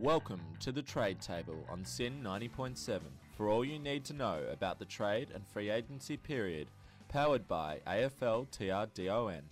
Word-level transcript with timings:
Welcome 0.00 0.40
to 0.60 0.72
the 0.72 0.80
Trade 0.80 1.20
Table 1.20 1.62
on 1.68 1.84
SYN 1.84 2.22
90.7 2.24 3.00
for 3.36 3.50
all 3.50 3.62
you 3.62 3.78
need 3.78 4.02
to 4.06 4.14
know 4.14 4.42
about 4.50 4.78
the 4.78 4.86
trade 4.86 5.28
and 5.34 5.46
free 5.46 5.68
agency 5.68 6.16
period, 6.16 6.68
powered 7.10 7.46
by 7.46 7.80
AFL 7.86 8.46
TRDON. 8.48 9.42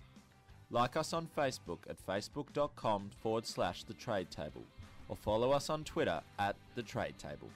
Like 0.71 0.97
us 0.97 1.13
on 1.13 1.29
Facebook 1.37 1.81
at 1.87 2.03
facebook.com 2.03 3.11
forward 3.21 3.45
slash 3.45 3.83
the 3.83 3.93
trade 3.93 4.31
table 4.31 4.63
or 5.07 5.15
follow 5.15 5.51
us 5.51 5.69
on 5.69 5.83
Twitter 5.83 6.19
at 6.39 6.55
the 6.73 6.81
trade 6.81 7.19
table. 7.19 7.51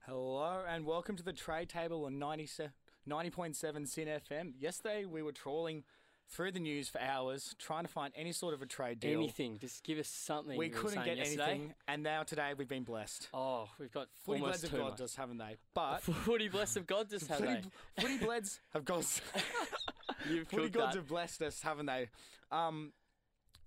Hello 0.00 0.62
and 0.68 0.84
welcome 0.84 1.16
to 1.16 1.22
the 1.22 1.32
trade 1.32 1.70
table 1.70 2.04
on 2.04 2.18
90, 2.18 2.50
90.7 3.08 3.88
SYN 3.88 4.08
FM. 4.08 4.52
Yesterday 4.60 5.06
we 5.06 5.22
were 5.22 5.32
trawling 5.32 5.84
through 6.28 6.52
the 6.52 6.60
news 6.60 6.88
for 6.88 7.00
hours 7.00 7.54
trying 7.58 7.84
to 7.84 7.88
find 7.88 8.12
any 8.16 8.32
sort 8.32 8.54
of 8.54 8.62
a 8.62 8.66
trade 8.66 9.00
deal. 9.00 9.20
Anything, 9.20 9.58
just 9.58 9.84
give 9.84 9.98
us 9.98 10.08
something. 10.08 10.56
We 10.56 10.68
were 10.68 10.74
couldn't 10.74 11.04
get 11.04 11.16
yesterday. 11.16 11.42
anything, 11.42 11.74
and 11.86 12.02
now 12.02 12.22
today 12.22 12.52
we've 12.56 12.68
been 12.68 12.84
blessed. 12.84 13.28
Oh, 13.32 13.68
we've 13.78 13.92
got 13.92 14.08
Footy 14.24 14.40
almost 14.40 14.62
bleds 14.62 14.72
too 14.72 14.78
got 14.78 14.90
much. 14.92 15.00
us, 15.00 15.14
haven't 15.14 15.38
they? 15.38 15.56
But 15.74 15.98
Footy 16.02 16.48
blessed 16.48 16.76
of 16.78 16.86
God, 16.86 17.10
just 17.10 17.28
have 17.28 17.38
footy, 17.38 17.60
they? 17.96 18.02
footy 18.02 18.18
bleds 18.18 18.60
have 18.72 18.84
got 18.84 18.98
us. 19.00 19.20
You've 20.28 20.48
footy 20.48 20.70
gods 20.70 20.94
that. 20.94 21.00
have 21.00 21.08
blessed 21.08 21.42
us, 21.42 21.60
haven't 21.62 21.86
they? 21.86 22.08
Um, 22.50 22.92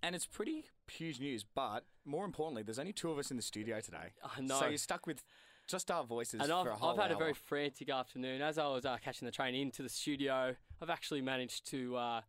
and 0.01 0.15
it's 0.15 0.25
pretty 0.25 0.65
huge 0.91 1.19
news. 1.19 1.43
But 1.43 1.85
more 2.05 2.25
importantly, 2.25 2.63
there's 2.63 2.79
only 2.79 2.93
two 2.93 3.11
of 3.11 3.17
us 3.17 3.31
in 3.31 3.37
the 3.37 3.43
studio 3.43 3.79
today. 3.79 4.13
I 4.23 4.41
know. 4.41 4.59
So 4.59 4.67
you're 4.67 4.77
stuck 4.77 5.05
with 5.07 5.23
just 5.67 5.91
our 5.91 6.03
voices 6.03 6.39
And 6.41 6.49
for 6.49 6.55
I've, 6.55 6.67
a 6.67 6.75
whole 6.75 6.89
I've 6.91 6.97
had 6.97 7.11
a 7.11 7.17
very 7.17 7.33
frantic 7.33 7.89
afternoon. 7.89 8.41
As 8.41 8.57
I 8.57 8.67
was 8.67 8.85
uh, 8.85 8.97
catching 9.03 9.25
the 9.25 9.31
train 9.31 9.53
into 9.53 9.83
the 9.83 9.89
studio, 9.89 10.55
I've 10.81 10.89
actually 10.89 11.21
managed 11.21 11.69
to 11.71 11.95
uh, 11.97 12.21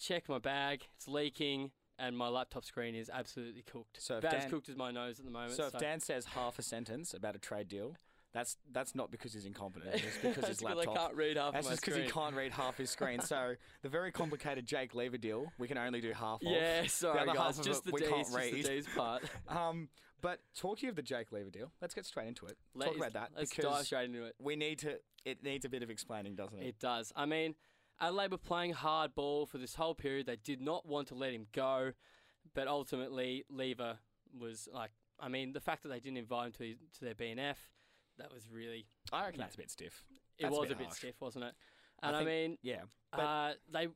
check 0.00 0.28
my 0.28 0.38
bag. 0.38 0.86
It's 0.96 1.06
leaking, 1.08 1.70
and 1.98 2.16
my 2.16 2.28
laptop 2.28 2.64
screen 2.64 2.94
is 2.94 3.10
absolutely 3.12 3.62
cooked. 3.62 4.00
So 4.02 4.18
About 4.18 4.34
as 4.34 4.50
cooked 4.50 4.68
as 4.68 4.76
my 4.76 4.90
nose 4.90 5.18
at 5.18 5.24
the 5.24 5.30
moment. 5.30 5.52
So 5.52 5.66
if 5.66 5.78
Dan 5.78 6.00
says 6.00 6.24
half 6.24 6.58
a 6.58 6.62
sentence 6.62 7.14
about 7.14 7.36
a 7.36 7.38
trade 7.38 7.68
deal, 7.68 7.96
that's 8.32 8.56
that's 8.72 8.94
not 8.94 9.10
because 9.10 9.32
he's 9.34 9.44
incompetent. 9.44 9.94
It's 9.94 10.16
because 10.22 10.46
his 10.46 10.62
laptop. 10.62 10.96
can't 10.96 11.14
read 11.14 11.36
half 11.36 11.52
That's 11.52 11.68
just 11.68 11.84
because 11.84 12.00
he 12.00 12.08
can't 12.08 12.34
read 12.34 12.52
half 12.52 12.76
his 12.76 12.88
screen. 12.90 13.20
so 13.20 13.54
the 13.82 13.88
very 13.88 14.12
complicated 14.12 14.66
Jake 14.66 14.94
Lever 14.94 15.18
deal, 15.18 15.46
we 15.58 15.66
can 15.68 15.78
only 15.78 16.00
do 16.00 16.12
half. 16.12 16.40
Of 16.42 16.48
Yeah, 16.50 16.80
of. 16.82 16.90
sorry 16.90 17.26
the 17.26 17.32
guys, 17.32 17.58
just 17.58 17.84
the 17.84 17.90
we 17.92 18.00
D's, 18.00 18.08
can't 18.08 18.22
just 18.26 18.36
read. 18.36 18.54
the 18.54 18.62
D's 18.62 18.86
part. 18.96 19.22
Um, 19.48 19.88
but 20.22 20.38
talking 20.54 20.90
of 20.90 20.96
the 20.96 21.02
Jake 21.02 21.32
Lever 21.32 21.48
deal, 21.50 21.72
let's 21.80 21.94
get 21.94 22.04
straight 22.04 22.28
into 22.28 22.44
it. 22.46 22.56
Let's- 22.74 22.90
Talk 22.90 22.98
about 22.98 23.12
that 23.14 23.30
Let's 23.36 23.50
dive 23.56 23.86
straight 23.86 24.04
into 24.04 24.24
it. 24.24 24.34
we 24.38 24.54
need 24.54 24.78
to. 24.80 24.98
It 25.24 25.42
needs 25.42 25.64
a 25.64 25.68
bit 25.68 25.82
of 25.82 25.90
explaining, 25.90 26.34
doesn't 26.34 26.58
it? 26.58 26.66
It 26.66 26.78
does. 26.78 27.12
I 27.16 27.26
mean, 27.26 27.54
Adelaide 28.00 28.30
were 28.32 28.38
playing 28.38 28.72
hard 28.72 29.14
ball 29.14 29.46
for 29.46 29.58
this 29.58 29.74
whole 29.74 29.94
period. 29.94 30.26
They 30.26 30.36
did 30.36 30.60
not 30.60 30.86
want 30.86 31.08
to 31.08 31.14
let 31.14 31.32
him 31.32 31.46
go, 31.52 31.92
but 32.54 32.66
ultimately, 32.68 33.44
Lever 33.50 33.98
was 34.38 34.68
like, 34.72 34.90
I 35.18 35.28
mean, 35.28 35.52
the 35.52 35.60
fact 35.60 35.82
that 35.82 35.90
they 35.90 36.00
didn't 36.00 36.18
invite 36.18 36.46
him 36.46 36.52
to, 36.52 36.74
to 36.98 37.04
their 37.04 37.14
BNF, 37.14 37.56
that 38.18 38.32
was 38.32 38.48
really, 38.50 38.86
I 39.12 39.24
reckon 39.26 39.40
that's 39.40 39.54
a 39.54 39.58
bit 39.58 39.70
stiff. 39.70 40.04
it 40.38 40.44
That's 40.44 40.56
was 40.56 40.70
a 40.70 40.74
bit 40.74 40.86
harsh. 40.86 40.98
stiff, 40.98 41.20
wasn't 41.20 41.44
it? 41.44 41.54
And 42.02 42.16
I, 42.16 42.18
think- 42.20 42.28
mean, 42.30 42.58
Yeah, 42.62 42.82
but 43.12 43.20
uh, 43.20 43.52
they 43.72 43.88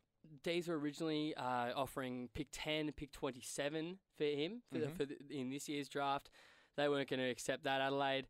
these 0.43 0.69
were 0.69 0.79
originally 0.79 1.35
uh, 1.37 1.73
offering 1.77 2.29
pick 2.35 2.49
10, 2.53 2.93
pick 2.93 3.13
27 3.13 3.99
for 4.17 4.25
him 4.25 4.63
for, 4.73 4.79
the, 4.79 4.87
Mhm. 4.87 4.97
for 4.97 5.05
the, 5.05 5.17
in 5.31 5.51
this 5.51 5.69
year's 5.69 5.89
draft. 5.89 6.31
They 6.77 6.89
weren't 6.89 7.09
going 7.11 7.21
to 7.21 7.29
accept 7.29 7.65
that. 7.65 7.81
Adelaide, 7.83 8.27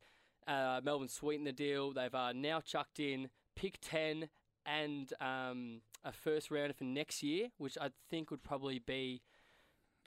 uh, 0.48 0.80
Melbourne 0.82 1.08
sweetened 1.08 1.46
the 1.46 1.52
deal. 1.52 1.92
They've 1.92 2.14
uh, 2.14 2.32
now 2.32 2.60
chucked 2.60 2.98
in 2.98 3.28
pick 3.54 3.78
10 3.80 4.28
and 4.66 5.12
um, 5.20 5.80
a 6.04 6.12
first 6.12 6.50
rounder 6.50 6.74
for 6.74 6.84
next 6.84 7.22
year, 7.22 7.48
which 7.58 7.76
I 7.80 7.90
think 8.10 8.30
would 8.30 8.42
probably 8.42 8.78
be 8.78 9.22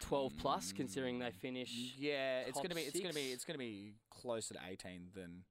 12 0.02 0.34
plus, 0.38 0.72
considering 0.72 1.20
they 1.20 1.32
finish. 1.32 1.72
yeah, 1.98 2.42
it's 2.42 2.60
gonna 2.62 2.76
be. 2.76 2.82
It's 2.82 3.00
gonna 3.00 3.14
be. 3.14 3.32
It's 3.32 3.46
gonna 3.46 3.58
be 3.60 3.94
closer 4.12 4.54
to 4.54 4.60
eighteen 4.70 5.10
than. 5.16 5.44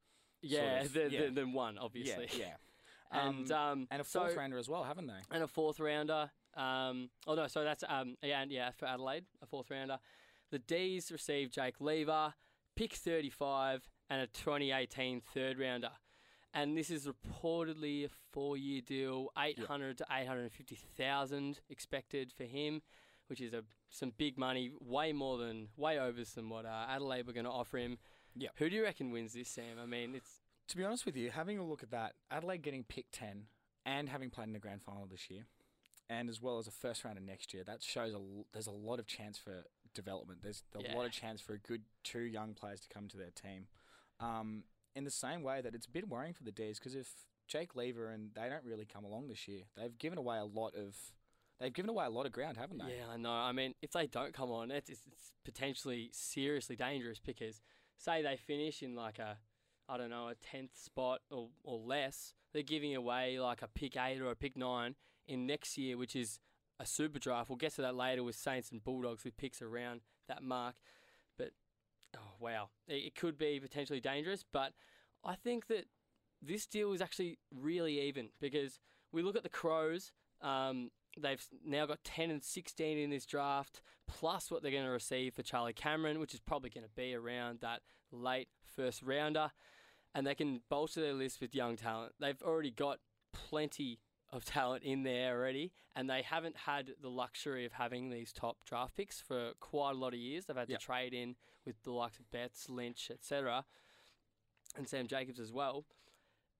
Yeah, 0.42 0.82
of, 0.82 0.92
than, 0.92 1.10
yeah. 1.10 1.20
than- 1.22 1.34
than 1.34 1.52
one, 1.52 1.78
obviously. 1.78 2.28
Yeah, 2.32 2.38
yeah. 2.46 2.54
And 3.12 3.50
Um, 3.52 3.58
um, 3.72 3.88
and 3.92 4.02
a 4.02 4.04
so- 4.04 4.20
fourth 4.20 4.36
rounder 4.36 4.58
as 4.58 4.68
well, 4.68 4.82
haven't 4.82 5.06
they? 5.06 5.18
and 5.30 5.42
a 5.44 5.46
fourth 5.48 5.78
rounder. 5.80 6.30
Um, 6.56 7.10
oh 7.26 7.34
no, 7.36 7.46
so 7.46 7.62
that's 7.62 7.84
um, 7.88 8.16
yeah, 8.22 8.42
and 8.42 8.50
yeah 8.50 8.70
for 8.72 8.86
Adelaide, 8.86 9.24
a 9.42 9.46
fourth 9.46 9.70
rounder. 9.70 9.98
The 10.50 10.58
D's 10.58 11.10
received 11.12 11.52
Jake 11.54 11.80
Lever, 11.80 12.34
pick 12.76 12.94
35, 12.94 13.88
and 14.10 14.22
a 14.22 14.26
2018 14.28 15.20
third 15.34 15.58
rounder. 15.58 15.90
And 16.56 16.74
this 16.76 16.88
is 16.90 17.06
reportedly 17.06 18.06
a 18.06 18.08
four-year 18.32 18.80
deal, 18.80 19.28
800 19.38 19.98
to 19.98 20.06
850,000 20.10 21.60
expected 21.68 22.32
for 22.32 22.44
him, 22.44 22.80
which 23.26 23.40
is 23.42 23.52
a 23.52 23.62
some 23.90 24.12
big 24.16 24.38
money, 24.38 24.72
way 24.80 25.12
more 25.12 25.36
than 25.38 25.68
way 25.76 25.98
over 25.98 26.22
than 26.34 26.48
what 26.48 26.64
uh, 26.64 26.86
Adelaide 26.88 27.26
were 27.26 27.34
going 27.34 27.44
to 27.44 27.50
offer 27.50 27.76
him. 27.78 27.98
Yeah. 28.34 28.48
Who 28.56 28.70
do 28.70 28.76
you 28.76 28.82
reckon 28.84 29.10
wins 29.10 29.34
this, 29.34 29.48
Sam? 29.48 29.78
I 29.80 29.86
mean, 29.86 30.14
it's 30.14 30.40
To 30.68 30.76
be 30.78 30.84
honest 30.84 31.04
with 31.06 31.14
you, 31.16 31.30
having 31.30 31.58
a 31.58 31.64
look 31.64 31.82
at 31.82 31.90
that, 31.90 32.14
Adelaide 32.30 32.62
getting 32.62 32.84
picked 32.84 33.12
10 33.12 33.44
and 33.84 34.08
having 34.08 34.30
played 34.30 34.46
in 34.48 34.52
the 34.54 34.58
grand 34.58 34.82
final 34.82 35.06
this 35.06 35.30
year, 35.30 35.44
and 36.08 36.28
as 36.30 36.40
well 36.40 36.58
as 36.58 36.66
a 36.66 36.70
first 36.72 37.04
rounder 37.04 37.20
next 37.20 37.52
year, 37.54 37.64
that 37.64 37.82
shows 37.82 38.14
a, 38.14 38.18
there's 38.52 38.66
a 38.66 38.72
lot 38.72 38.98
of 38.98 39.06
chance 39.06 39.36
for 39.38 39.64
development. 39.94 40.40
There's 40.42 40.62
a 40.74 40.82
Yeah. 40.82 40.96
lot 40.96 41.04
of 41.06 41.12
chance 41.12 41.40
for 41.42 41.52
a 41.52 41.58
good 41.58 41.82
two 42.02 42.20
young 42.20 42.54
players 42.54 42.80
to 42.80 42.88
come 42.88 43.08
to 43.08 43.16
their 43.18 43.30
team. 43.30 43.66
Um, 44.20 44.64
in 44.96 45.04
the 45.04 45.10
same 45.10 45.42
way 45.42 45.60
that 45.60 45.74
it's 45.74 45.86
a 45.86 45.90
bit 45.90 46.08
worrying 46.08 46.32
for 46.32 46.42
the 46.42 46.50
D's 46.50 46.78
because 46.78 46.94
if 46.96 47.08
Jake 47.46 47.76
Lever 47.76 48.10
and 48.10 48.30
they 48.34 48.48
don't 48.48 48.64
really 48.64 48.86
come 48.86 49.04
along 49.04 49.28
this 49.28 49.46
year, 49.46 49.62
they've 49.76 49.96
given 49.96 50.18
away 50.18 50.38
a 50.38 50.44
lot 50.44 50.74
of 50.74 50.96
they've 51.60 51.72
given 51.72 51.90
away 51.90 52.06
a 52.06 52.10
lot 52.10 52.26
of 52.26 52.32
ground, 52.32 52.56
haven't 52.56 52.78
they? 52.78 52.96
Yeah, 52.96 53.12
I 53.12 53.16
know. 53.16 53.30
I 53.30 53.52
mean, 53.52 53.74
if 53.82 53.92
they 53.92 54.06
don't 54.06 54.34
come 54.34 54.50
on, 54.50 54.70
it's, 54.70 54.90
it's, 54.90 55.02
potentially 55.44 56.10
seriously 56.12 56.74
dangerous 56.74 57.20
because, 57.24 57.60
say, 57.98 58.20
they 58.20 58.36
finish 58.36 58.82
in 58.82 58.96
like 58.96 59.18
a, 59.20 59.38
I 59.88 59.96
don't 59.96 60.10
know, 60.10 60.28
a 60.28 60.34
tenth 60.34 60.72
spot 60.74 61.20
or, 61.30 61.50
or 61.62 61.78
less, 61.78 62.34
they're 62.52 62.62
giving 62.62 62.96
away 62.96 63.38
like 63.38 63.62
a 63.62 63.68
pick 63.68 63.96
eight 63.96 64.20
or 64.20 64.30
a 64.30 64.34
pick 64.34 64.56
nine 64.56 64.96
in 65.28 65.46
next 65.46 65.78
year, 65.78 65.96
which 65.96 66.16
is 66.16 66.40
a 66.80 66.86
super 66.86 67.18
draft. 67.18 67.48
We'll 67.48 67.56
get 67.56 67.74
to 67.76 67.82
that 67.82 67.94
later 67.94 68.24
with 68.24 68.34
Saints 68.34 68.70
and 68.70 68.82
Bulldogs 68.82 69.24
with 69.24 69.36
picks 69.36 69.62
around 69.62 70.00
that 70.28 70.42
mark. 70.42 70.74
Wow, 72.40 72.70
it, 72.88 72.94
it 72.94 73.14
could 73.14 73.38
be 73.38 73.60
potentially 73.60 74.00
dangerous. 74.00 74.44
But 74.52 74.72
I 75.24 75.34
think 75.34 75.66
that 75.68 75.86
this 76.42 76.66
deal 76.66 76.92
is 76.92 77.00
actually 77.00 77.38
really 77.54 78.00
even 78.00 78.28
because 78.40 78.78
we 79.12 79.22
look 79.22 79.36
at 79.36 79.42
the 79.42 79.48
Crows. 79.48 80.12
Um, 80.42 80.90
they've 81.18 81.44
now 81.64 81.86
got 81.86 82.04
10 82.04 82.30
and 82.30 82.44
16 82.44 82.98
in 82.98 83.10
this 83.10 83.24
draft, 83.26 83.80
plus 84.06 84.50
what 84.50 84.62
they're 84.62 84.70
going 84.70 84.84
to 84.84 84.90
receive 84.90 85.34
for 85.34 85.42
Charlie 85.42 85.72
Cameron, 85.72 86.20
which 86.20 86.34
is 86.34 86.40
probably 86.40 86.70
going 86.70 86.84
to 86.84 86.90
be 86.94 87.14
around 87.14 87.60
that 87.60 87.80
late 88.12 88.48
first 88.64 89.02
rounder. 89.02 89.50
And 90.14 90.26
they 90.26 90.34
can 90.34 90.60
bolster 90.70 91.00
their 91.00 91.14
list 91.14 91.40
with 91.40 91.54
young 91.54 91.76
talent. 91.76 92.12
They've 92.20 92.40
already 92.42 92.70
got 92.70 92.98
plenty 93.32 94.00
of 94.32 94.44
talent 94.44 94.82
in 94.82 95.02
there 95.02 95.36
already, 95.38 95.72
and 95.94 96.08
they 96.08 96.22
haven't 96.22 96.56
had 96.56 96.90
the 97.00 97.08
luxury 97.08 97.64
of 97.64 97.72
having 97.72 98.10
these 98.10 98.32
top 98.32 98.58
draft 98.66 98.96
picks 98.96 99.20
for 99.20 99.52
quite 99.60 99.92
a 99.92 99.98
lot 99.98 100.14
of 100.14 100.18
years. 100.18 100.46
They've 100.46 100.56
had 100.56 100.68
Yep. 100.68 100.80
to 100.80 100.84
trade 100.86 101.14
in 101.14 101.36
with 101.66 101.82
the 101.82 101.92
likes 101.92 102.18
of 102.18 102.30
Betts, 102.30 102.68
Lynch, 102.68 103.10
etc., 103.12 103.64
and 104.76 104.88
Sam 104.88 105.06
Jacobs 105.06 105.40
as 105.40 105.52
well. 105.52 105.84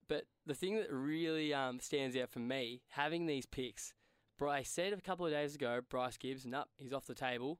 But 0.09 0.25
the 0.47 0.55
thing 0.55 0.77
that 0.77 0.93
really 0.93 1.53
um, 1.53 1.81
stands 1.81 2.17
out 2.17 2.31
for 2.31 2.39
me, 2.39 2.83
having 2.91 3.27
these 3.27 3.47
picks, 3.47 3.93
Bryce 4.39 4.71
said 4.71 4.93
a 4.93 5.01
couple 5.01 5.27
of 5.27 5.33
days 5.33 5.55
ago, 5.55 5.81
Bryce 5.89 6.17
Gibbs, 6.17 6.47
nope, 6.47 6.67
he's 6.77 6.93
off 6.93 7.07
the 7.07 7.15
table. 7.15 7.59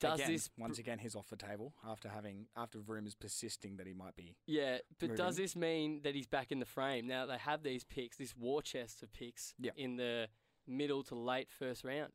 Does 0.00 0.18
again, 0.18 0.32
this 0.32 0.50
once 0.58 0.78
again 0.78 0.98
he's 0.98 1.14
off 1.14 1.28
the 1.28 1.36
table 1.36 1.72
after 1.86 2.08
having 2.08 2.46
after 2.56 2.80
rumours 2.80 3.14
persisting 3.14 3.76
that 3.76 3.86
he 3.86 3.94
might 3.94 4.16
be. 4.16 4.36
Yeah, 4.44 4.78
but 4.98 5.14
does 5.16 5.36
this 5.36 5.54
mean 5.54 6.00
that 6.02 6.16
he's 6.16 6.26
back 6.26 6.50
in 6.50 6.58
the 6.58 6.66
frame 6.66 7.06
now? 7.06 7.26
They 7.26 7.38
have 7.38 7.62
these 7.62 7.84
picks, 7.84 8.16
this 8.16 8.36
war 8.36 8.60
chest 8.60 9.02
of 9.04 9.12
picks 9.12 9.54
Yep. 9.60 9.74
in 9.76 9.96
the 9.96 10.26
middle 10.66 11.04
to 11.04 11.14
late 11.14 11.48
first 11.50 11.84
round. 11.84 12.12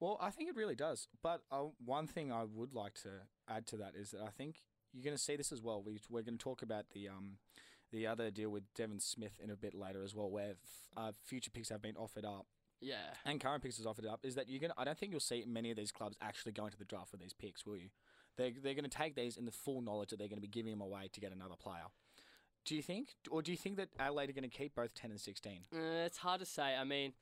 Well, 0.00 0.16
I 0.18 0.30
think 0.30 0.48
it 0.48 0.56
really 0.56 0.74
does. 0.74 1.08
But 1.22 1.42
uh, 1.52 1.64
one 1.84 2.06
thing 2.06 2.32
I 2.32 2.44
would 2.44 2.72
like 2.72 2.94
to 3.02 3.10
add 3.50 3.66
to 3.68 3.76
that 3.78 3.94
is 3.96 4.12
that 4.12 4.22
I 4.22 4.30
think 4.30 4.62
you're 4.92 5.04
going 5.04 5.16
to 5.16 5.22
see 5.22 5.36
this 5.36 5.52
as 5.52 5.60
well. 5.62 5.82
We, 5.82 6.00
we're 6.08 6.22
going 6.22 6.38
to 6.38 6.42
talk 6.42 6.62
about 6.62 6.86
the 6.94 7.08
um, 7.08 7.36
the 7.92 8.06
other 8.06 8.30
deal 8.30 8.50
with 8.50 8.64
Devon 8.74 9.00
Smith 9.00 9.38
in 9.42 9.50
a 9.50 9.56
bit 9.56 9.74
later 9.74 10.02
as 10.04 10.14
well, 10.14 10.30
where 10.30 10.50
f- 10.50 10.56
uh, 10.96 11.12
future 11.24 11.50
picks 11.50 11.68
have 11.70 11.82
been 11.82 11.96
offered 11.96 12.24
up 12.24 12.46
Yeah, 12.80 13.14
and 13.24 13.40
current 13.40 13.62
picks 13.62 13.78
is 13.80 13.86
offered 13.86 14.06
up. 14.06 14.20
Is 14.24 14.36
that 14.36 14.48
you're 14.48 14.60
going? 14.60 14.70
to 14.70 14.80
I 14.80 14.84
don't 14.84 14.96
think 14.96 15.10
you'll 15.12 15.20
see 15.20 15.44
many 15.46 15.70
of 15.70 15.76
these 15.76 15.90
clubs 15.92 16.16
actually 16.22 16.52
going 16.52 16.70
to 16.70 16.78
the 16.78 16.84
draft 16.84 17.10
with 17.12 17.20
these 17.20 17.32
picks, 17.34 17.66
will 17.66 17.76
you? 17.76 17.88
They're, 18.36 18.52
they're 18.62 18.74
going 18.74 18.88
to 18.88 18.96
take 18.96 19.16
these 19.16 19.36
in 19.36 19.44
the 19.44 19.50
full 19.50 19.82
knowledge 19.82 20.10
that 20.10 20.18
they're 20.18 20.28
going 20.28 20.38
to 20.38 20.42
be 20.42 20.48
giving 20.48 20.70
them 20.70 20.80
away 20.80 21.10
to 21.12 21.20
get 21.20 21.32
another 21.32 21.56
player. 21.60 21.86
Do 22.64 22.76
you 22.76 22.82
think, 22.82 23.08
or 23.30 23.42
do 23.42 23.50
you 23.50 23.56
think 23.56 23.76
that 23.76 23.88
Adelaide 23.98 24.30
are 24.30 24.34
going 24.34 24.48
to 24.48 24.56
keep 24.56 24.74
both 24.76 24.94
ten 24.94 25.10
and 25.10 25.20
sixteen? 25.20 25.64
uh, 25.74 26.06
it's 26.06 26.18
hard 26.18 26.40
to 26.40 26.46
say. 26.46 26.76
I 26.76 26.84
mean, 26.84 27.12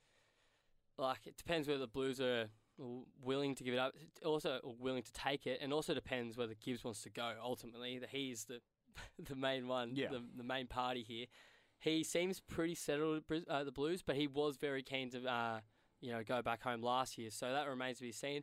like 0.98 1.26
it 1.26 1.36
depends 1.36 1.66
whether 1.66 1.80
the 1.80 1.86
Blues 1.86 2.20
are 2.20 2.48
willing 3.22 3.54
to 3.56 3.64
give 3.64 3.74
it 3.74 3.80
up, 3.80 3.94
also 4.24 4.60
willing 4.80 5.02
to 5.02 5.12
take 5.12 5.46
it, 5.46 5.58
and 5.62 5.72
also 5.72 5.94
depends 5.94 6.36
whether 6.36 6.54
Gibbs 6.54 6.84
wants 6.84 7.02
to 7.02 7.10
go. 7.10 7.32
Ultimately, 7.42 7.98
that 7.98 8.10
he's 8.10 8.44
the 8.44 8.60
the 9.28 9.36
main 9.36 9.68
one, 9.68 9.92
Yeah. 9.94 10.08
the, 10.10 10.22
the 10.36 10.44
main 10.44 10.66
party 10.66 11.02
here. 11.02 11.26
He 11.80 12.02
seems 12.02 12.40
pretty 12.40 12.74
settled 12.74 13.22
at 13.30 13.48
uh, 13.48 13.62
the 13.64 13.70
Blues, 13.70 14.02
but 14.02 14.16
he 14.16 14.26
was 14.26 14.56
very 14.56 14.82
keen 14.82 15.10
to, 15.10 15.24
uh, 15.24 15.60
you 16.00 16.10
know, 16.10 16.24
go 16.24 16.42
back 16.42 16.62
home 16.62 16.82
last 16.82 17.16
year. 17.18 17.30
So 17.30 17.52
that 17.52 17.68
remains 17.68 17.98
to 17.98 18.02
be 18.04 18.10
seen. 18.12 18.42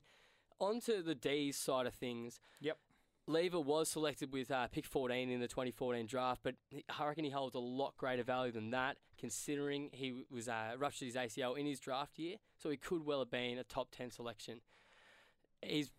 On 0.59 0.79
to 0.81 1.01
the 1.01 1.15
D's 1.15 1.57
side 1.57 1.85
of 1.85 1.93
things. 1.93 2.39
Yep. 2.61 2.77
Lever 3.27 3.59
was 3.59 3.89
selected 3.89 4.31
with 4.31 4.51
uh, 4.51 4.67
pick 4.67 4.85
14 4.85 5.29
in 5.29 5.39
the 5.39 5.47
2014 5.47 6.05
draft, 6.05 6.41
but 6.43 6.55
I 6.97 7.07
reckon 7.07 7.23
he 7.23 7.31
holds 7.31 7.55
a 7.55 7.59
lot 7.59 7.97
greater 7.97 8.23
value 8.23 8.51
than 8.51 8.69
that, 8.71 8.97
considering 9.17 9.89
he 9.91 10.25
was 10.29 10.47
uh, 10.47 10.75
ruptured 10.77 11.07
his 11.07 11.15
ACL 11.15 11.57
in 11.57 11.65
his 11.65 11.79
draft 11.79 12.19
year, 12.19 12.37
so 12.57 12.69
he 12.69 12.77
could 12.77 13.05
well 13.05 13.19
have 13.19 13.31
been 13.31 13.57
a 13.57 13.63
top 13.63 13.89
10 13.91 14.11
selection. 14.11 14.61
He's, 15.61 15.89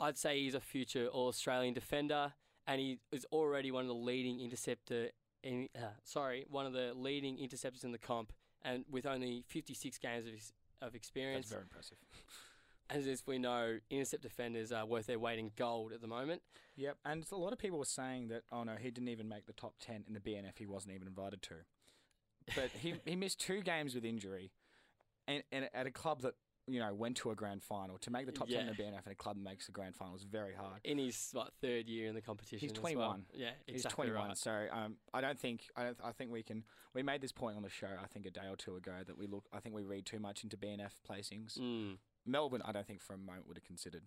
I'd 0.00 0.16
say, 0.16 0.40
he's 0.40 0.54
a 0.54 0.60
future 0.60 1.08
All 1.08 1.28
Australian 1.28 1.74
defender, 1.74 2.32
and 2.66 2.80
he 2.80 2.98
is 3.10 3.26
already 3.32 3.70
one 3.70 3.82
of 3.82 3.88
the 3.88 3.94
leading 3.94 4.40
interceptor. 4.40 5.08
In, 5.42 5.68
uh, 5.76 5.88
sorry, 6.04 6.46
one 6.48 6.64
of 6.66 6.72
the 6.72 6.92
leading 6.94 7.38
interceptors 7.38 7.84
in 7.84 7.92
the 7.92 7.98
comp, 7.98 8.32
and 8.64 8.84
with 8.90 9.04
only 9.04 9.44
56 9.48 9.98
games 9.98 10.26
of, 10.26 10.88
of 10.88 10.94
experience. 10.94 11.46
That's 11.46 11.52
very 11.52 11.62
impressive. 11.64 11.98
As 12.92 13.06
if 13.06 13.26
we 13.26 13.38
know, 13.38 13.78
intercept 13.90 14.22
defenders 14.22 14.70
are 14.70 14.84
worth 14.84 15.06
their 15.06 15.18
weight 15.18 15.38
in 15.38 15.50
gold 15.56 15.92
at 15.92 16.02
the 16.02 16.06
moment. 16.06 16.42
Yep, 16.76 16.98
and 17.04 17.24
a 17.32 17.36
lot 17.36 17.52
of 17.52 17.58
people 17.58 17.78
were 17.78 17.84
saying 17.84 18.28
that, 18.28 18.42
oh 18.52 18.64
no, 18.64 18.74
he 18.78 18.90
didn't 18.90 19.08
even 19.08 19.28
make 19.28 19.46
the 19.46 19.52
top 19.54 19.74
10 19.80 20.04
in 20.06 20.14
the 20.14 20.20
BNF, 20.20 20.58
he 20.58 20.66
wasn't 20.66 20.94
even 20.94 21.08
invited 21.08 21.40
to. 21.42 21.54
But 22.54 22.70
he, 22.78 22.94
he 23.06 23.16
missed 23.16 23.40
two 23.40 23.62
games 23.62 23.94
with 23.94 24.04
injury, 24.04 24.52
and, 25.26 25.42
and 25.50 25.70
at 25.72 25.86
a 25.86 25.90
club 25.90 26.20
that, 26.22 26.34
you 26.68 26.80
know, 26.80 26.92
went 26.94 27.16
to 27.18 27.30
a 27.30 27.34
grand 27.34 27.62
final. 27.62 27.98
To 27.98 28.10
make 28.10 28.26
the 28.26 28.32
top 28.32 28.48
10 28.48 28.60
in 28.60 28.66
the 28.66 28.72
BNF 28.74 29.04
and 29.04 29.12
a 29.12 29.14
club 29.14 29.36
that 29.36 29.42
makes 29.42 29.66
the 29.66 29.72
grand 29.72 29.96
final 29.96 30.14
is 30.14 30.22
very 30.22 30.54
hard. 30.54 30.80
in 30.84 30.98
his 30.98 31.30
what, 31.32 31.50
third 31.60 31.88
year 31.88 32.08
in 32.08 32.14
the 32.14 32.20
competition. 32.20 32.68
as 32.70 32.74
well. 32.74 32.82
21. 32.82 33.24
Yeah, 33.34 33.50
He's 33.66 33.84
21, 33.84 34.28
right. 34.28 34.36
so 34.36 34.66
um, 34.70 34.96
I 35.12 35.20
don't 35.20 35.38
think 35.38 35.62
I 35.76 35.84
don't. 35.84 35.98
I 36.04 36.12
think 36.12 36.30
we 36.30 36.42
can. 36.42 36.62
We 36.94 37.02
made 37.02 37.20
this 37.20 37.32
point 37.32 37.56
on 37.56 37.62
the 37.62 37.68
show. 37.70 37.88
I 38.02 38.06
think 38.06 38.26
a 38.26 38.30
day 38.30 38.48
or 38.48 38.56
two 38.56 38.76
ago 38.76 38.92
that 39.04 39.18
we 39.18 39.26
look. 39.26 39.46
I 39.52 39.58
think 39.58 39.74
we 39.74 39.82
read 39.82 40.06
too 40.06 40.20
much 40.20 40.44
into 40.44 40.56
BNF 40.56 40.92
placings. 41.08 41.58
Mm. 41.58 41.96
Melbourne, 42.26 42.62
I 42.64 42.72
don't 42.72 42.86
think 42.86 43.00
for 43.00 43.14
a 43.14 43.18
moment 43.18 43.48
would 43.48 43.56
have 43.56 43.64
considered 43.64 44.02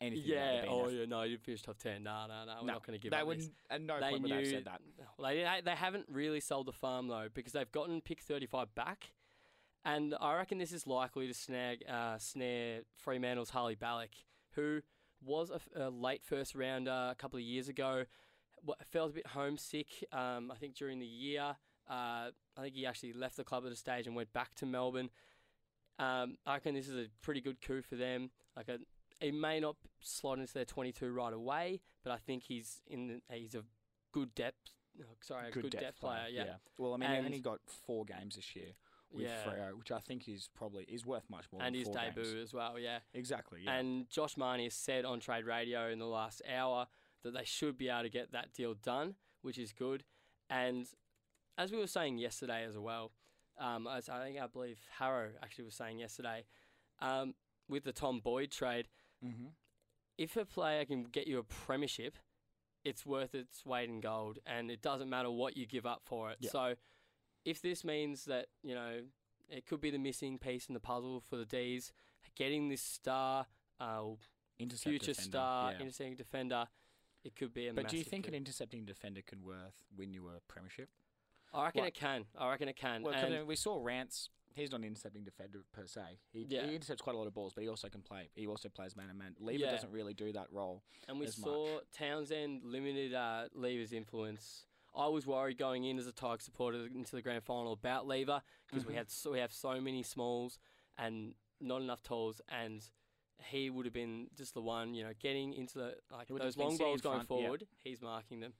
anything. 0.00 0.24
Yeah. 0.26 0.64
Oh, 0.68 0.88
yeah. 0.88 1.04
No, 1.06 1.22
you 1.22 1.38
finished 1.38 1.64
top 1.64 1.78
ten. 1.78 2.02
No, 2.02 2.26
no, 2.26 2.44
no. 2.44 2.54
We're 2.60 2.66
No, 2.66 2.72
not 2.74 2.86
going 2.86 2.98
to 2.98 3.02
give 3.02 3.12
they 3.12 3.18
up 3.18 3.26
would 3.26 3.42
at 3.70 3.80
no 3.80 4.00
They 4.00 4.10
point 4.10 4.22
would 4.22 4.32
they 4.32 4.36
have 4.36 4.46
said 4.46 4.64
that. 4.64 4.80
Well, 5.18 5.30
they 5.30 5.60
they 5.64 5.74
haven't 5.76 6.06
really 6.08 6.40
sold 6.40 6.66
the 6.66 6.72
farm 6.72 7.08
though 7.08 7.28
because 7.32 7.52
they've 7.52 7.70
gotten 7.70 8.00
pick 8.00 8.20
thirty 8.20 8.46
five 8.46 8.74
back, 8.74 9.12
and 9.84 10.14
I 10.20 10.34
reckon 10.36 10.58
this 10.58 10.72
is 10.72 10.86
likely 10.86 11.28
to 11.28 11.34
snag 11.34 11.84
uh, 11.88 12.18
snare 12.18 12.80
Fremantle's 12.96 13.50
Harley 13.50 13.76
Balic, 13.76 14.24
who 14.54 14.80
was 15.24 15.52
a 15.76 15.88
late 15.90 16.24
first 16.24 16.54
rounder 16.54 16.90
a 16.90 17.14
couple 17.16 17.36
of 17.38 17.44
years 17.44 17.68
ago. 17.68 18.04
Felt 18.90 19.10
a 19.10 19.14
bit 19.14 19.26
homesick, 19.26 20.04
um, 20.12 20.50
I 20.52 20.56
think, 20.56 20.76
during 20.76 21.00
the 21.00 21.06
year. 21.06 21.56
Uh, 21.90 22.30
I 22.56 22.60
think 22.60 22.76
he 22.76 22.86
actually 22.86 23.12
left 23.12 23.36
the 23.36 23.42
club 23.42 23.64
at 23.66 23.72
a 23.72 23.76
stage 23.76 24.06
and 24.06 24.14
went 24.14 24.32
back 24.32 24.54
to 24.56 24.66
Melbourne. 24.66 25.10
Um, 25.98 26.36
I 26.46 26.54
reckon 26.54 26.74
this 26.74 26.88
is 26.88 26.96
a 26.96 27.08
pretty 27.22 27.40
good 27.40 27.60
coup 27.60 27.82
for 27.82 27.96
them. 27.96 28.30
Like 28.56 28.68
a, 28.68 28.78
he 29.20 29.30
may 29.30 29.60
not 29.60 29.76
slot 30.00 30.38
into 30.38 30.52
their 30.52 30.64
22 30.64 31.10
right 31.12 31.32
away, 31.32 31.80
but 32.04 32.12
I 32.12 32.16
think 32.16 32.44
he's 32.44 32.80
in. 32.86 33.08
The, 33.08 33.36
he's 33.36 33.54
a 33.54 33.62
good 34.12 34.34
depth. 34.34 34.72
oh, 35.00 35.04
Sorry, 35.20 35.48
a 35.48 35.50
good, 35.50 35.70
depth, 35.70 36.00
player. 36.00 36.26
Yeah, 36.30 36.54
Well, 36.78 36.94
I 36.94 36.96
mean, 36.96 37.10
he 37.10 37.16
only 37.18 37.40
got 37.40 37.60
four 37.86 38.04
games 38.04 38.36
this 38.36 38.54
year 38.56 38.74
with 39.12 39.24
yeah. 39.24 39.44
Freo, 39.46 39.78
which 39.78 39.92
I 39.92 39.98
think 40.00 40.28
is 40.28 40.48
probably 40.54 40.84
is 40.84 41.04
worth 41.06 41.28
much 41.30 41.44
more. 41.52 41.62
and 41.62 41.74
than 41.74 41.78
his 41.80 41.88
four 41.88 41.94
debut 41.94 42.24
games. 42.24 42.42
as 42.42 42.54
well. 42.54 42.78
Yeah. 42.78 42.98
Exactly. 43.14 43.60
Yeah. 43.64 43.74
And 43.74 44.08
Josh 44.08 44.36
Mahoney 44.36 44.64
has 44.64 44.74
said 44.74 45.04
on 45.04 45.20
Trade 45.20 45.44
Radio 45.44 45.88
in 45.88 45.98
the 45.98 46.06
last 46.06 46.42
hour 46.50 46.86
that 47.22 47.34
they 47.34 47.44
should 47.44 47.78
be 47.78 47.88
able 47.88 48.02
to 48.02 48.08
get 48.08 48.32
that 48.32 48.52
deal 48.52 48.74
done, 48.74 49.14
which 49.42 49.58
is 49.58 49.72
good. 49.72 50.04
And 50.50 50.86
as 51.58 51.70
we 51.70 51.78
were 51.78 51.86
saying 51.86 52.18
yesterday 52.18 52.64
as 52.64 52.76
well, 52.76 53.12
um, 53.58 53.86
as 53.86 54.08
I 54.08 54.22
think 54.24 54.40
I 54.40 54.46
believe 54.46 54.78
Harrow 54.98 55.30
actually 55.42 55.64
was 55.64 55.74
saying 55.74 55.98
yesterday, 55.98 56.44
um, 57.00 57.34
with 57.68 57.84
the 57.84 57.92
Tom 57.92 58.20
Boyd 58.20 58.50
trade, 58.50 58.88
mm-hmm. 59.24 59.48
if 60.18 60.36
a 60.36 60.44
player 60.44 60.84
can 60.84 61.04
get 61.04 61.26
you 61.26 61.38
a 61.38 61.42
premiership, 61.42 62.16
it's 62.84 63.06
worth 63.06 63.34
its 63.34 63.64
weight 63.64 63.88
in 63.88 64.00
gold, 64.00 64.38
and 64.46 64.70
it 64.70 64.82
doesn't 64.82 65.08
matter 65.08 65.30
what 65.30 65.56
you 65.56 65.66
give 65.66 65.86
up 65.86 66.02
for 66.04 66.30
it. 66.30 66.38
Yeah. 66.40 66.50
So, 66.50 66.74
if 67.44 67.60
this 67.62 67.84
means 67.84 68.24
that 68.26 68.46
you 68.62 68.74
know 68.74 69.00
it 69.48 69.66
could 69.66 69.80
be 69.80 69.90
the 69.90 69.98
missing 69.98 70.38
piece 70.38 70.66
in 70.66 70.74
the 70.74 70.80
puzzle 70.80 71.22
for 71.28 71.36
the 71.36 71.44
D's, 71.44 71.92
getting 72.36 72.68
this 72.68 72.82
star, 72.82 73.46
uh, 73.78 74.02
future 74.58 75.14
star, 75.14 75.72
Yeah. 75.72 75.80
intercepting 75.80 76.16
defender, 76.16 76.68
it 77.24 77.36
could 77.36 77.52
be 77.52 77.68
a. 77.68 77.74
But 77.74 77.88
do 77.88 77.96
you 77.96 78.04
think 78.04 78.26
an 78.26 78.34
intercepting 78.34 78.84
defender 78.84 79.22
could 79.22 79.44
worth 79.44 79.84
win 79.96 80.12
you 80.12 80.28
a 80.28 80.40
premiership? 80.48 80.90
I 81.54 81.64
reckon 81.64 81.80
What? 81.80 81.88
it 81.88 81.94
can. 81.94 82.24
I 82.38 82.50
reckon 82.50 82.68
it 82.68 82.76
can. 82.76 83.02
Well, 83.02 83.14
and 83.14 83.46
we 83.46 83.56
saw 83.56 83.78
Rance. 83.82 84.28
He's 84.54 84.70
not 84.70 84.80
an 84.80 84.84
intercepting 84.86 85.24
defender 85.24 85.60
per 85.72 85.86
se. 85.86 86.18
He, 86.30 86.46
Yeah. 86.48 86.66
he 86.66 86.74
intercepts 86.74 87.00
quite 87.00 87.14
a 87.14 87.18
lot 87.18 87.26
of 87.26 87.32
balls, 87.32 87.54
but 87.54 87.62
he 87.62 87.68
also 87.68 87.88
can 87.88 88.02
play. 88.02 88.28
He 88.34 88.46
also 88.46 88.68
plays 88.68 88.94
man 88.94 89.08
to 89.08 89.14
man. 89.14 89.34
Lever 89.40 89.64
Yeah. 89.64 89.70
doesn't 89.70 89.90
really 89.90 90.12
do 90.12 90.30
that 90.32 90.52
role. 90.52 90.82
And 91.08 91.18
we 91.18 91.26
saw 91.26 91.80
Townsend 91.90 92.62
limited 92.64 93.14
uh, 93.14 93.48
Lever's 93.54 93.92
influence. 93.94 94.66
I 94.94 95.06
was 95.08 95.26
worried 95.26 95.56
going 95.56 95.84
in 95.84 95.98
as 95.98 96.06
a 96.06 96.12
Tigers 96.12 96.44
supporter 96.44 96.86
into 96.86 97.16
the 97.16 97.22
grand 97.22 97.44
final 97.44 97.72
about 97.72 98.06
Lever 98.06 98.42
because 98.66 98.84
we 98.84 98.92
Mhm. 98.92 98.96
had 98.98 99.10
so, 99.10 99.32
we 99.32 99.38
have 99.38 99.52
so 99.52 99.80
many 99.80 100.02
smalls 100.02 100.58
and 100.98 101.34
not 101.60 101.80
enough 101.80 102.02
talls, 102.02 102.42
and 102.48 102.86
he 103.46 103.70
would 103.70 103.86
have 103.86 103.94
been 103.94 104.28
just 104.34 104.52
the 104.52 104.60
one, 104.60 104.92
you 104.92 105.02
know, 105.02 105.14
getting 105.18 105.54
into 105.54 105.78
the 105.78 105.98
like 106.10 106.26
He 106.26 106.34
would 106.34 106.42
have 106.42 106.54
those 106.54 106.58
long 106.58 106.76
balls 106.76 107.00
going 107.00 107.16
front, 107.24 107.28
forward. 107.28 107.68
He's 107.78 108.02
marking 108.02 108.40
them. 108.40 108.52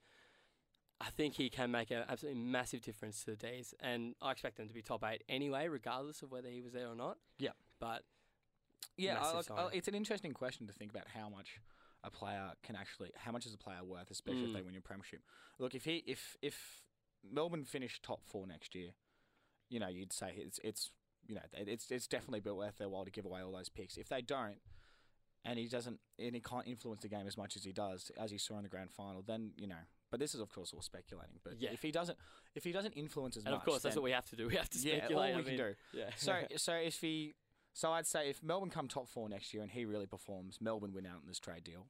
I 1.05 1.09
think 1.09 1.33
he 1.35 1.49
can 1.49 1.69
make 1.71 1.91
an 1.91 2.03
absolutely 2.07 2.39
massive 2.41 2.81
difference 2.81 3.23
to 3.25 3.31
the 3.31 3.35
D's, 3.35 3.73
and 3.81 4.15
I 4.21 4.31
expect 4.31 4.57
them 4.57 4.67
to 4.67 4.73
be 4.73 4.81
top 4.81 5.03
eight 5.03 5.23
anyway, 5.27 5.67
regardless 5.67 6.21
of 6.21 6.31
whether 6.31 6.49
he 6.49 6.61
was 6.61 6.71
there 6.73 6.87
or 6.87 6.95
not. 6.95 7.17
Yeah. 7.39 7.49
but 7.79 8.03
Yeah, 8.95 9.13
I, 9.17 9.19
Massive 9.21 9.35
like, 9.35 9.51
I, 9.51 9.55
signing. 9.63 9.77
it's 9.77 9.87
an 9.87 9.95
interesting 9.95 10.31
question 10.31 10.67
to 10.67 10.73
think 10.73 10.91
about 10.91 11.07
how 11.13 11.27
much 11.29 11.59
a 12.03 12.09
player 12.11 12.51
can 12.63 12.75
actually, 12.75 13.11
how 13.17 13.31
much 13.31 13.45
is 13.45 13.53
a 13.53 13.57
player 13.57 13.83
worth, 13.83 14.11
especially 14.11 14.43
if 14.43 14.49
Mm. 14.49 14.53
they 14.53 14.61
win 14.61 14.73
your 14.73 14.81
premiership. 14.81 15.21
Look, 15.59 15.73
if 15.75 15.83
he, 15.85 15.97
if 16.07 16.37
if 16.41 16.83
Melbourne 17.29 17.65
finish 17.65 18.01
top 18.01 18.21
four 18.25 18.45
next 18.47 18.73
year, 18.75 18.91
you 19.69 19.79
know, 19.79 19.87
you'd 19.87 20.13
say 20.13 20.33
it's 20.37 20.59
it's 20.63 20.91
you 21.27 21.35
know 21.35 21.41
it's 21.53 21.89
it's 21.91 22.07
definitely 22.07 22.41
been 22.41 22.55
worth 22.55 22.77
their 22.77 22.89
while 22.89 23.05
to 23.05 23.11
give 23.11 23.25
away 23.25 23.41
all 23.41 23.51
those 23.51 23.69
picks. 23.69 23.97
If 23.97 24.09
they 24.09 24.21
don't, 24.21 24.59
and 25.45 25.57
he 25.57 25.67
doesn't, 25.67 25.99
and 26.19 26.35
he 26.35 26.41
can't 26.41 26.67
influence 26.67 27.01
the 27.01 27.07
game 27.09 27.25
as 27.27 27.37
much 27.37 27.55
as 27.55 27.63
he 27.63 27.71
does, 27.73 28.11
as 28.17 28.31
he 28.31 28.37
saw 28.37 28.57
in 28.57 28.63
the 28.63 28.69
grand 28.69 28.91
final, 28.91 29.21
then 29.21 29.51
you 29.57 29.67
know. 29.67 29.83
But 30.13 30.19
this 30.19 30.35
is 30.35 30.41
of 30.41 30.49
course 30.53 30.71
all 30.73 30.81
speculating. 30.83 31.39
But 31.43 31.59
Yeah. 31.59 31.71
if 31.71 31.81
he 31.81 31.89
doesn't, 31.89 32.19
if 32.53 32.63
he 32.63 32.71
doesn't 32.71 32.91
influence 32.91 33.35
as 33.35 33.45
and 33.45 33.51
much, 33.53 33.61
of 33.61 33.65
course 33.65 33.81
that's 33.81 33.95
what 33.95 34.03
we 34.03 34.11
have 34.11 34.29
to 34.29 34.35
do. 34.35 34.47
We 34.47 34.55
have 34.57 34.69
to 34.69 34.77
yeah, 34.77 34.97
speculate. 34.97 35.31
all 35.31 35.37
we 35.37 35.41
I 35.41 35.43
can 35.43 35.57
mean, 35.57 35.57
do. 35.57 35.75
Yeah. 35.91 36.11
So, 36.17 36.35
so 36.57 36.73
if 36.75 37.01
he, 37.01 37.33
so 37.73 37.91
I'd 37.91 38.05
say 38.05 38.29
if 38.29 38.43
Melbourne 38.43 38.69
come 38.69 38.87
top 38.87 39.07
four 39.07 39.27
next 39.27 39.55
year 39.55 39.63
and 39.63 39.71
he 39.71 39.85
really 39.85 40.05
performs, 40.05 40.59
Melbourne 40.61 40.93
win 40.93 41.07
out 41.07 41.21
in 41.23 41.27
this 41.27 41.39
trade 41.39 41.63
deal. 41.63 41.87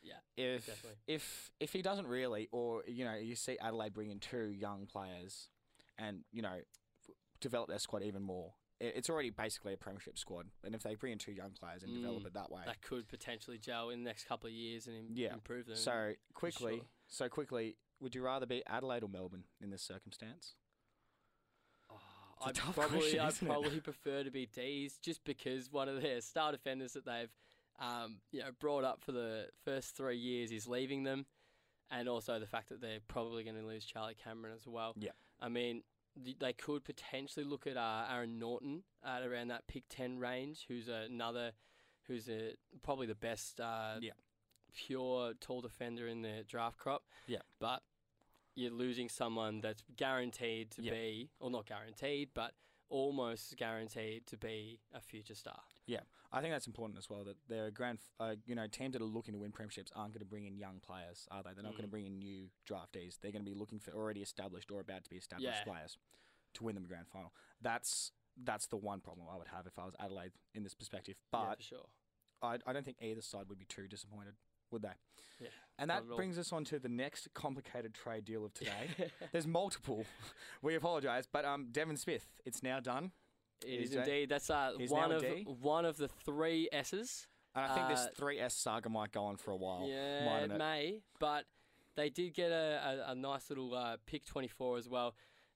Yeah, 0.00 0.14
If 0.36 0.66
definitely. 0.66 0.98
if 1.08 1.50
if 1.58 1.72
he 1.72 1.82
doesn't 1.82 2.06
really, 2.06 2.48
or 2.52 2.84
you 2.86 3.04
know, 3.04 3.14
you 3.16 3.34
see 3.34 3.58
Adelaide 3.60 3.92
bring 3.92 4.10
in 4.10 4.20
two 4.20 4.52
young 4.52 4.86
players, 4.86 5.48
and 5.98 6.20
you 6.30 6.42
know, 6.42 6.60
develop 7.40 7.68
their 7.68 7.80
squad 7.80 8.04
even 8.04 8.22
more. 8.22 8.52
I- 8.82 8.86
It's 8.96 9.08
already 9.08 9.30
basically 9.30 9.72
a 9.72 9.76
premiership 9.76 10.18
squad, 10.18 10.50
and 10.64 10.74
if 10.74 10.82
they 10.82 10.94
bring 10.96 11.12
in 11.12 11.18
two 11.18 11.32
young 11.32 11.52
players 11.52 11.82
and 11.82 11.94
develop 11.94 12.22
Mm, 12.24 12.26
it 12.26 12.32
that 12.34 12.50
way, 12.50 12.62
that 12.66 12.82
could 12.82 13.08
potentially 13.08 13.58
gel 13.58 13.90
in 13.90 14.02
the 14.02 14.08
next 14.08 14.24
couple 14.24 14.48
of 14.48 14.52
years 14.54 14.86
and 14.88 15.16
Yeah. 15.16 15.32
improve 15.34 15.66
them. 15.66 15.76
so 15.76 16.14
quickly, 16.34 16.76
sure. 16.78 16.86
so 17.08 17.28
quickly, 17.28 17.76
would 18.00 18.14
you 18.14 18.22
rather 18.22 18.46
be 18.46 18.64
Adelaide 18.66 19.02
or 19.04 19.08
Melbourne 19.08 19.44
in 19.60 19.70
this 19.70 19.82
circumstance? 19.82 20.56
Oh, 21.90 21.96
It's 22.36 22.46
a 22.46 22.48
I'd 22.48 22.54
tough 22.56 22.74
probably, 22.74 22.98
question, 22.98 23.20
I'd 23.20 23.28
isn't 23.28 23.46
it? 23.46 23.50
probably 23.50 23.80
prefer 23.80 24.24
to 24.24 24.30
be 24.30 24.46
D's 24.46 24.98
just 24.98 25.24
because 25.24 25.70
one 25.70 25.88
of 25.88 26.02
their 26.02 26.20
star 26.20 26.50
defenders 26.52 26.92
that 26.94 27.04
they've, 27.04 27.30
um, 27.78 28.20
you 28.32 28.40
know, 28.40 28.50
brought 28.52 28.84
up 28.84 29.00
for 29.02 29.12
the 29.12 29.50
first 29.64 29.96
three 29.96 30.16
years 30.18 30.50
is 30.50 30.66
leaving 30.66 31.04
them, 31.04 31.26
and 31.90 32.08
also 32.08 32.38
the 32.40 32.46
fact 32.46 32.68
that 32.70 32.80
they're 32.80 33.00
probably 33.06 33.44
going 33.44 33.56
to 33.56 33.64
lose 33.66 33.84
Charlie 33.84 34.14
Cameron 34.14 34.54
as 34.54 34.66
well. 34.66 34.94
Yeah. 34.96 35.12
I 35.40 35.48
mean, 35.48 35.84
they 36.16 36.52
could 36.52 36.84
potentially 36.84 37.44
look 37.44 37.66
at 37.66 37.76
uh, 37.76 38.04
Aaron 38.10 38.38
Naughton 38.38 38.82
at 39.04 39.22
around 39.22 39.48
that 39.48 39.66
pick 39.66 39.84
ten 39.88 40.18
range, 40.18 40.64
who's 40.68 40.88
another, 40.88 41.52
who's 42.06 42.28
a, 42.28 42.54
probably 42.82 43.06
the 43.06 43.14
best. 43.14 43.60
Uh, 43.60 43.96
Yeah. 44.00 44.12
Pure 44.74 45.34
tall 45.40 45.60
defender 45.60 46.06
in 46.08 46.22
the 46.22 46.44
draft 46.48 46.78
crop. 46.78 47.02
Yeah. 47.26 47.40
But 47.60 47.82
you're 48.54 48.70
losing 48.70 49.08
someone 49.10 49.60
that's 49.60 49.82
guaranteed 49.96 50.70
to 50.72 50.82
Yeah. 50.82 50.92
be, 50.92 51.30
or 51.40 51.50
not 51.50 51.66
guaranteed, 51.66 52.30
but 52.32 52.54
almost 52.88 53.56
guaranteed 53.56 54.26
to 54.28 54.36
be 54.38 54.80
a 54.94 55.00
future 55.00 55.34
star. 55.34 55.60
I 56.34 56.40
think 56.40 56.54
that's 56.54 56.66
important 56.66 56.98
as 56.98 57.10
well. 57.10 57.24
That 57.24 57.36
they're 57.48 57.66
a 57.66 57.70
grand, 57.70 57.98
uh, 58.18 58.36
you 58.46 58.54
know, 58.54 58.66
teams 58.66 58.94
that 58.94 59.02
are 59.02 59.04
looking 59.04 59.34
to 59.34 59.38
win 59.38 59.52
premierships 59.52 59.88
aren't 59.94 60.12
going 60.14 60.20
to 60.20 60.24
bring 60.26 60.46
in 60.46 60.56
young 60.56 60.80
players, 60.80 61.26
are 61.30 61.42
they? 61.42 61.50
They're 61.52 61.62
not 61.62 61.72
going 61.72 61.82
to 61.82 61.88
Mm. 61.88 61.90
bring 61.90 62.06
in 62.06 62.18
new 62.18 62.48
draftees. 62.66 63.18
They're 63.20 63.32
going 63.32 63.44
to 63.44 63.50
be 63.50 63.54
looking 63.54 63.78
for 63.78 63.92
already 63.92 64.22
established 64.22 64.70
or 64.70 64.80
about 64.80 65.04
to 65.04 65.10
be 65.10 65.16
established 65.16 65.58
Yeah. 65.58 65.64
players 65.72 65.98
to 66.54 66.64
win 66.64 66.74
them 66.74 66.84
a 66.84 66.88
grand 66.88 67.08
final. 67.08 67.34
That's 67.60 68.12
that's 68.44 68.66
the 68.68 68.78
one 68.78 69.00
problem 69.02 69.26
I 69.30 69.36
would 69.36 69.48
have 69.48 69.66
if 69.66 69.78
I 69.78 69.84
was 69.84 69.94
Adelaide 70.00 70.32
in 70.54 70.62
this 70.62 70.72
perspective. 70.74 71.16
yeah, 71.34 71.38
But 71.48 71.56
for 71.58 71.62
sure. 71.64 71.86
I, 72.40 72.58
I 72.66 72.72
don't 72.72 72.82
think 72.84 72.96
either 73.02 73.20
side 73.20 73.50
would 73.50 73.58
be 73.58 73.66
too 73.66 73.86
disappointed, 73.86 74.36
would 74.70 74.80
they? 74.80 74.94
Yeah, 75.38 75.48
And 75.78 75.90
that 75.90 76.06
brings 76.16 76.38
us 76.38 76.50
on 76.50 76.64
to 76.64 76.78
the 76.78 76.88
next 76.88 77.28
complicated 77.34 77.92
trade 77.92 78.24
deal 78.24 78.46
of 78.46 78.54
today. 78.54 78.88
There's 79.32 79.46
multiple. 79.46 80.06
we 80.62 80.74
apologise, 80.76 81.26
but 81.30 81.44
um, 81.44 81.66
Devon 81.72 81.98
Smith, 81.98 82.26
it's 82.46 82.62
now 82.62 82.80
done. 82.80 83.12
It 83.64 83.80
is 83.80 83.94
a- 83.94 84.00
indeed. 84.00 84.28
That's 84.28 84.50
uh, 84.50 84.72
he's 84.78 84.90
one 84.90 85.12
of 85.12 85.22
D. 85.22 85.44
one 85.46 85.84
of 85.84 85.96
the 85.96 86.08
three 86.08 86.68
S's 86.72 87.26
And 87.54 87.64
I 87.64 87.74
think 87.74 87.88
this 87.88 88.08
three 88.16 88.38
S 88.38 88.54
saga 88.54 88.88
might 88.88 89.12
go 89.12 89.24
on 89.24 89.36
for 89.36 89.50
a 89.50 89.56
while. 89.56 89.86
yeah, 89.88 90.38
it 90.38 90.50
it? 90.50 90.58
may, 90.58 91.00
but 91.18 91.44
they 91.94 92.08
did 92.08 92.34
get 92.34 92.50
a, 92.50 93.04
a, 93.08 93.12
a 93.12 93.14
nice 93.14 93.50
little 93.50 93.74
uh, 93.74 93.96
pick 94.06 94.24
24 94.24 94.78
as 94.78 94.88
well. 94.88 95.14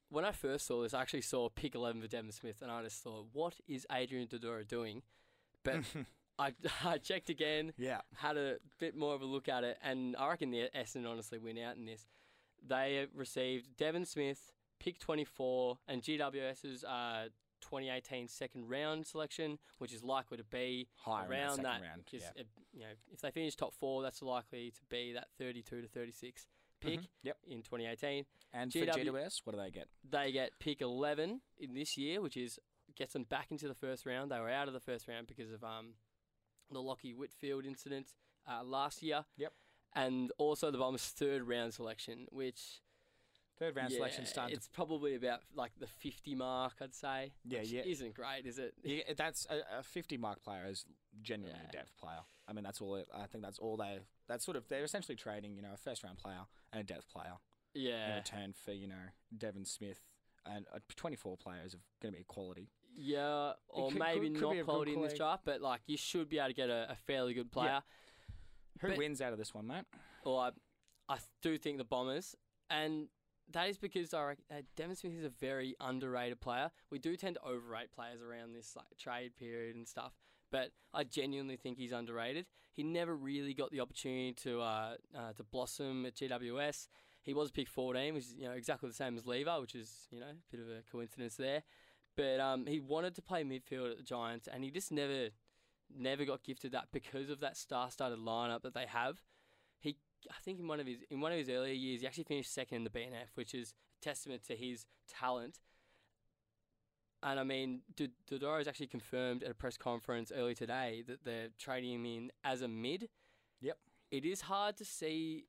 When 0.08 0.24
I 0.24 0.32
first 0.32 0.66
saw 0.66 0.82
this, 0.82 0.94
I 0.94 1.00
actually 1.02 1.22
saw 1.22 1.48
pick 1.48 1.74
11 1.74 2.00
for 2.00 2.06
Devon 2.08 2.30
Smith, 2.30 2.62
and 2.62 2.70
I 2.70 2.82
just 2.82 3.02
thought, 3.02 3.26
what 3.32 3.54
is 3.66 3.86
Adrian 3.90 4.28
Dodoro 4.28 4.66
doing? 4.66 5.02
But 5.64 5.80
I, 6.38 6.52
I 6.84 6.98
checked 6.98 7.30
again, 7.30 7.72
yeah. 7.76 8.02
had 8.16 8.36
a 8.36 8.56
bit 8.78 8.94
more 8.96 9.14
of 9.14 9.22
a 9.22 9.24
look 9.24 9.48
at 9.48 9.64
it, 9.64 9.78
and 9.82 10.14
I 10.16 10.28
reckon 10.28 10.50
the 10.50 10.68
Essendon 10.76 11.10
honestly 11.10 11.38
win 11.38 11.58
out 11.58 11.76
in 11.76 11.86
this. 11.86 12.06
They 12.66 13.06
received 13.14 13.76
Devon 13.76 14.04
Smith, 14.04 14.52
pick 14.78 14.98
24, 15.00 15.78
and 15.88 16.02
GWS's 16.02 16.84
uh, 16.84 17.28
2018 17.60 18.28
second 18.28 18.68
round 18.68 19.06
selection, 19.06 19.58
which 19.78 19.92
is 19.92 20.02
likely 20.02 20.36
to 20.36 20.44
be 20.44 20.88
Higher 20.96 21.28
around 21.28 21.50
second 21.56 21.64
that. 21.64 21.82
round. 21.82 22.06
'cause, 22.06 22.22
Yeah. 22.22 22.42
uh, 22.42 22.44
you 22.72 22.80
know, 22.80 22.92
if 23.12 23.20
they 23.20 23.30
finish 23.30 23.56
top 23.56 23.74
four, 23.74 24.02
that's 24.02 24.22
likely 24.22 24.70
to 24.70 24.84
be 24.88 25.12
that 25.12 25.30
32 25.38 25.80
to 25.82 25.88
36 25.88 26.46
pick 26.80 27.00
Mhm. 27.00 27.08
Yep. 27.22 27.38
in 27.46 27.62
2018. 27.62 28.26
And 28.52 28.70
for 28.72 28.78
GW 28.80 28.92
GWS, 29.04 29.44
what 29.46 29.52
do 29.52 29.58
they 29.58 29.70
get? 29.70 29.88
They 30.04 30.30
get 30.32 30.58
pick 30.58 30.80
11 30.80 31.40
in 31.56 31.74
this 31.74 31.96
year, 31.96 32.20
which 32.20 32.36
is 32.36 32.58
gets 32.94 33.12
them 33.12 33.24
back 33.24 33.50
into 33.50 33.68
the 33.68 33.74
first 33.74 34.06
round. 34.06 34.30
They 34.30 34.40
were 34.40 34.48
out 34.48 34.68
of 34.68 34.74
the 34.74 34.80
first 34.80 35.06
round 35.06 35.26
because 35.26 35.50
of 35.50 35.62
um, 35.62 35.96
the 36.70 36.78
Lachie 36.80 37.14
Whitfield 37.14 37.66
incident 37.66 38.14
uh, 38.46 38.62
last 38.64 39.02
year. 39.02 39.26
Yep. 39.36 39.52
And 39.92 40.30
also 40.38 40.70
the 40.70 40.78
Bombers' 40.78 41.08
third 41.10 41.42
round 41.42 41.74
selection, 41.74 42.26
which 42.30 42.80
Third 43.58 43.74
round 43.76 43.90
yeah, 43.90 43.96
selection 43.98 44.26
starting. 44.26 44.54
It's 44.56 44.68
probably 44.68 45.14
about 45.14 45.40
like 45.54 45.72
the 45.80 45.86
50 45.86 46.34
mark, 46.34 46.74
I'd 46.82 46.94
say. 46.94 47.32
Yeah, 47.44 47.60
which 47.60 47.70
yeah. 47.72 47.82
Isn't 47.86 48.14
great, 48.14 48.42
is 48.44 48.58
it? 48.58 48.74
Yeah, 48.84 49.02
that's 49.16 49.46
a, 49.48 49.78
a 49.78 49.82
50 49.82 50.18
mark 50.18 50.42
player 50.42 50.66
is 50.68 50.84
genuinely 51.22 51.58
Yeah. 51.62 51.68
a 51.70 51.72
depth 51.72 51.96
player. 51.96 52.20
I 52.46 52.52
mean, 52.52 52.64
that's 52.64 52.80
all. 52.80 52.96
It, 52.96 53.08
I 53.14 53.26
think 53.26 53.42
that's 53.42 53.58
all 53.58 53.76
they. 53.76 54.00
That's 54.28 54.44
sort 54.44 54.56
of 54.58 54.68
they're 54.68 54.84
essentially 54.84 55.16
trading, 55.16 55.56
you 55.56 55.62
know, 55.62 55.72
a 55.72 55.76
first 55.78 56.04
round 56.04 56.18
player 56.18 56.40
and 56.72 56.80
a 56.80 56.84
depth 56.84 57.08
player 57.08 57.32
Yeah. 57.74 58.10
in 58.10 58.16
return 58.16 58.52
for 58.52 58.72
you 58.72 58.88
know 58.88 59.10
Devon 59.36 59.64
Smith 59.64 60.00
and 60.44 60.66
uh, 60.74 60.78
24 60.94 61.36
players 61.38 61.74
are 61.74 61.78
going 62.02 62.12
to 62.12 62.18
be 62.18 62.24
quality. 62.24 62.68
Yeah, 62.98 63.52
or 63.68 63.90
could- 63.90 63.98
maybe 63.98 64.30
could- 64.30 64.40
could 64.40 64.56
not 64.58 64.64
quality 64.64 64.94
in 64.94 65.02
this 65.02 65.14
draft, 65.14 65.44
but 65.44 65.60
like 65.60 65.80
you 65.86 65.96
should 65.96 66.28
be 66.28 66.38
able 66.38 66.48
to 66.48 66.54
get 66.54 66.68
a, 66.70 66.88
a 66.90 66.94
fairly 66.94 67.32
good 67.34 67.50
player. 67.50 67.82
Who 68.80 68.88
But- 68.88 68.98
wins 68.98 69.20
out 69.22 69.32
of 69.32 69.38
this 69.38 69.54
one, 69.54 69.66
mate? 69.66 69.84
Or 70.24 70.40
I, 70.42 70.50
I 71.08 71.18
do 71.42 71.56
think 71.58 71.78
the 71.78 71.84
Bombers, 71.84 72.34
and 72.70 73.08
that 73.52 73.68
is 73.68 73.78
because 73.78 74.12
I 74.12 74.32
uh, 74.50 74.62
Devon 74.76 74.96
Smith 74.96 75.14
is 75.16 75.24
a 75.24 75.28
very 75.28 75.74
underrated 75.80 76.40
player. 76.40 76.70
We 76.90 76.98
do 76.98 77.16
tend 77.16 77.36
to 77.36 77.48
overrate 77.48 77.92
players 77.92 78.20
around 78.20 78.54
this 78.54 78.74
like 78.76 78.86
trade 78.98 79.36
period 79.36 79.76
and 79.76 79.86
stuff, 79.86 80.12
but 80.50 80.70
I 80.92 81.04
genuinely 81.04 81.56
think 81.56 81.78
he's 81.78 81.92
underrated. 81.92 82.46
He 82.72 82.82
never 82.82 83.14
really 83.14 83.54
got 83.54 83.70
the 83.70 83.80
opportunity 83.80 84.32
to 84.42 84.60
uh, 84.60 84.94
uh, 85.16 85.32
to 85.36 85.44
blossom 85.44 86.04
at 86.06 86.16
GWS. 86.16 86.88
He 87.22 87.34
was 87.34 87.50
pick 87.50 87.68
14, 87.68 88.14
which 88.14 88.24
is 88.24 88.34
you 88.36 88.44
know 88.44 88.52
exactly 88.52 88.88
the 88.88 88.94
same 88.94 89.16
as 89.16 89.26
Lever, 89.26 89.60
which 89.60 89.74
is 89.74 90.08
you 90.10 90.20
know 90.20 90.26
a 90.26 90.56
bit 90.56 90.60
of 90.60 90.68
a 90.68 90.82
coincidence 90.90 91.36
there. 91.36 91.62
But 92.16 92.40
um, 92.40 92.66
he 92.66 92.80
wanted 92.80 93.14
to 93.16 93.22
play 93.22 93.44
midfield 93.44 93.90
at 93.90 93.98
the 93.98 94.02
Giants, 94.02 94.48
and 94.52 94.64
he 94.64 94.70
just 94.70 94.90
never 94.90 95.28
never 95.94 96.24
got 96.24 96.42
gifted 96.42 96.72
that 96.72 96.88
because 96.92 97.30
of 97.30 97.40
that 97.40 97.56
star-studded 97.56 98.18
lineup 98.18 98.62
that 98.62 98.74
they 98.74 98.86
have. 98.86 99.22
I 100.30 100.40
think, 100.42 100.60
in 100.60 100.68
one 100.68 100.80
of 100.80 100.86
his 100.86 100.98
in 101.10 101.20
one 101.20 101.32
of 101.32 101.38
his 101.38 101.48
earlier 101.48 101.72
years, 101.72 102.00
he 102.00 102.06
actually 102.06 102.24
finished 102.24 102.52
second 102.52 102.78
in 102.78 102.84
the 102.84 102.90
BNF, 102.90 103.34
which 103.34 103.54
is 103.54 103.74
a 104.00 104.04
testament 104.04 104.44
to 104.44 104.56
his 104.56 104.86
talent. 105.08 105.60
And 107.22 107.40
I 107.40 107.44
mean, 107.44 107.80
Dodoro 108.30 108.58
has 108.58 108.68
actually 108.68 108.86
confirmed 108.88 109.42
at 109.42 109.50
a 109.50 109.54
press 109.54 109.76
conference 109.76 110.30
early 110.34 110.54
today 110.54 111.02
that 111.08 111.24
they're 111.24 111.48
trading 111.58 111.94
him 111.94 112.06
in 112.06 112.32
as 112.44 112.62
a 112.62 112.68
mid. 112.68 113.08
Yep. 113.62 113.78
It 114.10 114.24
is 114.24 114.42
hard 114.42 114.76
to 114.76 114.84
see 114.84 115.46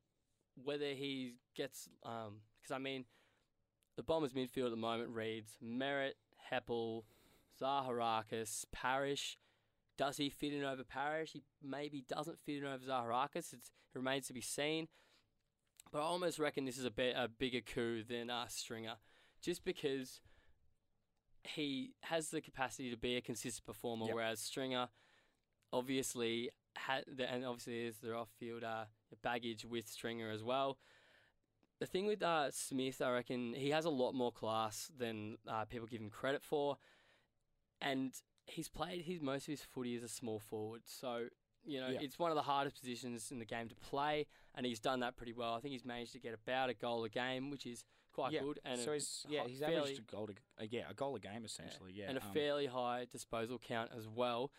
whether 0.64 0.86
he 0.86 1.34
gets 1.54 1.88
um, 2.04 2.40
because 2.60 2.74
I 2.74 2.78
mean, 2.78 3.04
the 3.96 4.02
Bombers 4.02 4.32
midfield 4.32 4.66
at 4.66 4.70
the 4.70 4.76
moment 4.76 5.10
reads 5.10 5.56
Merrett, 5.64 6.14
Heppell, 6.52 7.02
Zaharakis, 7.60 8.64
Parish. 8.72 9.38
Does 9.98 10.16
he 10.16 10.30
fit 10.30 10.54
in 10.54 10.64
over 10.64 10.84
Parish? 10.84 11.32
He 11.32 11.42
maybe 11.62 12.04
doesn't 12.08 12.38
fit 12.38 12.58
in 12.58 12.64
over 12.64 12.84
Zaharakis. 12.84 13.52
It's, 13.52 13.52
it 13.52 13.94
remains 13.94 14.28
to 14.28 14.32
be 14.32 14.40
seen. 14.40 14.88
But 15.90 15.98
I 15.98 16.02
almost 16.02 16.38
reckon 16.38 16.64
this 16.64 16.78
is 16.78 16.84
a, 16.84 16.90
bit, 16.90 17.14
a 17.16 17.28
bigger 17.28 17.60
coup 17.60 18.04
than 18.04 18.30
uh, 18.30 18.46
Stringer, 18.48 18.94
just 19.42 19.64
because 19.64 20.20
he 21.44 21.94
has 22.02 22.30
the 22.30 22.40
capacity 22.40 22.90
to 22.90 22.96
be 22.96 23.16
a 23.16 23.20
consistent 23.20 23.66
performer, 23.66 24.06
Yep. 24.06 24.14
whereas 24.14 24.40
Stringer 24.40 24.88
obviously 25.72 26.50
had, 26.76 27.04
the, 27.06 27.30
and 27.30 27.44
obviously 27.44 27.82
there's 27.82 27.98
their 27.98 28.16
off-field 28.16 28.64
uh, 28.64 28.84
baggage 29.22 29.64
with 29.64 29.88
Stringer 29.88 30.30
as 30.30 30.44
well. 30.44 30.78
The 31.80 31.86
thing 31.86 32.06
with 32.06 32.22
uh, 32.22 32.50
Smith, 32.50 33.00
I 33.00 33.10
reckon 33.12 33.54
he 33.54 33.70
has 33.70 33.84
a 33.84 33.90
lot 33.90 34.12
more 34.12 34.32
class 34.32 34.90
than 34.96 35.38
uh, 35.48 35.64
people 35.64 35.86
give 35.86 36.00
him 36.00 36.10
credit 36.10 36.42
for, 36.42 36.76
and 37.80 38.12
he's 38.48 38.68
played 38.68 39.02
his 39.02 39.20
most 39.20 39.42
of 39.42 39.52
his 39.52 39.62
footy 39.62 39.94
as 39.96 40.02
a 40.02 40.08
small 40.08 40.38
forward. 40.38 40.82
So 40.86 41.28
you 41.64 41.80
know 41.80 41.88
Yeah. 41.88 42.00
it's 42.00 42.18
one 42.18 42.30
of 42.30 42.36
the 42.36 42.42
hardest 42.42 42.80
positions 42.80 43.30
in 43.30 43.38
the 43.38 43.44
game 43.44 43.68
to 43.68 43.74
play, 43.76 44.26
and 44.54 44.64
he's 44.66 44.80
done 44.80 45.00
that 45.00 45.16
pretty 45.16 45.32
well. 45.32 45.54
I 45.54 45.60
think 45.60 45.72
he's 45.72 45.84
managed 45.84 46.12
to 46.12 46.18
get 46.18 46.34
about 46.34 46.70
a 46.70 46.74
goal 46.74 47.04
a 47.04 47.08
game, 47.08 47.50
which 47.50 47.66
is 47.66 47.84
quite 48.12 48.32
Yeah, 48.32 48.40
good. 48.40 48.58
And 48.64 48.80
so 48.80 48.92
he's 48.92 49.26
yeah 49.28 49.44
he's 49.46 49.60
fairly- 49.60 49.76
averaged 49.76 49.98
a 50.00 50.02
goal 50.02 50.26
to, 50.28 50.34
uh, 50.60 50.66
yeah 50.70 50.84
a 50.90 50.94
goal 50.94 51.14
a 51.16 51.20
game 51.20 51.44
essentially 51.44 51.92
yeah, 51.92 52.08
and 52.08 52.18
a 52.18 52.22
um, 52.24 52.32
fairly 52.32 52.66
high 52.66 53.06
disposal 53.10 53.58
count 53.58 53.90
as 53.96 54.08
well. 54.08 54.50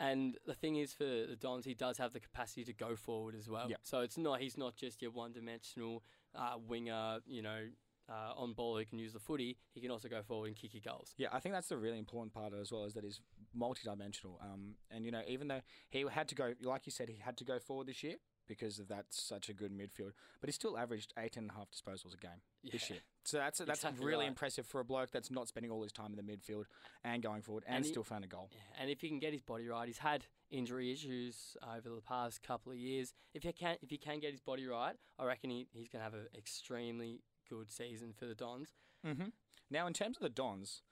And 0.00 0.36
the 0.46 0.54
thing 0.54 0.76
is, 0.76 0.92
for 0.92 1.04
the 1.04 1.36
Dons, 1.38 1.64
he 1.64 1.74
does 1.74 1.96
have 1.98 2.12
the 2.12 2.18
capacity 2.18 2.64
to 2.64 2.72
go 2.72 2.96
forward 2.96 3.36
as 3.36 3.48
well. 3.48 3.68
Yep. 3.70 3.80
So 3.84 4.00
it's 4.00 4.18
not 4.18 4.40
he's 4.40 4.56
not 4.58 4.74
just 4.74 5.00
your 5.00 5.12
one-dimensional 5.12 6.02
uh, 6.34 6.54
winger, 6.66 7.20
you 7.26 7.40
know, 7.42 7.68
uh, 8.08 8.32
on 8.36 8.52
ball 8.52 8.76
who 8.78 8.84
can 8.84 8.98
use 8.98 9.12
the 9.12 9.18
footy. 9.20 9.56
He 9.74 9.80
can 9.80 9.90
also 9.90 10.08
go 10.08 10.22
forward 10.22 10.48
and 10.48 10.56
kick 10.56 10.74
your 10.74 10.82
goals. 10.84 11.14
Yeah, 11.16 11.28
I 11.32 11.40
think 11.40 11.54
that's 11.54 11.68
the 11.68 11.76
really 11.78 11.98
important 11.98 12.32
part 12.34 12.52
as 12.54 12.72
well 12.72 12.84
is 12.84 12.94
that 12.94 13.04
he's 13.04 13.20
multi-dimensional. 13.54 14.38
Um, 14.42 14.74
and 14.90 15.04
you 15.04 15.10
know, 15.10 15.22
even 15.26 15.48
though 15.48 15.60
he 15.90 16.04
had 16.10 16.28
to 16.28 16.34
go, 16.34 16.54
like 16.62 16.86
you 16.86 16.92
said, 16.92 17.08
he 17.08 17.16
had 17.18 17.36
to 17.38 17.44
go 17.44 17.58
forward 17.58 17.86
this 17.86 18.02
year 18.02 18.16
because 18.48 18.78
of 18.80 18.88
that's 18.88 19.22
such 19.22 19.48
a 19.48 19.52
good 19.54 19.72
midfield, 19.72 20.12
but 20.40 20.48
he 20.48 20.52
still 20.52 20.76
averaged 20.76 21.12
eight 21.18 21.36
and 21.36 21.48
a 21.50 21.54
half 21.54 21.68
disposals 21.70 22.12
a 22.12 22.16
game 22.18 22.42
this 22.72 22.90
year. 22.90 22.98
So 23.24 23.36
that's 23.38 23.58
that's 23.60 23.70
Exactly 23.80 24.04
really 24.04 24.24
right. 24.24 24.28
impressive 24.28 24.66
for 24.66 24.80
a 24.80 24.84
bloke 24.84 25.10
that's 25.12 25.30
not 25.30 25.46
spending 25.46 25.70
all 25.70 25.82
his 25.82 25.92
time 25.92 26.12
in 26.12 26.16
the 26.16 26.32
midfield 26.32 26.64
and 27.04 27.22
going 27.22 27.42
forward 27.42 27.62
and, 27.68 27.76
And 27.76 27.84
he- 27.84 27.90
still 27.90 28.02
found 28.02 28.24
a 28.24 28.26
goal. 28.26 28.50
Yeah, 28.52 28.58
and 28.80 28.90
if 28.90 29.00
he 29.00 29.08
can 29.08 29.20
get 29.20 29.32
his 29.32 29.42
body 29.42 29.68
right, 29.68 29.86
he's 29.86 29.98
had 29.98 30.26
injury 30.50 30.92
issues 30.92 31.56
over 31.64 31.94
the 31.94 32.02
past 32.02 32.42
couple 32.42 32.72
of 32.72 32.78
years. 32.78 33.14
If 33.32 33.44
he 33.44 33.52
can, 33.52 33.76
if 33.80 33.90
he 33.90 33.96
can 33.96 34.18
get 34.18 34.32
his 34.32 34.40
body 34.40 34.66
right, 34.66 34.96
I 35.20 35.24
reckon 35.24 35.50
he, 35.50 35.68
he's 35.72 35.88
going 35.88 36.00
to 36.00 36.04
have 36.04 36.14
an 36.14 36.26
extremely 36.36 37.20
good 37.52 37.70
season 37.70 38.12
for 38.18 38.26
the 38.26 38.34
Dons. 38.34 38.70
Mm-hmm. 39.06 39.28
Now, 39.70 39.86
in 39.86 39.92
terms 39.92 40.16
of 40.16 40.22
the 40.22 40.28
Dons, 40.28 40.82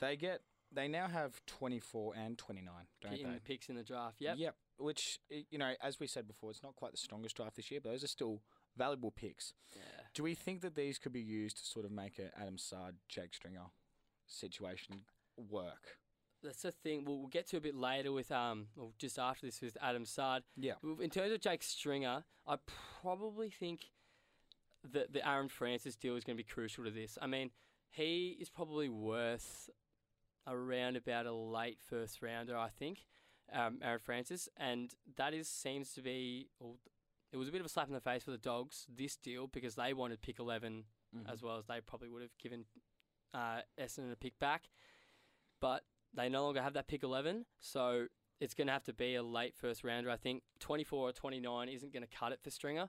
they 0.00 0.16
get 0.16 0.40
they 0.72 0.88
now 0.88 1.08
have 1.08 1.40
24 1.46 2.14
and 2.16 2.36
29, 2.36 2.74
don't 3.00 3.12
they? 3.12 3.38
picks 3.44 3.68
in 3.68 3.76
the 3.76 3.82
draft. 3.82 4.16
Yep. 4.20 4.36
Yep. 4.38 4.54
Which 4.78 5.18
you 5.30 5.58
know, 5.58 5.72
as 5.82 5.98
we 6.00 6.06
said 6.06 6.26
before, 6.26 6.50
it's 6.50 6.62
not 6.62 6.76
quite 6.76 6.92
the 6.92 6.98
strongest 6.98 7.36
draft 7.36 7.56
this 7.56 7.70
year, 7.70 7.80
but 7.82 7.90
those 7.90 8.04
are 8.04 8.08
still 8.08 8.42
valuable 8.76 9.10
picks. 9.10 9.54
Yeah. 9.74 9.82
Do 10.14 10.22
we 10.22 10.34
think 10.34 10.60
that 10.62 10.74
these 10.74 10.98
could 10.98 11.12
be 11.12 11.20
used 11.20 11.58
to 11.58 11.64
sort 11.64 11.84
of 11.84 11.92
make 11.92 12.18
a 12.18 12.30
Adam 12.40 12.58
Saad, 12.58 12.96
Jake 13.08 13.34
Stringer 13.34 13.70
situation 14.26 15.02
work? 15.36 15.98
That's 16.42 16.62
the 16.62 16.72
thing. 16.72 17.04
We'll, 17.04 17.18
we'll 17.18 17.28
get 17.28 17.46
to 17.48 17.56
a 17.56 17.60
bit 17.60 17.74
later 17.74 18.12
with 18.12 18.30
um, 18.30 18.66
or 18.76 18.90
just 18.98 19.18
after 19.18 19.46
this 19.46 19.60
with 19.62 19.76
Adam 19.80 20.04
Saad. 20.04 20.42
Yeah. 20.56 20.74
In 21.00 21.10
terms 21.10 21.32
of 21.32 21.40
Jake 21.40 21.62
Stringer, 21.62 22.24
I 22.46 22.56
probably 23.02 23.50
think 23.50 23.86
that 24.92 25.12
the 25.12 25.26
Aaron 25.26 25.48
Francis 25.48 25.96
deal 25.96 26.16
is 26.16 26.24
going 26.24 26.36
to 26.36 26.42
be 26.42 26.48
crucial 26.48 26.84
to 26.84 26.90
this. 26.90 27.18
I 27.20 27.26
mean, 27.26 27.50
he 27.90 28.36
is 28.40 28.48
probably 28.50 28.88
worth 28.88 29.70
around 30.46 30.96
about 30.96 31.26
a 31.26 31.32
late 31.32 31.78
first 31.80 32.22
rounder, 32.22 32.56
I 32.56 32.68
think, 32.68 33.04
um, 33.52 33.78
Aaron 33.82 33.98
Francis, 34.00 34.48
and 34.56 34.94
that 35.16 35.34
is 35.34 35.48
seems 35.48 35.92
to 35.94 36.02
be. 36.02 36.48
Well, 36.60 36.76
it 37.32 37.36
was 37.36 37.48
a 37.48 37.52
bit 37.52 37.60
of 37.60 37.66
a 37.66 37.70
slap 37.70 37.88
in 37.88 37.94
the 37.94 38.00
face 38.00 38.22
for 38.22 38.30
the 38.30 38.38
Dogs 38.38 38.86
this 38.88 39.16
deal 39.16 39.46
because 39.48 39.74
they 39.74 39.92
wanted 39.92 40.22
pick 40.22 40.38
11 40.38 40.84
Mhm. 41.14 41.30
as 41.32 41.42
well 41.42 41.56
as 41.56 41.66
they 41.66 41.80
probably 41.80 42.08
would 42.08 42.22
have 42.22 42.36
given 42.38 42.66
uh, 43.34 43.60
Essendon 43.78 44.12
a 44.12 44.16
pick 44.16 44.38
back. 44.38 44.68
But 45.60 45.84
they 46.14 46.28
no 46.28 46.44
longer 46.44 46.62
have 46.62 46.72
that 46.74 46.86
pick 46.88 47.02
11, 47.02 47.46
so 47.58 48.06
it's 48.40 48.54
going 48.54 48.66
to 48.68 48.72
have 48.72 48.84
to 48.84 48.92
be 48.94 49.14
a 49.14 49.22
late 49.22 49.54
first 49.56 49.84
rounder. 49.84 50.10
I 50.10 50.16
think 50.16 50.42
24 50.60 51.08
or 51.08 51.12
29 51.12 51.68
isn't 51.68 51.92
going 51.92 52.06
to 52.06 52.08
cut 52.16 52.32
it 52.32 52.40
for 52.42 52.50
Stringer. 52.50 52.88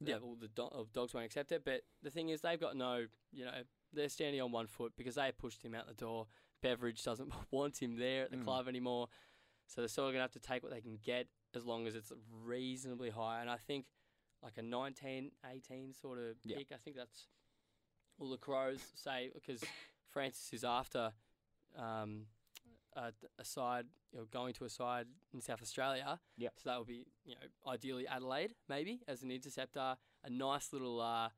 Yeah. 0.00 0.16
Well, 0.22 0.36
the 0.40 0.48
do- 0.48 0.62
uh, 0.64 0.84
Dogs 0.92 1.14
won't 1.14 1.26
accept 1.26 1.52
it. 1.52 1.64
But 1.64 1.82
the 2.02 2.10
thing 2.10 2.28
is, 2.28 2.40
they've 2.42 2.60
got 2.60 2.76
no, 2.76 3.06
you 3.32 3.44
know, 3.44 3.62
they're 3.92 4.08
standing 4.08 4.40
on 4.40 4.52
one 4.52 4.66
foot 4.66 4.92
because 4.96 5.14
they 5.14 5.32
pushed 5.38 5.62
him 5.64 5.74
out 5.74 5.86
the 5.86 5.94
door. 5.94 6.26
Beveridge 6.62 7.02
doesn't 7.02 7.32
want 7.50 7.80
him 7.82 7.96
there 7.98 8.24
at 8.24 8.30
the 8.30 8.36
Mm. 8.36 8.44
club 8.44 8.68
anymore. 8.68 9.08
So 9.68 9.80
they're 9.80 9.88
still 9.88 10.04
going 10.04 10.16
to 10.16 10.20
have 10.20 10.32
to 10.32 10.38
take 10.40 10.62
what 10.62 10.72
they 10.72 10.80
can 10.80 10.98
get 11.02 11.26
as 11.54 11.64
long 11.64 11.86
as 11.86 11.94
it's 11.96 12.12
reasonably 12.44 13.10
high. 13.10 13.40
And 13.40 13.50
I 13.50 13.56
think 13.56 13.86
like 14.42 14.58
a 14.58 14.62
19, 14.62 15.30
18 15.50 15.92
sort 15.94 16.18
of 16.18 16.36
Yeah. 16.44 16.58
pick, 16.58 16.68
I 16.72 16.76
think 16.76 16.96
that's 16.96 17.26
all 18.18 18.30
the 18.30 18.36
Crows 18.36 18.80
say 18.94 19.30
because 19.34 19.62
Francis 20.10 20.52
is 20.52 20.62
after 20.64 21.12
um, 21.76 22.26
a, 22.96 23.12
a 23.38 23.44
side, 23.44 23.84
you 24.12 24.18
know, 24.18 24.26
going 24.32 24.54
to 24.54 24.64
a 24.64 24.68
side 24.68 25.06
in 25.32 25.40
South 25.40 25.62
Australia. 25.62 26.18
Yep. 26.38 26.52
So 26.56 26.70
that 26.70 26.78
would 26.78 26.88
be, 26.88 27.06
you 27.24 27.34
know, 27.34 27.70
ideally 27.72 28.06
Adelaide 28.08 28.54
maybe 28.68 29.00
as 29.06 29.22
an 29.22 29.30
interceptor. 29.30 29.96
A 30.24 30.30
nice 30.30 30.72
little 30.72 31.00
uh, 31.00 31.28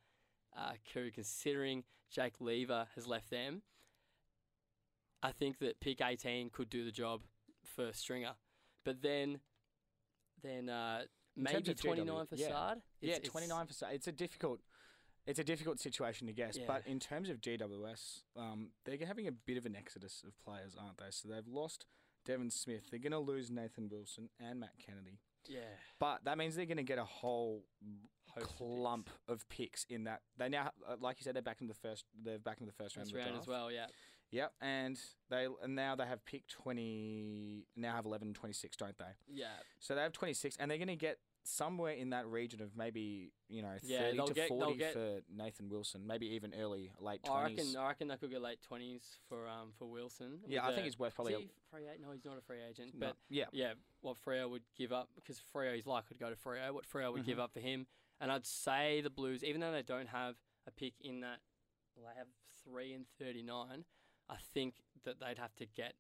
uh, 0.57 0.73
coup 0.93 1.11
considering 1.15 1.85
Jake 2.11 2.35
Lever 2.41 2.87
has 2.95 3.07
left 3.07 3.31
them. 3.31 3.63
I 5.23 5.33
think 5.33 5.59
that 5.59 5.81
pick 5.81 6.01
18 6.01 6.51
could 6.51 6.71
do 6.71 6.85
the 6.85 6.93
job 6.93 7.23
for 7.65 7.93
Stringer, 7.93 8.35
but 8.85 9.03
then, 9.03 9.41
then 10.43 10.69
uh, 10.69 11.03
maybe 11.37 11.57
of 11.57 11.77
GW, 11.77 11.83
29 11.83 12.27
for 12.27 12.37
yeah. 12.37 12.49
Saad. 12.49 12.83
yeah, 13.01 13.07
It's- 13.09 13.19
it's- 13.19 13.33
twenty 13.33 13.49
nine 13.49 13.67
percent. 13.67 13.93
It's 13.95 14.07
a 14.07 14.13
difficult. 14.13 14.61
It's 15.29 15.39
a 15.39 15.45
difficult 15.45 15.79
situation 15.79 16.27
to 16.27 16.33
guess, 16.33 16.57
Yeah. 16.57 16.65
but 16.67 16.87
in 16.87 16.99
terms 16.99 17.29
of 17.29 17.41
GWS, 17.41 18.23
um, 18.35 18.73
they're 18.85 18.97
having 19.07 19.29
a 19.29 19.33
bit 19.33 19.59
of 19.59 19.67
an 19.67 19.77
exodus 19.77 20.25
of 20.27 20.37
players, 20.43 20.75
aren't 20.75 20.97
they? 20.97 21.11
So 21.11 21.29
they've 21.29 21.47
lost 21.47 21.85
Devon 22.25 22.51
Smith. 22.51 22.89
They're 22.91 22.99
going 22.99 23.13
to 23.13 23.19
lose 23.19 23.51
Nathan 23.51 23.89
Wilson 23.91 24.31
and 24.41 24.59
Matt 24.61 24.79
Kennedy, 24.79 25.21
Yeah. 25.47 25.77
but 25.99 26.25
that 26.25 26.39
means 26.39 26.57
they're 26.57 26.65
going 26.65 26.79
to 26.79 26.83
get 26.83 26.99
a 26.99 27.05
whole 27.05 27.67
host 28.29 28.47
clump 28.57 29.11
of 29.29 29.47
picks 29.51 29.85
in 29.91 30.05
that. 30.05 30.23
They 30.39 30.49
now, 30.49 30.73
uh, 30.87 30.97
like 30.99 31.21
you 31.21 31.25
said, 31.25 31.35
they're 31.35 31.43
back 31.43 31.61
in 31.61 31.67
the 31.69 31.75
first. 31.75 32.07
They're 32.15 32.39
back 32.39 32.61
in 32.61 32.67
the 32.67 32.73
first 32.73 32.97
round. 32.97 33.11
First 33.11 33.23
round 33.27 33.39
as 33.39 33.47
well, 33.47 33.71
yeah. 33.71 33.87
Yep, 34.31 34.53
and 34.61 34.99
they 35.31 35.47
and 35.63 35.75
now 35.75 35.95
they 35.95 36.05
have 36.07 36.23
pick 36.27 36.47
twenty. 36.49 37.67
Now 37.77 37.95
have 37.95 38.05
11 38.05 38.29
and 38.29 38.35
26, 38.35 38.77
don't 38.77 38.97
they? 38.99 39.13
Yeah. 39.27 39.47
So 39.79 39.95
they 39.95 40.03
have 40.03 40.13
26, 40.13 40.57
and 40.59 40.71
they're 40.71 40.77
going 40.79 40.89
to 40.89 40.97
get 40.97 41.19
somewhere 41.49 41.93
in 41.95 42.11
that 42.11 42.27
region 42.27 42.61
of 42.61 42.77
maybe 42.77 43.33
you 43.49 43.63
know 43.63 43.73
30 43.81 43.87
Yeah, 43.93 44.13
they'll 44.13 44.27
to 44.29 44.35
get- 44.35 44.49
40 44.49 44.75
get- 44.77 44.93
for 44.93 45.21
Nathan 45.35 45.69
Wilson, 45.69 46.07
maybe 46.07 46.27
even 46.27 46.53
early 46.55 46.93
late 47.01 47.23
20s. 47.23 47.31
I 47.31 47.43
reckon 47.45 47.77
I 47.77 47.89
reckon 47.89 48.09
they 48.09 48.17
could 48.17 48.31
get 48.31 48.43
late 48.43 48.61
twenties 48.63 49.19
for 49.29 49.49
um 49.49 49.73
for 49.79 49.87
Wilson. 49.87 50.41
yeah, 50.47 50.67
I 50.67 50.73
think 50.73 50.85
he's 50.85 50.99
worth 50.99 51.15
probably. 51.15 51.35
he 51.35 51.49
free 51.71 51.87
agent? 51.87 52.01
No, 52.03 52.13
he's 52.13 52.25
not 52.25 52.37
a 52.39 52.43
free 52.43 52.61
agent. 52.63 52.95
no, 52.95 53.07
But 53.09 53.17
yeah, 53.31 53.47
yeah, 53.53 53.75
what 54.03 54.17
Freo 54.17 54.49
would 54.51 54.65
give 54.77 54.93
up 54.93 55.09
because 55.15 55.41
Freo 55.55 55.77
is 55.79 55.87
likely 55.87 56.17
to 56.17 56.21
go 56.23 56.29
to 56.31 56.37
Freo. 56.37 56.73
What 56.73 56.85
Freo 56.87 57.13
would 57.13 57.25
give 57.25 57.39
Mhm. 57.39 57.43
up 57.43 57.53
for 57.53 57.61
him, 57.61 57.87
and 58.21 58.31
I'd 58.31 58.47
say 58.47 59.01
the 59.01 59.11
Blues, 59.11 59.43
even 59.43 59.61
though 59.61 59.73
they 59.73 59.83
don't 59.83 60.09
have 60.09 60.37
a 60.67 60.71
pick 60.71 60.95
in 61.01 61.21
that, 61.21 61.41
well, 61.97 62.07
they 62.13 62.19
have 62.19 62.29
three 62.63 62.93
and 62.93 63.07
thirty 63.19 63.43
nine. 63.43 63.85
I 64.29 64.37
think 64.37 64.83
that 65.05 65.19
they'd 65.21 65.39
have 65.39 65.55
to 65.57 65.65
get, 65.67 65.95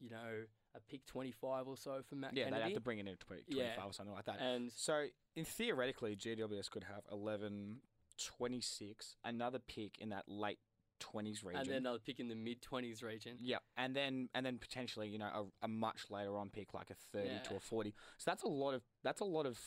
you 0.00 0.08
know, 0.08 0.46
a 0.76 0.80
pick 0.90 1.04
twenty 1.06 1.32
five 1.32 1.66
or 1.66 1.76
so 1.76 2.00
for 2.08 2.14
Matt 2.16 2.34
yeah, 2.36 2.50
they'd 2.50 2.60
have 2.60 2.72
to 2.74 2.80
bring 2.80 2.98
in 2.98 3.08
a 3.08 3.16
20, 3.16 3.42
Yeah. 3.48 3.62
25 3.74 3.84
or 3.86 3.92
something 3.92 4.14
like 4.14 4.24
that. 4.26 4.40
and 4.40 4.70
So 4.72 5.06
in 5.34 5.44
theoretically, 5.44 6.16
GWS 6.16 6.70
could 6.70 6.84
have 6.84 7.02
11, 7.10 7.80
26, 8.18 9.16
another 9.24 9.58
pick 9.58 9.98
in 9.98 10.10
that 10.10 10.24
late 10.28 10.58
20s 11.00 11.44
region. 11.44 11.60
and 11.60 11.68
then 11.68 11.76
another 11.76 11.98
pick 11.98 12.18
in 12.20 12.28
the 12.28 12.34
mid 12.34 12.62
twenties 12.62 13.02
region. 13.02 13.36
Yeah, 13.38 13.58
and 13.76 13.94
then 13.94 14.30
and 14.34 14.46
then 14.46 14.56
potentially 14.58 15.08
you 15.08 15.18
know 15.18 15.50
a, 15.62 15.66
a 15.66 15.68
much 15.68 16.06
later 16.10 16.36
on 16.38 16.48
pick 16.48 16.72
like 16.72 16.88
a 16.90 16.94
thirty 17.12 17.38
to 17.48 17.56
a 17.56 17.60
forty. 17.60 17.94
So 18.16 18.30
that's 18.30 18.42
a 18.42 18.48
lot 18.48 18.72
of 18.72 18.82
that's 19.04 19.20
a 19.20 19.24
lot 19.24 19.44
of 19.44 19.58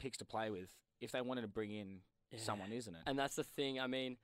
picks 0.00 0.18
to 0.18 0.24
play 0.24 0.50
with 0.50 0.70
if 1.00 1.12
they 1.12 1.20
wanted 1.20 1.42
to 1.42 1.48
bring 1.48 1.70
in 1.70 2.00
Yeah. 2.32 2.40
someone, 2.40 2.72
isn't 2.72 2.92
it? 2.94 3.02
And 3.06 3.16
that's 3.16 3.36
the 3.36 3.44
thing. 3.44 3.78
I 3.78 3.86
mean, 3.86 4.16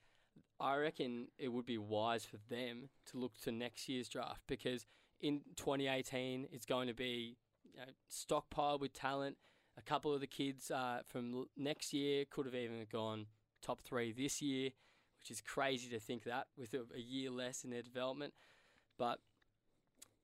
I 0.58 0.74
reckon 0.76 1.28
it 1.38 1.48
would 1.48 1.66
be 1.66 1.78
wise 1.78 2.24
for 2.24 2.38
them 2.48 2.88
to 3.06 3.18
look 3.18 3.38
to 3.42 3.52
next 3.52 3.88
year's 3.88 4.08
draft 4.08 4.42
because 4.48 4.86
in 5.20 5.40
2018 5.56 6.48
it's 6.52 6.66
going 6.66 6.88
to 6.88 6.94
be 6.94 7.36
you 7.72 7.80
know, 7.80 7.92
stockpiled 8.10 8.80
with 8.80 8.92
talent. 8.92 9.36
A 9.78 9.82
couple 9.82 10.12
of 10.12 10.20
the 10.20 10.26
kids 10.26 10.70
uh, 10.70 11.00
from 11.06 11.46
next 11.56 11.92
year 11.92 12.24
could 12.28 12.46
have 12.46 12.54
even 12.54 12.84
gone 12.90 13.26
top 13.62 13.82
three 13.82 14.12
this 14.12 14.42
year, 14.42 14.70
which 15.18 15.30
is 15.30 15.40
crazy 15.40 15.88
to 15.90 16.00
think 16.00 16.24
that 16.24 16.48
with 16.56 16.74
a, 16.74 16.84
a 16.94 17.00
year 17.00 17.30
less 17.30 17.64
in 17.64 17.70
their 17.70 17.82
development. 17.82 18.34
But 18.98 19.20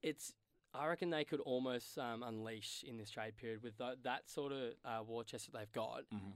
it's 0.02 0.34
I 0.74 0.86
reckon 0.88 1.10
they 1.10 1.24
could 1.24 1.40
almost 1.40 1.96
um, 1.98 2.22
unleash 2.22 2.84
in 2.86 2.98
this 2.98 3.10
trade 3.10 3.36
period 3.36 3.62
with 3.62 3.78
that 3.78 4.28
sort 4.28 4.52
of 4.52 4.72
uh, 4.84 5.02
war 5.02 5.24
chest 5.24 5.50
that 5.50 5.58
they've 5.58 5.72
got 5.72 6.02
mm-hmm. 6.14 6.32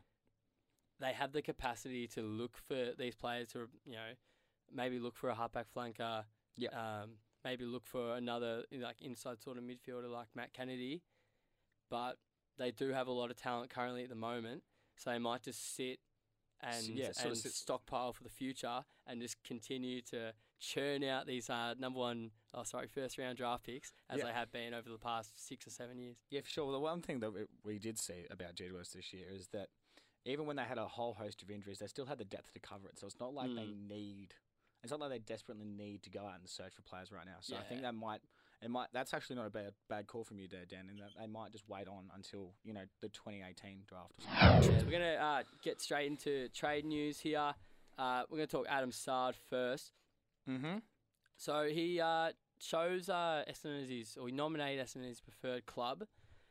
they 0.99 1.13
have 1.13 1.33
the 1.33 1.43
capacity 1.43 2.07
to 2.09 2.23
look 2.23 2.57
for 2.57 2.93
these 2.99 3.15
players 3.15 3.49
to, 3.49 3.69
you 3.85 3.93
know, 3.93 4.13
maybe 4.73 4.99
look 4.99 5.17
for 5.17 5.29
a 5.29 5.35
halfback 5.35 5.67
flanker. 5.77 6.25
Yep. 6.57 6.75
Um, 6.75 7.11
maybe 7.45 7.65
look 7.65 7.87
for 7.87 8.17
another 8.17 8.65
like 8.73 9.01
inside 9.03 9.41
sort 9.41 9.57
of 9.59 9.65
midfielder 9.65 10.11
like 10.11 10.29
Matt 10.35 10.53
Kennedy. 10.53 11.03
But 11.91 12.19
they 12.59 12.71
do 12.71 12.91
have 12.91 13.07
a 13.09 13.13
lot 13.13 13.31
of 13.31 13.37
talent 13.37 13.71
currently 13.71 14.03
at 14.05 14.09
the 14.09 14.15
moment, 14.15 14.63
so 14.97 15.11
they 15.11 15.19
might 15.19 15.43
just 15.43 15.75
sit 15.75 15.99
and 16.63 16.85
yeah, 16.89 17.11
and 17.25 17.37
stockpile 17.37 18.13
for 18.13 18.23
the 18.23 18.29
future 18.29 18.85
and 19.07 19.21
just 19.23 19.43
continue 19.43 20.03
to 20.03 20.33
churn 20.61 21.03
out 21.03 21.27
these 21.27 21.49
uh, 21.49 21.75
number 21.79 21.99
one, 21.99 22.31
oh 22.53 22.63
sorry, 22.65 22.87
first 22.87 23.17
round 23.17 23.39
draft 23.39 23.65
picks 23.65 23.93
as 24.11 24.19
Yeah. 24.19 24.27
they 24.27 24.33
have 24.33 24.53
been 24.53 24.75
over 24.75 24.91
the 24.91 24.99
past 24.99 25.47
six 25.47 25.67
or 25.67 25.71
seven 25.71 25.99
years. 25.99 26.19
Yeah, 26.31 26.43
for 26.43 26.49
sure. 26.51 26.65
Well, 26.67 26.75
the 26.75 26.81
one 26.81 27.01
thing 27.01 27.21
that 27.21 27.33
we, 27.33 27.45
we 27.65 27.79
did 27.79 27.99
see 27.99 28.27
about 28.31 28.57
GWS 28.57 28.93
this 28.93 29.13
year 29.15 29.25
is 29.35 29.49
that 29.49 29.69
even 30.27 30.45
when 30.45 30.57
they 30.57 30.65
had 30.65 30.77
a 30.77 30.87
whole 30.87 31.15
host 31.15 31.43
of 31.43 31.51
injuries, 31.51 31.79
they 31.79 31.87
still 31.87 32.05
had 32.05 32.19
the 32.19 32.27
depth 32.27 32.53
to 32.53 32.61
cover 32.61 32.89
it. 32.89 32.99
So 32.99 33.07
it's 33.07 33.19
not 33.19 33.33
like 33.33 33.55
they 33.55 33.63
Mm. 33.63 33.89
need. 33.89 34.35
It's 34.83 34.91
not 34.91 35.01
like 35.01 35.11
they 35.11 35.19
desperately 35.19 35.65
need 35.67 36.03
to 36.05 36.11
go 36.11 36.21
out 36.21 36.39
and 36.41 36.49
search 36.49 36.75
for 36.75 36.83
players 36.83 37.13
right 37.13 37.27
now. 37.27 37.37
So 37.41 37.57
I 37.57 37.63
think 37.63 37.83
that 37.83 37.95
might. 37.95 38.21
It 38.63 38.71
might. 38.71 38.89
That's 38.93 39.15
actually 39.15 39.37
not 39.37 39.47
a 39.47 39.51
bad 39.51 39.73
bad 39.89 40.07
call 40.07 40.25
from 40.25 40.39
you 40.39 40.49
there, 40.49 40.65
Dan. 40.69 40.87
and 40.91 40.99
that 41.01 41.11
they 41.19 41.27
might 41.27 41.51
just 41.53 41.69
wait 41.69 41.89
on 41.89 42.11
until 42.15 42.53
you 42.63 42.75
know 42.75 42.83
the 43.01 43.09
2018 43.09 43.83
draft. 43.87 44.13
Or 44.19 44.23
something. 44.63 44.73
Yeah, 44.73 44.85
we're 44.85 44.91
going 44.91 45.03
to 45.03 45.23
uh, 45.23 45.43
get 45.63 45.81
straight 45.81 46.07
into 46.11 46.49
trade 46.51 46.85
news 46.85 47.19
here. 47.21 47.55
Uh, 47.99 48.23
we're 48.31 48.39
going 48.39 48.49
to 48.49 48.53
talk 48.57 48.67
Adam 48.69 48.93
Saad 48.93 49.35
first. 49.49 49.93
mm-hmm. 50.49 50.79
So 51.37 51.65
he 51.65 52.01
uh, 52.01 52.33
chose 52.59 53.09
uh, 53.09 53.45
Essendon 53.51 53.83
as 53.83 53.89
his, 53.89 54.17
or 54.21 54.29
he 54.29 54.33
nominated 54.35 54.85
Essendon 54.85 55.05
as 55.05 55.09
his 55.09 55.21
preferred 55.21 55.65
club. 55.65 56.05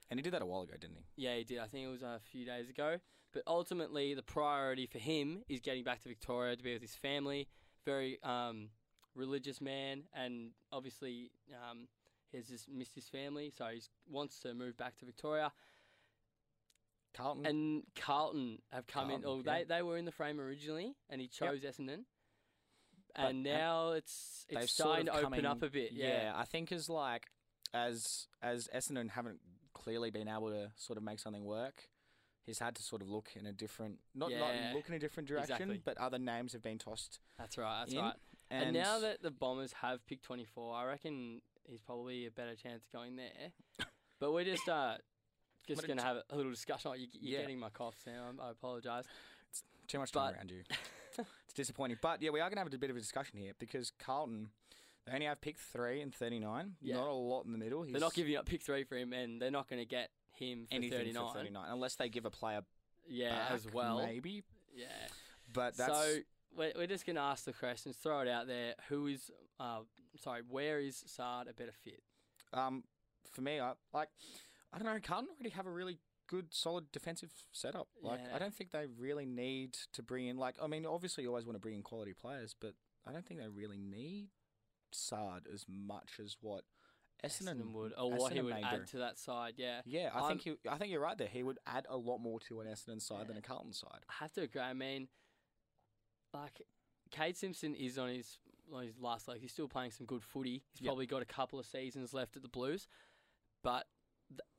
And 0.10 0.20
he 0.20 0.24
did 0.24 0.34
that 0.34 0.42
a 0.42 0.46
while 0.48 0.62
ago, 0.62 0.74
didn't 0.80 0.96
he? 0.96 1.24
Yeah, 1.26 1.36
he 1.36 1.44
did. 1.44 1.60
I 1.60 1.68
think 1.68 1.86
it 1.86 1.92
was 1.92 2.02
a 2.02 2.20
few 2.32 2.44
days 2.44 2.70
ago. 2.70 2.98
But 3.32 3.44
ultimately, 3.46 4.16
the 4.16 4.24
priority 4.24 4.88
for 4.88 4.98
him 4.98 5.44
is 5.48 5.60
getting 5.60 5.84
back 5.84 6.02
to 6.02 6.10
Victoria 6.10 6.56
to 6.56 6.64
be 6.64 6.74
with 6.74 6.82
his 6.82 6.96
family. 6.96 7.48
Very 7.86 8.20
um, 8.24 8.70
religious 9.16 9.62
man, 9.62 10.04
and 10.14 10.52
obviously 10.72 11.32
um, 11.54 11.88
he 12.32 12.38
has 12.38 12.48
just 12.48 12.70
missed 12.70 12.96
his 12.96 13.08
family, 13.08 13.52
so 13.56 13.66
he 13.68 13.82
wants 14.10 14.40
to 14.42 14.54
move 14.54 14.78
back 14.78 14.98
to 14.98 15.06
Victoria. 15.06 15.52
Carlton. 17.16 17.46
And 17.46 17.84
Carlton 17.96 18.60
have 18.72 18.86
come 18.88 19.10
in. 19.10 19.22
Carlton, 19.22 19.30
Oh, 19.48 19.52
yeah. 19.52 19.60
they 19.60 19.64
they 19.66 19.82
were 19.82 19.98
in 19.98 20.06
the 20.06 20.12
frame 20.12 20.40
originally, 20.40 20.96
and 21.10 21.20
he 21.20 21.28
chose 21.28 21.62
Essendon. 21.62 22.06
But- 23.16 23.26
And 23.26 23.28
and 23.38 23.44
now 23.44 23.90
it's 23.94 24.46
it's 24.50 24.72
sort 24.74 25.00
of 25.00 25.06
to 25.08 25.26
open 25.26 25.46
up 25.46 25.64
a 25.64 25.70
bit. 25.70 25.92
Yeah, 25.92 26.32
I 26.36 26.46
think 26.46 26.72
as 26.72 26.90
like 26.90 27.26
as 27.74 28.28
as 28.42 28.68
Essendon 28.74 29.10
haven't 29.10 29.40
clearly 29.74 30.12
been 30.12 30.28
able 30.28 30.50
to 30.50 30.72
sort 30.76 30.98
of 30.98 31.04
make 31.04 31.20
something 31.20 31.44
work. 31.44 31.90
He's 32.46 32.60
had 32.60 32.76
to 32.76 32.84
sort 32.84 33.02
of 33.02 33.10
look 33.10 33.30
in 33.36 33.46
a 33.46 33.52
different, 33.52 34.00
not 34.16 34.32
Yeah, 34.32 34.40
not 34.40 34.76
look 34.76 34.88
in 34.90 34.96
a 34.96 35.00
different 35.00 35.30
direction, 35.30 35.54
exactly. 35.56 35.82
but 35.86 35.98
other 35.98 36.18
names 36.18 36.54
have 36.54 36.62
been 36.64 36.78
tossed. 36.80 37.20
that's 37.38 37.58
right. 37.58 37.82
That's 37.82 37.94
in. 37.94 38.00
right. 38.00 38.16
And, 38.50 38.64
And, 38.64 38.74
now 38.74 39.00
that 39.00 39.22
the 39.22 39.30
Bombers 39.30 39.74
have 39.74 40.06
picked 40.08 40.24
24, 40.26 40.76
I 40.76 40.86
reckon 40.86 41.42
he's 41.68 41.82
probably 41.82 42.26
a 42.26 42.32
better 42.32 42.56
chance 42.56 42.84
of 42.86 42.92
going 42.92 43.16
there. 43.18 43.52
But 44.20 44.34
we're 44.34 44.44
just 44.44 44.68
uh, 44.68 44.96
just 45.66 45.88
going 45.88 45.98
to 45.98 46.04
have 46.04 46.18
a 46.30 46.36
little 46.36 46.52
discussion. 46.52 46.92
Oh, 46.92 46.94
you, 46.94 47.08
you're 47.14 47.36
Yeah. 47.36 47.42
getting 47.46 47.58
my 47.60 47.70
cough, 47.70 47.96
Sam. 48.04 48.38
I 48.42 48.50
apologise. 48.52 49.06
It's 49.50 49.64
too 49.88 49.98
much 50.00 50.12
time 50.12 50.34
but- 50.34 50.38
around 50.40 50.52
you, 50.52 50.64
it's 51.18 51.54
disappointing. 51.54 52.00
But 52.02 52.22
yeah, 52.22 52.32
we 52.32 52.42
are 52.42 52.50
going 52.50 52.58
to 52.58 52.64
have 52.64 52.74
a 52.74 52.78
bit 52.78 52.90
of 52.90 52.98
a 52.98 53.00
discussion 53.00 53.40
here 53.40 53.54
because 53.60 53.94
Carlton, 53.98 54.50
they 55.06 55.14
only 55.14 55.26
have 55.28 55.40
pick 55.40 55.58
three 55.58 56.02
and 56.02 56.14
thirty 56.14 56.38
nine. 56.40 56.74
Yeah. 56.82 56.96
Not 56.96 57.08
a 57.08 57.14
lot 57.14 57.46
in 57.46 57.54
the 57.54 57.58
middle. 57.58 57.84
They're 57.90 58.02
not 58.02 58.14
giving 58.14 58.36
up 58.36 58.46
pick 58.46 58.62
three 58.62 58.84
for 58.84 58.98
him, 58.98 59.14
and 59.14 59.42
they're 59.42 59.52
not 59.52 59.70
going 59.70 59.80
to 59.82 59.88
get 59.88 60.10
him 60.40 60.66
for 60.70 60.76
anything 60.76 60.98
39. 61.00 61.24
for 61.28 61.34
thirty 61.34 61.50
nine 61.52 61.66
unless 61.70 61.96
they 61.96 62.10
give 62.10 62.26
a 62.26 62.30
player 62.30 62.62
Yeah, 63.08 63.30
back, 63.38 63.52
as 63.52 63.68
well. 63.72 64.04
maybe. 64.06 64.44
Yeah. 64.76 64.86
But 65.54 65.76
that's 65.78 65.94
so 65.94 66.18
we're, 66.56 66.72
we're 66.76 66.88
just 66.88 67.06
going 67.06 67.16
to 67.16 67.22
ask 67.22 67.46
the 67.46 67.54
questions, 67.54 67.96
throw 67.98 68.22
it 68.22 68.28
out 68.28 68.48
there. 68.48 68.74
Who 68.90 69.08
is, 69.08 69.30
uh, 69.60 69.80
sorry, 70.22 70.42
where 70.48 70.80
is 70.80 71.04
Saad 71.08 71.48
a 71.48 71.54
better 71.54 71.72
fit? 71.84 72.02
Um, 72.54 72.84
for 73.32 73.42
me, 73.42 73.60
I 73.60 73.74
like. 73.94 74.10
I 74.72 74.78
don't 74.78 74.86
know. 74.86 75.00
Carlton 75.02 75.30
already 75.36 75.50
have 75.56 75.66
a 75.66 75.72
really 75.72 75.98
good, 76.28 76.54
solid 76.54 76.92
defensive 76.92 77.32
setup. 77.52 77.88
Like, 78.02 78.20
Yeah. 78.24 78.36
I 78.36 78.40
don't 78.40 78.54
think 78.54 78.70
they 78.72 78.86
really 79.00 79.26
need 79.26 79.78
to 79.94 80.04
bring 80.04 80.28
in. 80.28 80.38
Like, 80.38 80.56
I 80.62 80.68
mean, 80.68 80.86
obviously, 80.86 81.24
you 81.24 81.30
always 81.30 81.46
want 81.46 81.56
to 81.56 81.60
bring 81.60 81.74
in 81.76 81.82
quality 81.82 82.14
players, 82.14 82.56
but 82.60 82.74
I 83.08 83.12
don't 83.12 83.26
think 83.26 83.40
they 83.40 83.48
really 83.48 83.78
need 83.80 84.28
Saad 84.92 85.48
as 85.52 85.66
much 85.68 86.20
as 86.24 86.38
what 86.42 86.64
Essendon, 87.24 87.56
Essendon 87.62 87.72
would, 87.74 87.94
oh, 87.98 88.12
or 88.12 88.18
what 88.18 88.34
he 88.34 88.42
would 88.42 88.54
add 88.54 88.80
do. 88.80 88.86
to 88.86 88.98
that 89.00 89.18
side. 89.18 89.56
Yeah, 89.58 89.82
Yeah, 89.86 90.10
I 90.14 90.20
I'm- 90.22 90.38
think 90.40 90.60
he, 90.64 90.70
I 90.70 90.78
think 90.78 90.92
you're 90.92 91.02
right 91.02 91.18
there. 91.18 91.28
He 91.28 91.44
would 91.44 91.60
add 91.66 91.86
a 91.90 91.98
lot 91.98 92.20
more 92.20 92.40
to 92.42 92.62
an 92.62 92.68
Essendon 92.68 93.02
side 93.02 93.28
than 93.28 93.38
a 93.38 93.42
Carlton 93.42 93.74
side. 93.74 94.00
I 94.10 94.14
have 94.20 94.32
to 94.34 94.42
agree. 94.42 94.62
I 94.62 94.74
mean, 94.74 95.10
like, 96.34 96.62
Kade 97.12 97.36
Simpson 97.36 97.76
is 97.76 97.98
on 97.98 98.10
his 98.10 98.38
on 98.72 98.84
his 98.84 99.00
last 99.00 99.28
leg. 99.28 99.42
He's 99.42 99.52
still 99.52 99.68
playing 99.68 99.90
some 99.90 100.06
good 100.06 100.22
footy. 100.24 100.64
He's 100.74 100.82
Yep. 100.82 100.90
probably 100.90 101.08
got 101.08 101.24
a 101.24 101.26
couple 101.26 101.58
of 101.58 101.66
seasons 101.66 102.14
left 102.14 102.36
at 102.36 102.44
the 102.44 102.48
Blues, 102.48 102.88
but 103.64 103.88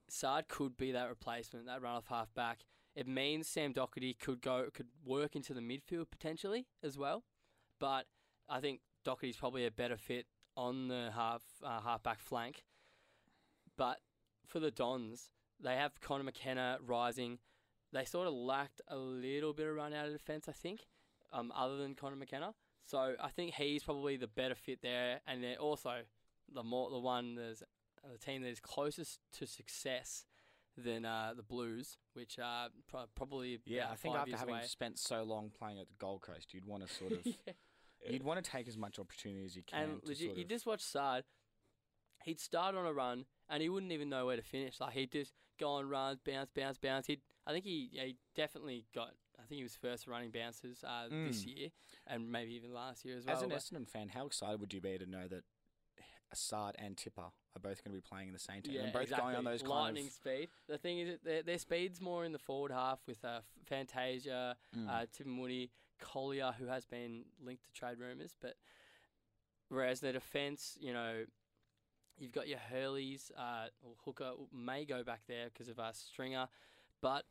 Saad 0.09 0.49
could 0.49 0.77
be 0.77 0.91
that 0.91 1.09
replacement, 1.09 1.67
that 1.67 1.81
run 1.81 1.95
off 1.95 2.09
half 2.09 2.35
back. 2.35 2.65
It 2.97 3.07
means 3.07 3.47
Sam 3.47 3.73
Docherty 3.73 4.19
could 4.19 4.41
go 4.41 4.69
could 4.75 4.89
work 5.05 5.37
into 5.37 5.55
the 5.55 5.61
midfield 5.61 6.11
potentially 6.11 6.67
as 6.83 6.99
well, 6.99 7.23
but 7.79 8.09
I 8.49 8.59
think 8.61 8.81
Docherty's 9.05 9.37
probably 9.37 9.65
a 9.65 9.71
better 9.71 9.97
fit 9.97 10.27
on 10.57 10.89
the 10.89 11.11
half 11.15 11.43
uh, 11.65 11.81
half 11.81 12.03
back 12.03 12.21
flank. 12.21 12.65
But 13.77 13.99
for 14.47 14.61
the 14.61 14.71
Dons, 14.71 15.31
they 15.63 15.77
have 15.77 16.01
Conor 16.01 16.25
McKenna 16.25 16.79
rising. 16.85 17.39
They 17.93 18.05
sort 18.05 18.27
of 18.29 18.35
lacked 18.35 18.81
a 18.89 18.97
little 18.97 19.53
bit 19.53 19.67
of 19.67 19.75
run 19.75 19.93
out 19.93 20.07
of 20.07 20.13
defence, 20.13 20.49
I 20.49 20.53
think, 20.53 20.81
um, 21.33 21.53
other 21.57 21.77
than 21.77 21.95
Conor 21.95 22.17
McKenna. 22.17 22.55
So 22.87 23.15
I 23.21 23.29
think 23.29 23.55
he's 23.55 23.83
probably 23.83 24.17
the 24.17 24.27
better 24.27 24.55
fit 24.55 24.81
there, 24.83 25.21
and 25.27 25.43
they're 25.43 25.57
also 25.57 26.01
the 26.53 26.63
more 26.63 26.91
the 26.91 26.99
one 26.99 27.37
that's 27.37 27.63
the 28.11 28.19
team 28.19 28.43
that 28.43 28.49
is 28.49 28.61
closest 28.61 29.21
to 29.39 29.47
success 29.47 30.25
than 30.77 31.05
uh, 31.05 31.33
the 31.37 31.43
Blues, 31.43 31.99
which 32.15 32.39
are 32.43 32.69
pro- 32.89 33.07
probably 33.15 33.59
Yeah, 33.67 33.89
I 33.91 33.97
think 33.97 34.17
after 34.17 34.37
having 34.37 34.55
away. 34.57 34.65
spent 34.67 34.99
so 34.99 35.23
long 35.23 35.51
playing 35.57 35.79
at 35.79 35.89
the 35.89 35.95
Gold 35.99 36.23
Coast, 36.23 36.55
you'd 36.55 36.65
want 36.65 36.87
to 36.87 36.93
sort 36.95 37.13
of 37.13 37.19
Yeah. 37.27 37.53
You'd 38.09 38.23
want 38.23 38.43
to 38.43 38.51
take 38.51 38.69
as 38.69 38.77
much 38.77 38.99
opportunity 38.99 39.45
as 39.45 39.57
you 39.57 39.63
can. 39.63 39.83
And 39.83 40.01
legit, 40.05 40.27
sort 40.27 40.37
you 40.39 40.45
just 40.45 40.67
watch 40.67 40.81
Saad. 40.81 41.25
He'd 42.25 42.41
start 42.41 42.75
on 42.75 42.87
a 42.87 42.93
run, 42.93 43.25
and 43.49 43.63
he 43.63 43.69
wouldn't 43.69 43.93
even 43.93 44.09
know 44.09 44.27
where 44.27 44.37
to 44.37 44.43
finish. 44.43 44.81
Like 44.81 44.93
he'd 44.93 45.11
just 45.13 45.33
go 45.59 45.73
on 45.73 45.89
runs, 45.89 46.21
bounce, 46.21 46.51
bounce, 46.55 46.79
bounce. 46.79 47.07
He, 47.07 47.21
I 47.47 47.53
think 47.53 47.65
he, 47.65 47.89
yeah, 47.93 48.05
he 48.05 48.17
definitely 48.37 48.87
got. 48.95 49.15
I 49.39 49.43
think 49.47 49.59
he 49.59 49.63
was 49.63 49.75
first 49.77 50.07
running 50.07 50.31
bounces 50.31 50.85
uh, 50.87 51.09
this 51.09 51.45
Mm. 51.45 51.57
year, 51.57 51.69
and 52.07 52.31
maybe 52.31 52.53
even 52.55 52.75
last 52.75 53.05
year 53.07 53.17
as 53.17 53.25
well. 53.25 53.37
As 53.37 53.43
an 53.43 53.51
Essendon 53.51 53.89
fan, 53.89 54.09
how 54.09 54.27
excited 54.27 54.61
would 54.61 54.73
you 54.75 54.81
be 54.83 54.99
to 54.99 55.07
know 55.07 55.27
that 55.29 55.45
Assad 56.33 56.77
and 56.79 56.97
Tipper 56.97 57.23
are 57.23 57.61
both 57.61 57.83
going 57.83 57.97
to 57.97 58.01
be 58.01 58.07
playing 58.07 58.29
in 58.29 58.33
the 58.35 58.39
same 58.39 58.63
team 58.63 58.75
yeah, 58.75 58.83
and 58.83 58.93
both 58.93 59.03
exactly. 59.03 59.33
going 59.33 59.37
on 59.37 59.45
those 59.45 59.63
kind 59.63 59.97
of 59.99 60.05
speed. 60.13 60.49
The 60.69 60.79
thing 60.79 60.99
is, 61.01 61.19
their, 61.25 61.43
their 61.43 61.59
speed's 61.59 62.01
more 62.01 62.25
in 62.25 62.33
the 62.33 62.39
forward 62.39 62.71
half 62.71 63.01
with 63.07 63.25
uh, 63.25 63.41
Fantasia, 63.65 64.57
Mm. 64.77 64.89
uh, 64.89 65.07
Tim 65.13 65.29
Mooney, 65.29 65.71
Colyer, 66.01 66.53
who 66.59 66.67
has 66.67 66.85
been 66.85 67.25
linked 67.45 67.65
to 67.65 67.73
trade 67.73 67.99
rumours, 67.99 68.35
but 68.41 68.55
whereas 69.69 70.01
the 70.01 70.13
defence, 70.13 70.77
you 70.81 70.93
know, 70.93 71.25
you've 72.19 72.33
got 72.33 72.49
your 72.49 72.59
Hurleys, 72.73 73.31
uh, 73.37 73.69
or 73.83 73.95
Hooker 74.05 74.33
may 74.53 74.85
go 74.85 75.03
back 75.03 75.21
there 75.27 75.47
because 75.53 75.69
of 75.69 75.79
uh, 75.79 75.93
Stringer, 75.93 76.49
but 77.01 77.25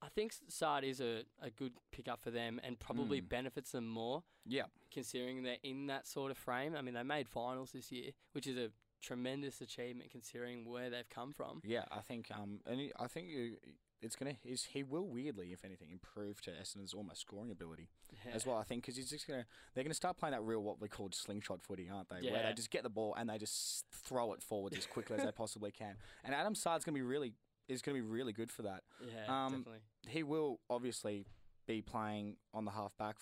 I 0.00 0.08
think 0.08 0.34
Saad 0.48 0.84
is 0.84 1.00
a, 1.00 1.22
a 1.40 1.50
good 1.50 1.72
pickup 1.92 2.22
for 2.22 2.30
them 2.30 2.60
and 2.64 2.78
probably 2.78 3.20
Mm. 3.20 3.28
benefits 3.28 3.70
them 3.72 3.86
more 3.86 4.24
yeah. 4.44 4.64
considering 4.90 5.44
they're 5.44 5.58
in 5.62 5.86
that 5.86 6.06
sort 6.08 6.30
of 6.32 6.38
frame. 6.38 6.74
I 6.76 6.82
mean, 6.82 6.94
they 6.94 7.04
made 7.04 7.28
finals 7.28 7.70
this 7.70 7.92
year, 7.92 8.10
which 8.32 8.46
is 8.48 8.56
a 8.56 8.70
tremendous 9.00 9.60
achievement 9.60 10.10
considering 10.10 10.64
where 10.64 10.90
they've 10.90 11.08
come 11.08 11.32
from. 11.32 11.60
Yeah, 11.64 11.84
I 11.90 12.00
think 12.00 12.30
um, 12.32 12.60
and 12.66 12.92
I 12.98 13.06
think 13.06 13.28
you, 13.28 13.56
it's 14.02 14.16
gonna 14.16 14.34
is 14.44 14.64
he 14.64 14.82
will 14.82 15.06
weirdly, 15.06 15.52
if 15.52 15.64
anything, 15.64 15.90
improve 15.90 16.40
to 16.42 16.50
Essendon's 16.50 16.92
almost 16.92 17.20
scoring 17.20 17.50
ability 17.50 17.88
as 18.32 18.44
well. 18.44 18.56
I 18.58 18.64
think 18.64 18.82
because 18.82 18.96
he's 18.96 19.08
just 19.10 19.26
gonna 19.26 19.46
they're 19.74 19.84
gonna 19.84 19.94
start 19.94 20.16
playing 20.18 20.32
that 20.32 20.42
real 20.42 20.60
what 20.62 20.80
we 20.80 20.88
call 20.88 21.08
slingshot 21.12 21.62
footy, 21.62 21.88
aren't 21.88 22.08
they? 22.08 22.16
Where 22.30 22.40
Yeah. 22.40 22.48
they 22.48 22.54
just 22.54 22.70
get 22.70 22.82
the 22.82 22.90
ball 22.90 23.14
and 23.16 23.30
they 23.30 23.38
just 23.38 23.84
throw 23.92 24.32
it 24.32 24.42
forwards 24.42 24.76
as 24.76 24.86
quickly 24.86 25.16
as 25.16 25.24
they 25.24 25.32
possibly 25.36 25.70
can. 25.70 25.96
And 26.24 26.34
Adam 26.34 26.54
Saad's 26.54 26.84
gonna 26.84 26.94
be 26.96 27.02
really 27.02 27.32
is 27.68 27.80
gonna 27.80 27.94
be 27.94 28.00
really 28.00 28.32
good 28.32 28.50
for 28.50 28.62
that. 28.62 28.82
Yeah, 29.00 29.24
Um, 29.46 29.52
definitely. 29.52 29.78
He 30.08 30.22
will 30.24 30.60
obviously 30.68 31.26
be 31.66 31.80
playing 31.80 32.36
on 32.52 32.64
the 32.64 32.72
half 32.72 32.96
back 32.98 33.16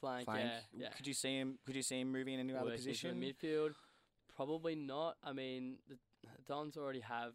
Flank, 0.00 0.26
flank. 0.26 0.44
yeah, 0.44 0.60
yeah. 0.84 0.88
Could 0.90 1.06
you 1.06 1.14
see 1.14 1.36
him? 1.38 1.58
Could 1.66 1.74
you 1.74 1.82
see 1.82 2.00
him 2.00 2.12
moving 2.12 2.34
in 2.34 2.40
any 2.40 2.52
other 2.54 2.66
Working 2.66 2.76
position? 2.76 3.20
midfield, 3.20 3.74
probably 4.36 4.74
not. 4.76 5.16
I 5.24 5.32
mean, 5.32 5.78
the 5.88 5.96
Dons 6.46 6.76
already 6.76 7.00
have 7.00 7.32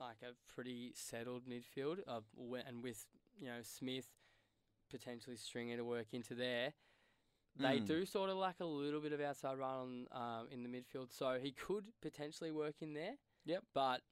like 0.00 0.18
a 0.22 0.32
pretty 0.52 0.92
settled 0.94 1.42
midfield, 1.46 1.98
uh, 2.06 2.20
and 2.66 2.82
with 2.82 3.06
you 3.38 3.46
know 3.46 3.58
Smith 3.62 4.06
potentially 4.90 5.36
stringing 5.36 5.76
to 5.76 5.84
work 5.84 6.06
into 6.12 6.34
there. 6.34 6.72
They 7.56 7.80
Mm. 7.80 7.86
do 7.86 8.06
sort 8.06 8.30
of 8.30 8.36
lack 8.36 8.60
a 8.60 8.64
little 8.64 9.00
bit 9.00 9.12
of 9.12 9.20
outside 9.20 9.58
run 9.58 10.06
on, 10.12 10.40
um, 10.42 10.48
in 10.50 10.62
the 10.62 10.68
midfield, 10.68 11.10
so 11.12 11.38
he 11.40 11.50
could 11.52 11.92
potentially 12.00 12.52
work 12.52 12.76
in 12.80 12.94
there. 12.94 13.16
Yep. 13.46 13.64
But 13.74 14.02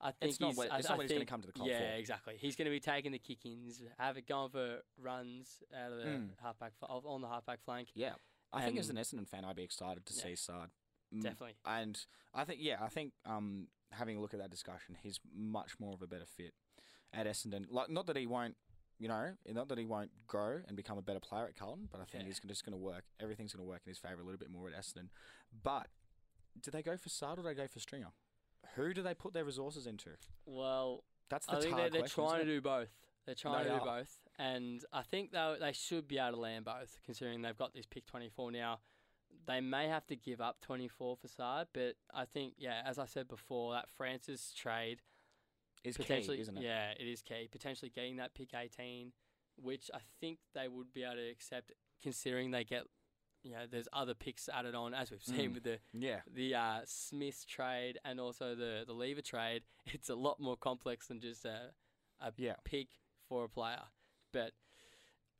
I 0.00 0.10
think 0.12 0.30
It's 0.32 0.40
not 0.40 0.48
he's, 0.48 0.58
I, 0.58 0.78
it's 0.78 0.88
not 0.88 0.98
I 0.98 1.02
he's 1.02 1.12
gonna 1.12 1.24
come 1.26 1.40
to 1.40 1.46
the 1.46 1.52
club 1.52 1.68
Yeah, 1.68 1.78
for. 1.78 1.98
exactly. 1.98 2.36
He's 2.36 2.56
going 2.56 2.66
to 2.66 2.70
be 2.70 2.80
taking 2.80 3.12
the 3.12 3.18
kick-ins, 3.18 3.82
have 3.98 4.16
it 4.16 4.26
going 4.26 4.50
for 4.50 4.82
runs 4.96 5.62
out 5.74 5.92
of 5.92 5.98
the 5.98 6.04
Mm. 6.04 6.38
halfback 6.40 6.72
on 6.82 7.20
the 7.20 7.28
halfback 7.28 7.60
flank. 7.62 7.88
Yeah, 7.94 8.14
I 8.52 8.64
think 8.64 8.78
as 8.78 8.90
an 8.90 8.96
Essendon 8.96 9.28
fan, 9.28 9.44
I'd 9.44 9.56
be 9.56 9.62
excited 9.64 10.04
to 10.06 10.14
Yeah. 10.14 10.22
see 10.22 10.36
Saad. 10.36 10.70
Definitely. 11.14 11.54
And 11.64 11.98
I 12.34 12.44
think, 12.44 12.60
yeah, 12.62 12.76
I 12.80 12.88
think 12.88 13.12
um, 13.26 13.68
having 13.92 14.16
a 14.16 14.20
look 14.20 14.34
at 14.34 14.40
that 14.40 14.50
discussion, 14.50 14.96
he's 15.02 15.18
much 15.34 15.72
more 15.80 15.94
of 15.94 16.02
a 16.02 16.06
better 16.06 16.26
fit 16.26 16.52
at 17.12 17.26
Essendon. 17.26 17.66
Like, 17.70 17.88
not 17.90 18.06
that 18.06 18.16
he 18.16 18.26
won't, 18.26 18.56
you 18.98 19.08
know, 19.08 19.32
not 19.50 19.68
that 19.68 19.78
he 19.78 19.86
won't 19.86 20.10
grow 20.26 20.60
and 20.66 20.76
become 20.76 20.98
a 20.98 21.02
better 21.02 21.20
player 21.20 21.46
at 21.46 21.56
Carlton, 21.56 21.88
but 21.90 22.00
I 22.00 22.04
think 22.04 22.24
Yeah. 22.24 22.28
he's 22.28 22.40
just 22.40 22.64
going 22.64 22.72
to 22.78 22.84
work. 22.84 23.04
Everything's 23.20 23.52
going 23.52 23.64
to 23.64 23.68
work 23.68 23.82
in 23.86 23.90
his 23.90 23.98
favour 23.98 24.20
a 24.20 24.24
little 24.24 24.38
bit 24.38 24.50
more 24.50 24.68
at 24.68 24.74
Essendon. 24.74 25.08
But 25.62 25.86
do 26.60 26.70
they 26.70 26.82
go 26.82 26.96
for 26.96 27.08
Saad 27.08 27.38
or 27.38 27.42
do 27.42 27.48
they 27.48 27.54
go 27.54 27.66
for 27.68 27.78
Stringer? 27.80 28.12
Who 28.74 28.92
do 28.92 29.02
they 29.02 29.14
put 29.14 29.32
their 29.32 29.44
resources 29.44 29.86
into? 29.86 30.10
Well, 30.44 31.04
That's 31.30 31.46
the 31.46 31.56
I 31.56 31.60
think 31.60 31.76
they're, 31.76 31.90
they're 31.90 32.00
question, 32.02 32.24
trying 32.24 32.40
to 32.40 32.44
do 32.44 32.60
both. 32.60 32.88
They're 33.24 33.34
trying 33.34 33.64
They 33.64 33.70
to 33.70 33.76
do 33.76 33.82
are. 33.84 33.98
both, 34.00 34.18
and 34.38 34.82
I 34.92 35.02
think 35.02 35.32
they 35.32 35.56
they 35.60 35.72
should 35.72 36.08
be 36.08 36.16
able 36.18 36.30
to 36.32 36.36
land 36.40 36.64
both, 36.64 36.98
considering 37.04 37.42
they've 37.42 37.56
got 37.56 37.74
this 37.74 37.84
pick 37.84 38.06
twenty 38.06 38.30
four 38.30 38.50
now. 38.50 38.80
They 39.48 39.60
may 39.60 39.88
have 39.88 40.06
to 40.08 40.14
give 40.16 40.40
up 40.40 40.60
twenty 40.60 40.86
four 40.88 41.16
for 41.16 41.26
Saad, 41.26 41.68
but 41.74 41.96
I 42.14 42.24
think 42.26 42.54
yeah, 42.58 42.82
as 42.86 42.98
I 42.98 43.06
said 43.06 43.26
before, 43.26 43.72
that 43.72 43.88
Francis 43.90 44.52
trade 44.54 45.00
Is 45.82 45.96
potentially 45.96 46.36
key, 46.36 46.42
isn't 46.42 46.58
it? 46.58 46.62
yeah, 46.62 46.90
it 46.92 47.06
is 47.08 47.22
key. 47.22 47.48
Potentially 47.50 47.90
getting 47.92 48.16
that 48.18 48.34
pick 48.34 48.54
eighteen, 48.54 49.12
which 49.56 49.90
I 49.92 50.00
think 50.20 50.38
they 50.54 50.68
would 50.68 50.92
be 50.92 51.02
able 51.02 51.16
to 51.16 51.28
accept, 51.30 51.72
considering 52.02 52.50
they 52.52 52.62
get. 52.64 52.84
You 53.44 53.52
know, 53.52 53.66
there's 53.70 53.88
other 53.92 54.14
picks 54.14 54.48
added 54.48 54.74
on, 54.74 54.92
as 54.94 55.10
we've 55.12 55.22
seen 55.22 55.50
Mm. 55.52 55.54
with 55.54 55.62
the 55.64 55.78
Yeah. 55.92 56.20
the 56.30 56.54
uh, 56.54 56.80
Smith 56.84 57.46
trade 57.46 57.98
and 58.04 58.20
also 58.20 58.54
the 58.54 58.84
the 58.86 58.92
Lever 58.92 59.22
trade, 59.22 59.62
it's 59.86 60.10
a 60.10 60.14
lot 60.16 60.40
more 60.40 60.56
complex 60.56 61.06
than 61.06 61.20
just 61.20 61.44
a 61.44 61.72
a 62.20 62.32
Yeah. 62.36 62.56
pick 62.64 62.88
for 63.28 63.44
a 63.44 63.48
player. 63.48 63.84
But 64.32 64.52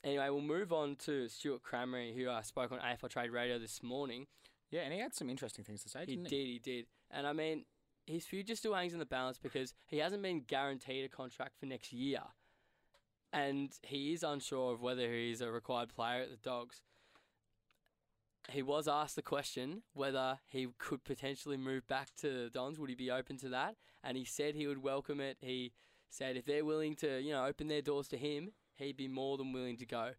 anyway, 0.04 0.28
we'll 0.30 0.40
move 0.40 0.72
on 0.72 0.96
to 1.04 1.28
Stewart 1.28 1.62
Crameri, 1.62 2.14
who 2.16 2.30
I 2.30 2.42
spoke 2.42 2.72
on 2.72 2.78
AFL 2.78 3.10
Trade 3.10 3.30
Radio 3.30 3.58
this 3.58 3.82
morning. 3.82 4.26
Yeah, 4.70 4.82
and 4.82 4.92
he 4.92 5.00
had 5.00 5.14
some 5.14 5.30
interesting 5.30 5.64
things 5.64 5.82
to 5.84 5.88
say, 5.88 6.04
He 6.06 6.16
did, 6.16 6.30
he 6.30 6.60
did, 6.62 6.86
and 7.10 7.26
I 7.26 7.32
mean 7.32 7.64
his 8.06 8.24
future 8.24 8.56
still 8.56 8.74
hangs 8.74 8.92
in 8.92 8.98
the 8.98 9.06
balance 9.06 9.38
because 9.38 9.74
he 9.86 9.98
hasn't 9.98 10.22
been 10.22 10.40
guaranteed 10.40 11.04
a 11.04 11.08
contract 11.08 11.58
for 11.58 11.66
next 11.66 11.92
year, 11.92 12.22
and 13.32 13.72
he 13.82 14.12
is 14.12 14.22
unsure 14.22 14.72
of 14.74 14.82
whether 14.82 15.12
he's 15.12 15.40
a 15.40 15.50
required 15.50 15.94
player 15.94 16.22
at 16.22 16.30
the 16.30 16.36
Dogs. 16.36 16.82
He 18.50 18.62
was 18.62 18.88
asked 18.88 19.16
the 19.16 19.22
question 19.22 19.82
whether 19.92 20.38
he 20.46 20.68
could 20.78 21.04
potentially 21.04 21.58
move 21.58 21.86
back 21.86 22.08
to 22.20 22.44
the 22.44 22.50
Dons. 22.50 22.78
Would 22.78 22.88
he 22.88 22.96
be 22.96 23.10
open 23.10 23.36
to 23.38 23.48
that? 23.50 23.76
And 24.02 24.16
he 24.16 24.24
said 24.24 24.54
he 24.54 24.66
would 24.66 24.82
welcome 24.82 25.20
it. 25.20 25.36
He 25.42 25.72
said 26.08 26.38
if 26.38 26.46
they're 26.46 26.64
willing 26.64 26.96
to, 26.96 27.20
you 27.20 27.32
know, 27.32 27.44
open 27.44 27.68
their 27.68 27.82
doors 27.82 28.08
to 28.08 28.16
him, 28.16 28.52
he'd 28.78 28.96
be 28.96 29.08
more 29.08 29.36
than 29.36 29.52
willing 29.52 29.76
to 29.78 29.86
go. 29.86 30.10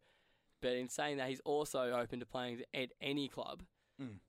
But 0.61 0.73
in 0.73 0.89
saying 0.89 1.17
that, 1.17 1.29
he's 1.29 1.41
also 1.45 1.91
open 1.91 2.19
to 2.19 2.25
playing 2.25 2.61
at 2.73 2.89
any 3.01 3.27
club. 3.29 3.63
Mm. 4.01 4.19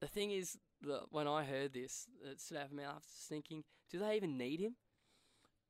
The 0.00 0.06
thing 0.08 0.30
is, 0.30 0.58
the, 0.80 1.02
when 1.10 1.28
I 1.28 1.44
heard 1.44 1.72
this, 1.74 2.06
it 2.30 2.40
stood 2.40 2.56
out 2.58 2.68
for 2.70 2.74
me. 2.74 2.84
I 2.84 2.94
was 2.94 3.04
just 3.04 3.28
thinking, 3.28 3.64
do 3.90 3.98
they 3.98 4.16
even 4.16 4.36
need 4.38 4.60
him? 4.60 4.76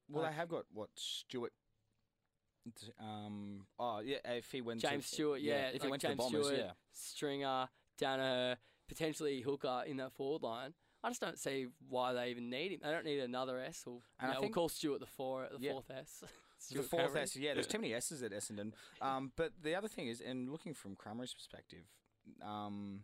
Well, 0.08 0.22
Like- 0.22 0.32
they 0.32 0.36
have 0.36 0.48
got 0.48 0.64
what 0.72 0.90
Stewart. 0.94 1.52
Um. 2.98 3.66
Oh 3.78 4.00
yeah. 4.00 4.18
If 4.24 4.50
he 4.50 4.60
went 4.62 4.80
James 4.80 5.06
to, 5.08 5.14
Stewart, 5.14 5.40
yeah, 5.42 5.68
If 5.74 5.82
he 5.82 5.88
went 5.88 6.00
James 6.00 6.12
to 6.12 6.16
the 6.16 6.22
Bombers, 6.22 6.46
Stewart, 6.46 6.60
yeah. 6.60 6.70
Stringer, 6.92 7.68
Daniher, 8.00 8.56
potentially 8.88 9.40
Hooker 9.42 9.82
in 9.86 9.98
that 9.98 10.12
forward 10.12 10.42
line. 10.42 10.72
I 11.02 11.10
just 11.10 11.20
don't 11.20 11.38
see 11.38 11.66
why 11.90 12.14
they 12.14 12.30
even 12.30 12.48
need 12.48 12.72
him. 12.72 12.80
They 12.82 12.90
don't 12.90 13.04
need 13.04 13.18
another 13.20 13.58
S. 13.60 13.82
Or 13.86 14.00
And 14.18 14.30
I 14.30 14.34
yeah, 14.34 14.40
think- 14.40 14.56
we'll 14.56 14.62
call 14.62 14.68
Stewart 14.70 15.00
the 15.00 15.06
four, 15.06 15.46
the 15.52 15.58
Yeah. 15.60 15.72
fourth 15.72 15.90
S. 15.90 16.22
The 16.68 16.82
Stewart 16.82 16.86
fourth 16.90 17.14
Crameri. 17.14 17.22
S, 17.22 17.36
yeah. 17.36 17.54
There's 17.54 17.66
too 17.74 17.78
many 17.78 17.94
S's 17.94 18.22
at 18.22 18.32
Essendon. 18.32 18.72
Um, 19.00 19.32
but 19.36 19.52
the 19.62 19.74
other 19.74 19.88
thing 19.88 20.08
is, 20.08 20.20
and 20.20 20.50
looking 20.50 20.74
from 20.74 20.94
Cramer's 20.96 21.34
perspective, 21.34 21.84
um, 22.42 23.00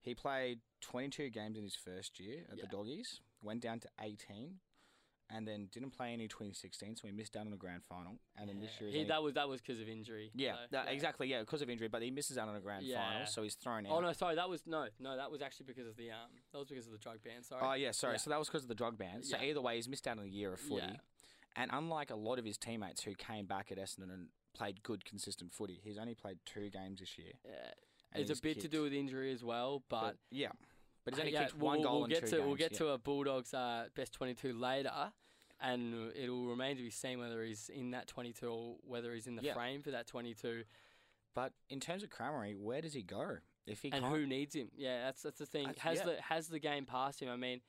he 0.00 0.14
played 0.14 0.60
22 0.80 1.30
games 1.30 1.56
in 1.56 1.64
his 1.64 1.76
first 1.76 2.18
year 2.20 2.40
at 2.50 2.56
Yeah. 2.58 2.64
the 2.64 2.76
Doggies, 2.76 3.20
went 3.42 3.60
down 3.62 3.80
to 3.80 3.88
18, 4.00 4.58
and 5.30 5.48
then 5.48 5.66
didn't 5.72 5.90
play 5.92 6.12
any 6.12 6.28
2016, 6.28 6.96
so 6.96 7.06
he 7.06 7.12
missed 7.12 7.36
out 7.36 7.46
on 7.46 7.50
the 7.50 7.56
grand 7.56 7.82
final. 7.84 8.18
And 8.36 8.48
then 8.50 8.60
this 8.60 8.78
year, 8.80 8.90
He- 8.90 8.96
only- 8.98 9.08
that 9.08 9.22
was 9.22 9.34
that 9.34 9.48
was 9.48 9.60
because 9.62 9.80
of 9.80 9.88
injury. 9.88 10.30
yeah, 10.34 10.56
so, 10.56 10.60
that- 10.72 10.88
exactly, 10.88 11.26
yeah, 11.28 11.40
because 11.40 11.62
of 11.62 11.70
injury, 11.70 11.88
but 11.88 12.02
he 12.02 12.10
misses 12.10 12.36
out 12.36 12.48
on 12.48 12.56
a 12.56 12.60
grand 12.60 12.84
Yeah. 12.84 13.02
final, 13.02 13.26
so 13.26 13.42
he's 13.42 13.54
thrown 13.54 13.86
out. 13.86 13.92
Oh 13.92 14.00
no, 14.00 14.12
sorry, 14.12 14.34
that 14.34 14.48
was 14.50 14.66
no, 14.66 14.88
no, 14.98 15.16
that 15.16 15.30
was 15.30 15.40
actually 15.40 15.66
because 15.66 15.86
of 15.86 15.96
the 15.96 16.10
um, 16.10 16.30
that 16.52 16.58
was 16.58 16.68
because 16.68 16.86
of 16.86 16.92
the 16.92 16.98
drug 16.98 17.22
ban. 17.22 17.42
Sorry. 17.44 17.62
Oh 17.64 17.72
yeah, 17.74 17.92
sorry. 17.92 18.14
Yeah. 18.14 18.18
So 18.18 18.30
that 18.30 18.38
was 18.38 18.48
because 18.48 18.62
of 18.64 18.68
the 18.68 18.74
drug 18.74 18.98
ban. 18.98 19.22
So 19.22 19.36
Yeah. 19.38 19.44
either 19.44 19.62
way, 19.62 19.76
he's 19.76 19.88
missed 19.88 20.06
out 20.06 20.18
on 20.18 20.24
a 20.24 20.28
year 20.28 20.52
of 20.52 20.60
footy. 20.60 20.98
And 21.56 21.70
unlike 21.72 22.10
a 22.10 22.14
lot 22.16 22.38
of 22.38 22.44
his 22.44 22.56
teammates 22.56 23.02
who 23.02 23.14
came 23.14 23.46
back 23.46 23.70
at 23.70 23.78
Essendon 23.78 24.12
and 24.12 24.28
played 24.56 24.82
good, 24.82 25.04
consistent 25.04 25.52
footy, 25.52 25.80
he's 25.82 25.98
only 25.98 26.14
played 26.14 26.38
two 26.46 26.70
games 26.70 27.00
this 27.00 27.18
year. 27.18 27.32
Yeah. 27.44 27.72
It's 28.14 28.30
a 28.38 28.42
bit 28.42 28.60
to 28.60 28.68
do 28.68 28.82
with 28.82 28.92
injury 28.92 29.32
as 29.32 29.42
well, 29.42 29.82
but, 29.88 30.16
yeah, 30.30 30.48
but 31.04 31.14
he's 31.14 31.20
only 31.20 31.32
yeah, 31.32 31.44
kicked 31.44 31.56
we'll, 31.58 31.66
one 31.70 31.78
we'll- 31.80 31.88
goal 31.88 31.96
we'll 32.00 32.04
in 32.04 32.10
get 32.10 32.20
two 32.20 32.26
to 32.26 32.36
games. 32.36 32.46
we'll 32.46 32.56
get 32.56 32.72
yeah. 32.72 32.78
to 32.78 32.88
a 32.88 32.98
Bulldogs 32.98 33.54
uh, 33.54 33.86
best 33.96 34.12
twenty 34.12 34.34
two 34.34 34.52
later, 34.52 35.12
and 35.60 36.12
it 36.14 36.28
will 36.28 36.46
remain 36.46 36.76
to 36.76 36.82
be 36.82 36.90
seen 36.90 37.18
whether 37.18 37.42
he's 37.42 37.70
in 37.70 37.90
that 37.92 38.06
twenty 38.08 38.32
two 38.34 38.48
or 38.48 38.76
whether 38.84 39.14
he's 39.14 39.26
in 39.26 39.36
the 39.36 39.42
Yeah. 39.42 39.54
frame 39.54 39.82
for 39.82 39.90
that 39.92 40.06
twenty 40.06 40.34
two, 40.34 40.64
But 41.34 41.52
in 41.70 41.80
terms 41.80 42.02
of 42.02 42.10
Crameri, 42.10 42.54
where 42.54 42.82
does 42.82 42.92
he 42.92 43.02
go 43.02 43.38
if 43.66 43.80
he 43.80 43.90
and 43.90 44.02
can't? 44.02 44.14
who 44.14 44.26
needs 44.26 44.54
him. 44.54 44.68
Yeah, 44.76 45.04
that's 45.04 45.22
that's 45.22 45.38
the 45.38 45.46
thing. 45.46 45.68
That's- 45.68 45.82
Has 45.82 46.02
the 46.02 46.20
has 46.20 46.48
the 46.48 46.58
game 46.58 46.84
passed 46.84 47.20
him? 47.22 47.30
I 47.30 47.36
mean, 47.36 47.62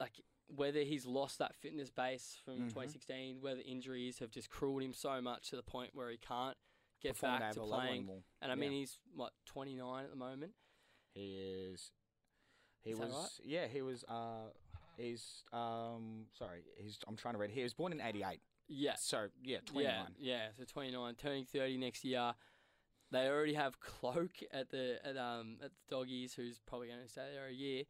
like 0.00 0.22
whether 0.48 0.80
he's 0.80 1.06
lost 1.06 1.38
that 1.38 1.54
fitness 1.56 1.90
base 1.90 2.36
from 2.44 2.58
Mhm. 2.60 2.68
2016, 2.68 3.40
whether 3.40 3.60
injuries 3.62 4.18
have 4.18 4.30
just 4.30 4.50
cruelled 4.50 4.82
him 4.82 4.92
so 4.92 5.20
much 5.20 5.50
to 5.50 5.56
the 5.56 5.62
point 5.62 5.94
where 5.94 6.10
he 6.10 6.16
can't 6.18 6.56
get 7.00 7.14
Performing 7.14 7.40
back 7.40 7.52
to 7.54 7.60
playing. 7.60 8.24
And 8.40 8.52
I 8.52 8.54
mean, 8.54 8.72
Yeah. 8.72 8.78
he's 8.78 8.98
what 9.14 9.32
29 9.46 10.04
at 10.04 10.10
the 10.10 10.16
moment. 10.16 10.54
He 11.14 11.38
is. 11.38 11.92
He 12.82 12.90
Is 12.90 12.98
was. 12.98 13.12
right? 13.12 13.46
Yeah, 13.46 13.66
he 13.68 13.82
was. 13.82 14.04
Uh, 14.04 14.52
he's. 14.96 15.44
Um, 15.52 16.28
sorry, 16.32 16.64
he's. 16.76 16.98
I'm 17.06 17.16
trying 17.16 17.34
to 17.34 17.38
read. 17.38 17.50
Here. 17.50 17.60
He 17.60 17.62
was 17.62 17.74
born 17.74 17.92
in 17.92 18.00
'88. 18.00 18.40
Yeah, 18.66 18.94
So 18.96 19.30
yeah, 19.42 19.60
29. 19.60 20.16
yeah, 20.18 20.46
yeah. 20.46 20.52
So 20.52 20.64
29, 20.64 21.14
turning 21.16 21.44
30 21.44 21.76
next 21.78 22.04
year. 22.04 22.34
They 23.10 23.28
already 23.28 23.54
have 23.54 23.78
Cloke 23.80 24.42
at 24.50 24.70
the 24.70 24.98
at 25.06 25.16
um 25.16 25.58
at 25.62 25.70
the 25.70 25.80
doggies, 25.88 26.34
who's 26.34 26.58
probably 26.60 26.88
going 26.88 27.02
to 27.02 27.08
stay 27.08 27.30
there 27.32 27.46
a 27.46 27.52
year. 27.52 27.84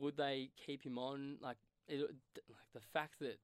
Would 0.00 0.16
they 0.16 0.50
keep 0.56 0.82
him 0.84 0.98
on? 0.98 1.38
Like, 1.40 1.56
it, 1.88 2.00
like 2.00 2.72
the 2.72 2.80
fact 2.80 3.18
that 3.20 3.38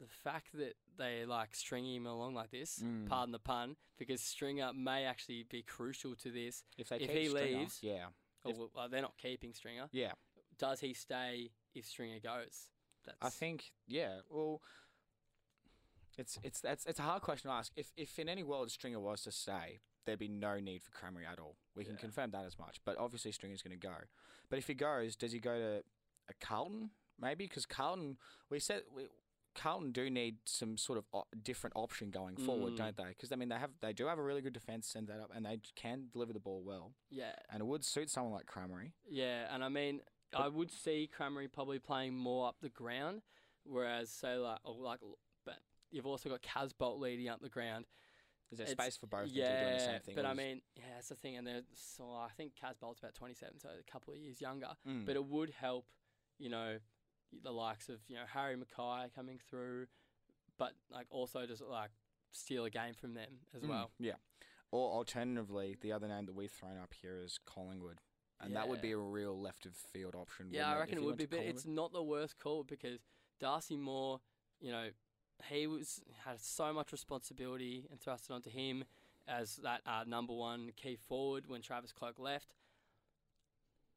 the 0.00 0.06
fact 0.06 0.48
that 0.54 0.74
they 0.96 1.24
like 1.26 1.54
stringing 1.56 1.96
him 1.96 2.06
along 2.06 2.34
like 2.34 2.50
this, 2.50 2.78
Mm. 2.78 3.08
pardon 3.08 3.32
the 3.32 3.38
pun, 3.40 3.76
because 3.98 4.20
Stringer 4.20 4.72
may 4.72 5.04
actually 5.04 5.42
be 5.42 5.62
crucial 5.62 6.14
to 6.16 6.30
this. 6.30 6.62
If 6.76 6.88
they 6.88 6.96
If 6.96 7.02
keep 7.02 7.10
he 7.10 7.28
Stringer, 7.28 7.58
leaves- 7.58 7.82
yeah, 7.82 8.06
Or, 8.44 8.50
If- 8.52 8.58
well, 8.58 8.70
well, 8.74 8.88
they're 8.88 9.02
not 9.02 9.16
keeping 9.18 9.52
Stringer. 9.54 9.88
yeah. 9.92 10.12
Does 10.56 10.80
he 10.80 10.94
stay 10.94 11.50
if 11.74 11.86
Stringer 11.86 12.20
goes? 12.20 12.70
That's 13.04 13.18
I 13.20 13.30
think 13.30 13.72
yeah. 13.86 14.20
Well, 14.28 14.60
it's 16.16 16.38
it's 16.42 16.60
that's 16.60 16.84
it's 16.86 16.98
a 16.98 17.02
hard 17.02 17.22
question 17.22 17.48
to 17.50 17.54
ask. 17.54 17.72
If 17.76 17.92
if 17.96 18.18
in 18.18 18.28
any 18.28 18.42
world 18.42 18.70
Stringer 18.70 19.00
was 19.00 19.22
to 19.22 19.32
stay, 19.32 19.80
there'd 20.08 20.18
be 20.18 20.28
no 20.28 20.58
need 20.58 20.82
for 20.82 20.90
Crameri 20.90 21.26
at 21.30 21.38
all. 21.38 21.56
We 21.76 21.84
can 21.84 21.94
Yeah. 21.94 22.00
confirm 22.00 22.30
that 22.32 22.44
as 22.44 22.58
much. 22.58 22.80
But 22.84 22.96
obviously 22.98 23.30
Stringer's 23.30 23.62
going 23.62 23.78
to 23.78 23.86
go. 23.86 23.94
But 24.48 24.58
if 24.58 24.66
he 24.66 24.74
goes, 24.74 25.14
does 25.14 25.32
he 25.32 25.38
go 25.38 25.56
to 25.58 25.84
a 26.28 26.34
Carlton 26.40 26.90
maybe? 27.20 27.44
Because 27.46 27.66
Carlton, 27.66 28.18
we 28.50 28.58
said 28.58 28.82
we. 28.92 29.08
Carlton 29.54 29.90
do 29.90 30.08
need 30.08 30.36
some 30.44 30.76
sort 30.78 30.98
of 30.98 31.04
o- 31.12 31.26
different 31.42 31.74
option 31.74 32.10
going 32.12 32.36
forward, 32.36 32.74
Mm. 32.74 32.76
don't 32.76 32.96
they? 32.96 33.08
Because 33.08 33.32
I 33.32 33.36
mean, 33.36 33.48
they 33.48 33.56
have 33.58 33.72
they 33.80 33.92
do 33.92 34.06
have 34.06 34.18
a 34.18 34.22
really 34.22 34.40
good 34.40 34.52
defense, 34.52 34.86
send 34.86 35.08
that 35.08 35.18
up, 35.18 35.32
and 35.34 35.44
they 35.44 35.58
can 35.74 36.10
deliver 36.12 36.32
the 36.32 36.38
ball 36.38 36.62
well, 36.62 36.94
yeah, 37.10 37.34
and 37.50 37.60
it 37.60 37.64
would 37.64 37.84
suit 37.84 38.08
someone 38.08 38.32
like 38.32 38.46
Crameri. 38.46 38.92
yeah. 39.08 39.52
And 39.52 39.64
I 39.64 39.68
mean, 39.68 40.02
I 40.32 40.46
would 40.46 40.70
see 40.70 41.10
Crameri 41.12 41.50
probably 41.50 41.80
playing 41.80 42.14
more 42.16 42.46
up 42.46 42.60
the 42.60 42.68
ground, 42.68 43.22
whereas 43.64 44.10
say 44.10 44.36
like 44.36 44.60
or 44.64 44.74
like, 44.76 45.00
but 45.44 45.58
you've 45.90 46.06
also 46.06 46.28
got 46.28 46.42
Casboult 46.42 47.00
leading 47.00 47.28
up 47.28 47.40
the 47.40 47.48
ground. 47.48 47.86
Is 48.50 48.58
there 48.58 48.66
It's- 48.66 48.82
space 48.82 48.96
for 48.96 49.06
both 49.06 49.28
yeah, 49.28 49.70
to 49.70 49.74
the 49.74 49.80
same 49.80 50.00
thing? 50.00 50.14
but 50.14 50.24
I 50.24 50.32
mean, 50.34 50.62
yeah, 50.74 50.84
that's 50.94 51.08
the 51.08 51.16
thing. 51.16 51.36
And 51.36 51.46
they're 51.46 51.64
so 51.74 52.10
I 52.10 52.30
think 52.36 52.54
Casboult's 52.54 52.98
about 52.98 53.14
27, 53.14 53.58
so 53.60 53.68
a 53.68 53.82
couple 53.90 54.14
of 54.14 54.20
years 54.20 54.40
younger. 54.40 54.76
Mm. 54.86 55.04
But 55.04 55.16
it 55.16 55.24
would 55.26 55.50
help, 55.50 55.86
you 56.38 56.48
know, 56.48 56.78
the 57.42 57.52
likes 57.52 57.88
of 57.90 58.00
you 58.08 58.16
know 58.16 58.24
Harry 58.26 58.56
McKay 58.56 59.12
coming 59.14 59.38
through, 59.38 59.86
but 60.56 60.72
like 60.90 61.06
also 61.10 61.46
just 61.46 61.60
like 61.62 61.90
steal 62.32 62.64
a 62.64 62.70
game 62.70 62.94
from 62.94 63.12
them 63.14 63.40
as 63.54 63.62
Mm, 63.62 63.68
well. 63.68 63.90
Yeah. 63.98 64.16
Or 64.70 64.92
alternatively, 64.92 65.76
the 65.80 65.92
other 65.92 66.08
name 66.08 66.26
that 66.26 66.34
we've 66.34 66.50
thrown 66.52 66.78
up 66.78 66.94
here 66.94 67.20
is 67.20 67.38
Collingwood. 67.44 68.00
And 68.40 68.54
that 68.54 68.68
would 68.68 68.80
be 68.80 68.92
a 68.92 68.98
real 68.98 69.38
left 69.40 69.66
of 69.66 69.74
field 69.74 70.14
option. 70.14 70.50
Yeah, 70.52 70.70
I 70.72 70.78
reckon 70.78 70.98
if 70.98 71.02
it 71.02 71.06
would 71.06 71.16
be, 71.16 71.26
but 71.26 71.40
it's 71.40 71.66
not 71.66 71.92
the 71.92 72.02
worst 72.02 72.38
call 72.38 72.62
because 72.64 73.00
Darcy 73.40 73.76
Moore, 73.76 74.20
you 74.60 74.70
know, 74.70 74.90
he 75.50 75.66
was 75.66 76.00
had 76.24 76.40
so 76.40 76.72
much 76.72 76.92
responsibility 76.92 77.86
and 77.90 78.00
thrusted 78.00 78.30
onto 78.30 78.50
him 78.50 78.84
as 79.26 79.56
that 79.56 79.82
uh, 79.86 80.04
number 80.06 80.32
one 80.32 80.70
key 80.76 80.96
forward 80.96 81.44
when 81.46 81.60
Travis 81.62 81.92
Cloke 81.92 82.18
left. 82.18 82.54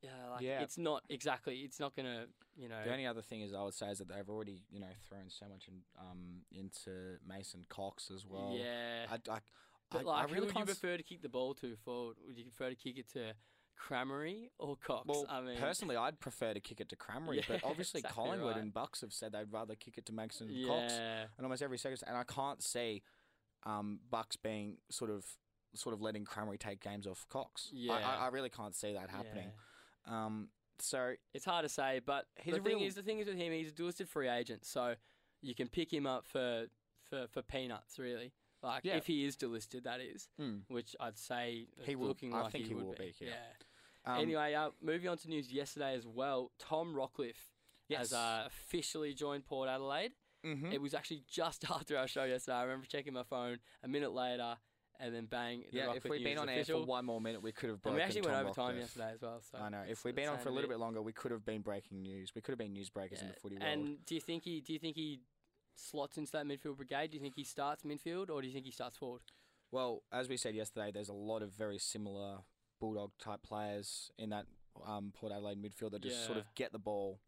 Yeah, 0.02 0.10
like 0.32 0.42
Yeah. 0.42 0.62
it's 0.62 0.78
not 0.78 1.04
exactly. 1.10 1.60
It's 1.60 1.80
not 1.80 1.96
gonna, 1.96 2.26
you 2.58 2.68
know. 2.68 2.84
The 2.84 2.92
only 2.92 3.06
other 3.06 3.22
thing 3.22 3.42
is 3.42 3.54
I 3.54 3.64
would 3.64 3.74
say 3.74 3.88
is 3.90 4.00
that 4.00 4.08
they've 4.08 4.28
already, 4.30 4.64
you 4.72 4.80
know, 4.80 4.88
thrown 5.08 5.30
so 5.30 5.46
much 5.48 5.68
in, 5.68 5.82
um, 6.00 6.42
into 6.52 7.18
Mason 7.28 7.66
Cox 7.70 8.10
as 8.10 8.26
well. 8.26 8.56
yeah, 8.58 9.06
I, 9.10 9.16
I, 9.32 9.40
but 9.92 10.00
I, 10.00 10.02
like, 10.02 10.26
I 10.26 10.28
who 10.28 10.34
really 10.34 10.48
would 10.48 10.56
you 10.58 10.66
prefer 10.66 10.98
to 10.98 11.04
kick 11.04 11.22
the 11.22 11.30
ball 11.30 11.54
to 11.56 11.76
forward? 11.76 12.18
Would 12.26 12.38
you 12.38 12.46
prefer 12.46 12.70
to 12.70 12.76
kick 12.76 12.98
it 12.98 13.10
to 13.14 13.34
Crameri 13.90 14.50
or 14.60 14.76
Cox? 14.78 15.08
well, 15.08 15.26
I 15.30 15.42
mean, 15.42 15.58
personally, 15.58 15.96
I'd 15.96 16.20
prefer 16.20 16.54
to 16.54 16.60
kick 16.60 16.80
it 16.82 16.90
to 16.90 16.96
Crameri, 16.96 17.44
but 17.48 17.62
obviously 17.64 18.00
exactly 18.00 18.24
Collingwood 18.24 18.54
right. 18.56 18.62
and 18.62 18.74
Bucks 18.74 19.02
have 19.02 19.14
said 19.14 19.32
they'd 19.34 19.52
rather 19.52 19.76
kick 19.76 19.98
it 19.98 20.06
to 20.08 20.14
Mason 20.14 20.48
Cox. 20.68 20.94
yeah, 20.94 21.24
and 21.38 21.46
almost 21.46 21.62
every 21.62 21.78
second. 21.78 22.00
And 22.08 22.16
I 22.18 22.24
can't 22.24 22.62
see 22.64 23.02
um, 23.66 24.00
Bucks 24.10 24.36
being 24.36 24.78
sort 24.90 25.10
of 25.12 25.26
sort 25.74 25.94
of 25.94 26.02
letting 26.02 26.26
Crameri 26.26 26.60
take 26.60 26.82
games 26.82 27.08
off 27.08 27.26
Cox. 27.30 27.70
Yeah. 27.72 27.94
I, 27.94 28.26
I 28.26 28.28
really 28.28 28.50
can't 28.50 28.76
see 28.76 28.94
that 28.94 29.10
happening. 29.10 29.52
yeah. 30.08 30.26
Um, 30.26 30.50
so 30.80 31.14
It's 31.34 31.46
hard 31.46 31.64
to 31.64 31.70
say, 31.70 32.02
but 32.06 32.26
the 32.46 32.54
thing 32.54 32.64
real- 32.64 32.82
is, 32.82 32.96
the 32.96 33.04
thing 33.04 33.20
is 33.20 33.28
with 33.28 33.38
him, 33.38 33.52
he's 33.54 33.70
a 33.70 33.72
delisted 33.72 34.08
free 34.10 34.28
agent, 34.28 34.66
so 34.66 34.96
you 35.42 35.54
can 35.56 35.68
pick 35.68 35.92
him 35.94 36.06
up 36.08 36.26
for 36.26 36.66
for, 37.10 37.28
for 37.32 37.42
peanuts, 37.42 38.00
really. 38.00 38.32
Like 38.64 38.84
Yeah. 38.84 38.96
if 38.98 39.06
he 39.08 39.26
is 39.26 39.36
delisted, 39.38 39.84
that 39.84 40.02
is, 40.02 40.28
mm, 40.40 40.62
which 40.70 40.96
I'd 41.00 41.18
say 41.18 41.68
He 41.84 41.96
will- 41.96 42.08
looking 42.10 42.34
I 42.34 42.42
like 42.44 42.52
think 42.52 42.64
he, 42.66 42.70
he 42.70 42.76
would 42.76 42.86
will 42.86 42.92
be. 42.94 43.14
be, 43.20 43.26
yeah. 43.26 43.32
Yeah. 43.32 43.36
Um, 44.06 44.20
anyway, 44.20 44.54
uh, 44.54 44.70
moving 44.82 45.10
on 45.10 45.18
to 45.18 45.30
news 45.30 45.52
yesterday 45.52 45.96
as 45.96 46.08
well. 46.08 46.52
Tom 46.60 46.96
Rockliff 46.96 47.36
yes. 47.88 48.00
has 48.00 48.14
uh, 48.14 48.44
officially 48.48 49.14
joined 49.14 49.46
Port 49.46 49.70
Adelaide. 49.70 50.14
Mhm. 50.46 50.74
It 50.74 50.82
was 50.82 50.94
actually 50.94 51.24
just 51.32 51.66
after 51.70 51.98
our 51.98 52.08
show 52.08 52.24
yesterday. 52.24 52.58
I 52.58 52.64
remember 52.64 52.88
checking 52.88 53.14
my 53.14 53.24
phone 53.24 53.60
a 53.84 53.88
minute 53.88 54.12
later, 54.12 54.58
and 55.00 55.14
then 55.14 55.26
bang. 55.26 55.64
The 55.72 55.78
yeah, 55.78 55.94
if 55.94 56.06
we'd 56.06 56.24
been 56.24 56.38
on 56.38 56.50
is 56.50 56.70
air 56.70 56.78
for 56.78 56.86
one 56.86 57.06
more 57.06 57.22
minute, 57.22 57.42
we 57.42 57.52
could 57.52 57.70
have 57.70 57.82
broken. 57.82 58.00
and 58.00 58.02
we 58.02 58.04
actually 58.04 58.22
went 58.22 58.38
Tom 58.38 58.46
over 58.46 58.56
time 58.56 58.78
yesterday 58.80 59.12
as 59.14 59.22
well. 59.22 59.42
So 59.52 59.60
I 59.60 59.70
know. 59.70 59.84
If 59.88 60.04
we'd 60.04 60.16
been 60.16 60.30
on 60.30 60.40
for 60.40 60.50
a 60.50 60.52
little 60.52 60.70
bit. 60.70 60.80
longer, 60.80 61.02
we 61.02 61.14
could 61.14 61.32
have 61.32 61.46
been 61.46 61.62
breaking 61.62 62.02
news. 62.02 62.34
We 62.36 62.42
could 62.42 62.52
have 62.52 62.60
been 62.60 62.74
newsbreakers 62.74 63.22
in 63.22 63.28
the 63.28 63.34
footy 63.34 63.58
world. 63.58 63.72
And 63.72 64.06
do 64.06 64.16
you 64.16 64.22
think 64.22 64.44
he 64.44 64.62
do 64.62 64.74
you 64.74 64.80
think 64.80 64.96
he 64.96 65.22
slots 65.76 66.18
into 66.18 66.32
that 66.34 66.46
midfield 66.46 66.78
brigade? 66.78 67.12
Do 67.12 67.18
you 67.18 67.22
think 67.22 67.36
he 67.36 67.44
starts 67.44 67.84
midfield 67.84 68.30
or 68.30 68.42
do 68.42 68.48
you 68.48 68.54
think 68.54 68.66
he 68.66 68.72
starts 68.72 68.98
forward? 68.98 69.22
Well, 69.72 70.04
as 70.12 70.28
we 70.28 70.38
said 70.38 70.54
yesterday, 70.54 70.92
there's 70.92 71.10
a 71.10 71.14
lot 71.14 71.42
of 71.42 71.52
very 71.54 71.78
similar 71.78 72.40
bulldog 72.82 73.12
type 73.20 73.42
players 73.44 74.12
in 74.18 74.32
that 74.32 74.46
um, 74.86 75.14
Port 75.16 75.32
Adelaide 75.32 75.62
midfield 75.62 75.92
that 75.92 76.02
just 76.02 76.26
sort 76.26 76.38
of 76.38 76.44
get 76.56 76.74
the 76.74 76.80
ball. 76.80 77.20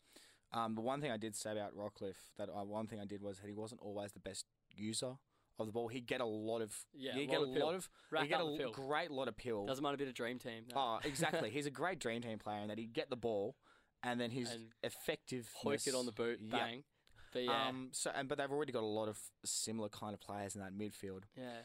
Um, 0.52 0.76
the 0.76 0.82
one 0.82 1.00
thing 1.02 1.12
I 1.12 1.18
did 1.18 1.36
say 1.36 1.52
about 1.52 1.76
Rockliff, 1.76 2.16
that 2.38 2.50
uh, 2.50 2.64
one 2.64 2.88
thing 2.88 3.00
I 3.00 3.06
did 3.06 3.22
was 3.22 3.40
that 3.40 3.48
he 3.48 3.54
wasn't 3.54 3.82
always 3.82 4.12
the 4.12 4.20
best 4.20 4.46
user 4.76 5.14
of 5.60 5.66
the 5.66 5.72
ball. 5.72 5.88
He'd 5.88 6.06
get 6.08 6.22
a 6.22 6.26
lot 6.26 6.62
of 6.62 6.76
Yeah, 6.94 7.14
he'd 7.14 7.30
get 7.30 7.40
a 7.42 7.46
lot 7.46 7.74
of 7.76 7.90
he'd 8.20 8.30
get 8.30 8.40
a 8.42 8.70
great 8.72 9.12
lot 9.12 9.28
of 9.28 9.38
pill. 9.38 9.66
Doesn't 9.66 9.84
mind 9.84 9.96
a 9.96 9.98
bit 9.98 10.08
of 10.08 10.14
dream 10.14 10.40
team. 10.40 10.66
no. 10.74 10.76
Oh, 10.80 11.00
exactly. 11.04 11.50
He's 11.56 11.66
a 11.66 11.72
great 11.72 12.00
dream 12.00 12.22
team 12.22 12.38
player, 12.40 12.60
and 12.60 12.70
that 12.70 12.78
he'd 12.78 12.94
get 12.94 13.10
the 13.10 13.16
ball, 13.16 13.56
and 14.04 14.20
then 14.20 14.30
his 14.32 14.52
And 14.52 14.68
effective 14.84 15.50
Hoik 15.64 15.88
it 15.88 15.96
on 15.96 16.06
the 16.06 16.12
boot, 16.12 16.40
yeah. 16.42 16.58
bang. 16.58 16.84
But 17.32 17.44
yeah, 17.46 17.68
Um, 17.68 17.90
so 17.94 18.12
and 18.16 18.28
but 18.30 18.38
they've 18.38 18.52
already 18.52 18.72
got 18.72 18.84
a 18.84 18.86
lot 18.86 19.08
of 19.10 19.18
similar 19.44 19.90
kind 19.90 20.14
of 20.14 20.22
players 20.22 20.56
in 20.56 20.62
that 20.62 20.74
midfield. 20.74 21.24
yeah, 21.36 21.62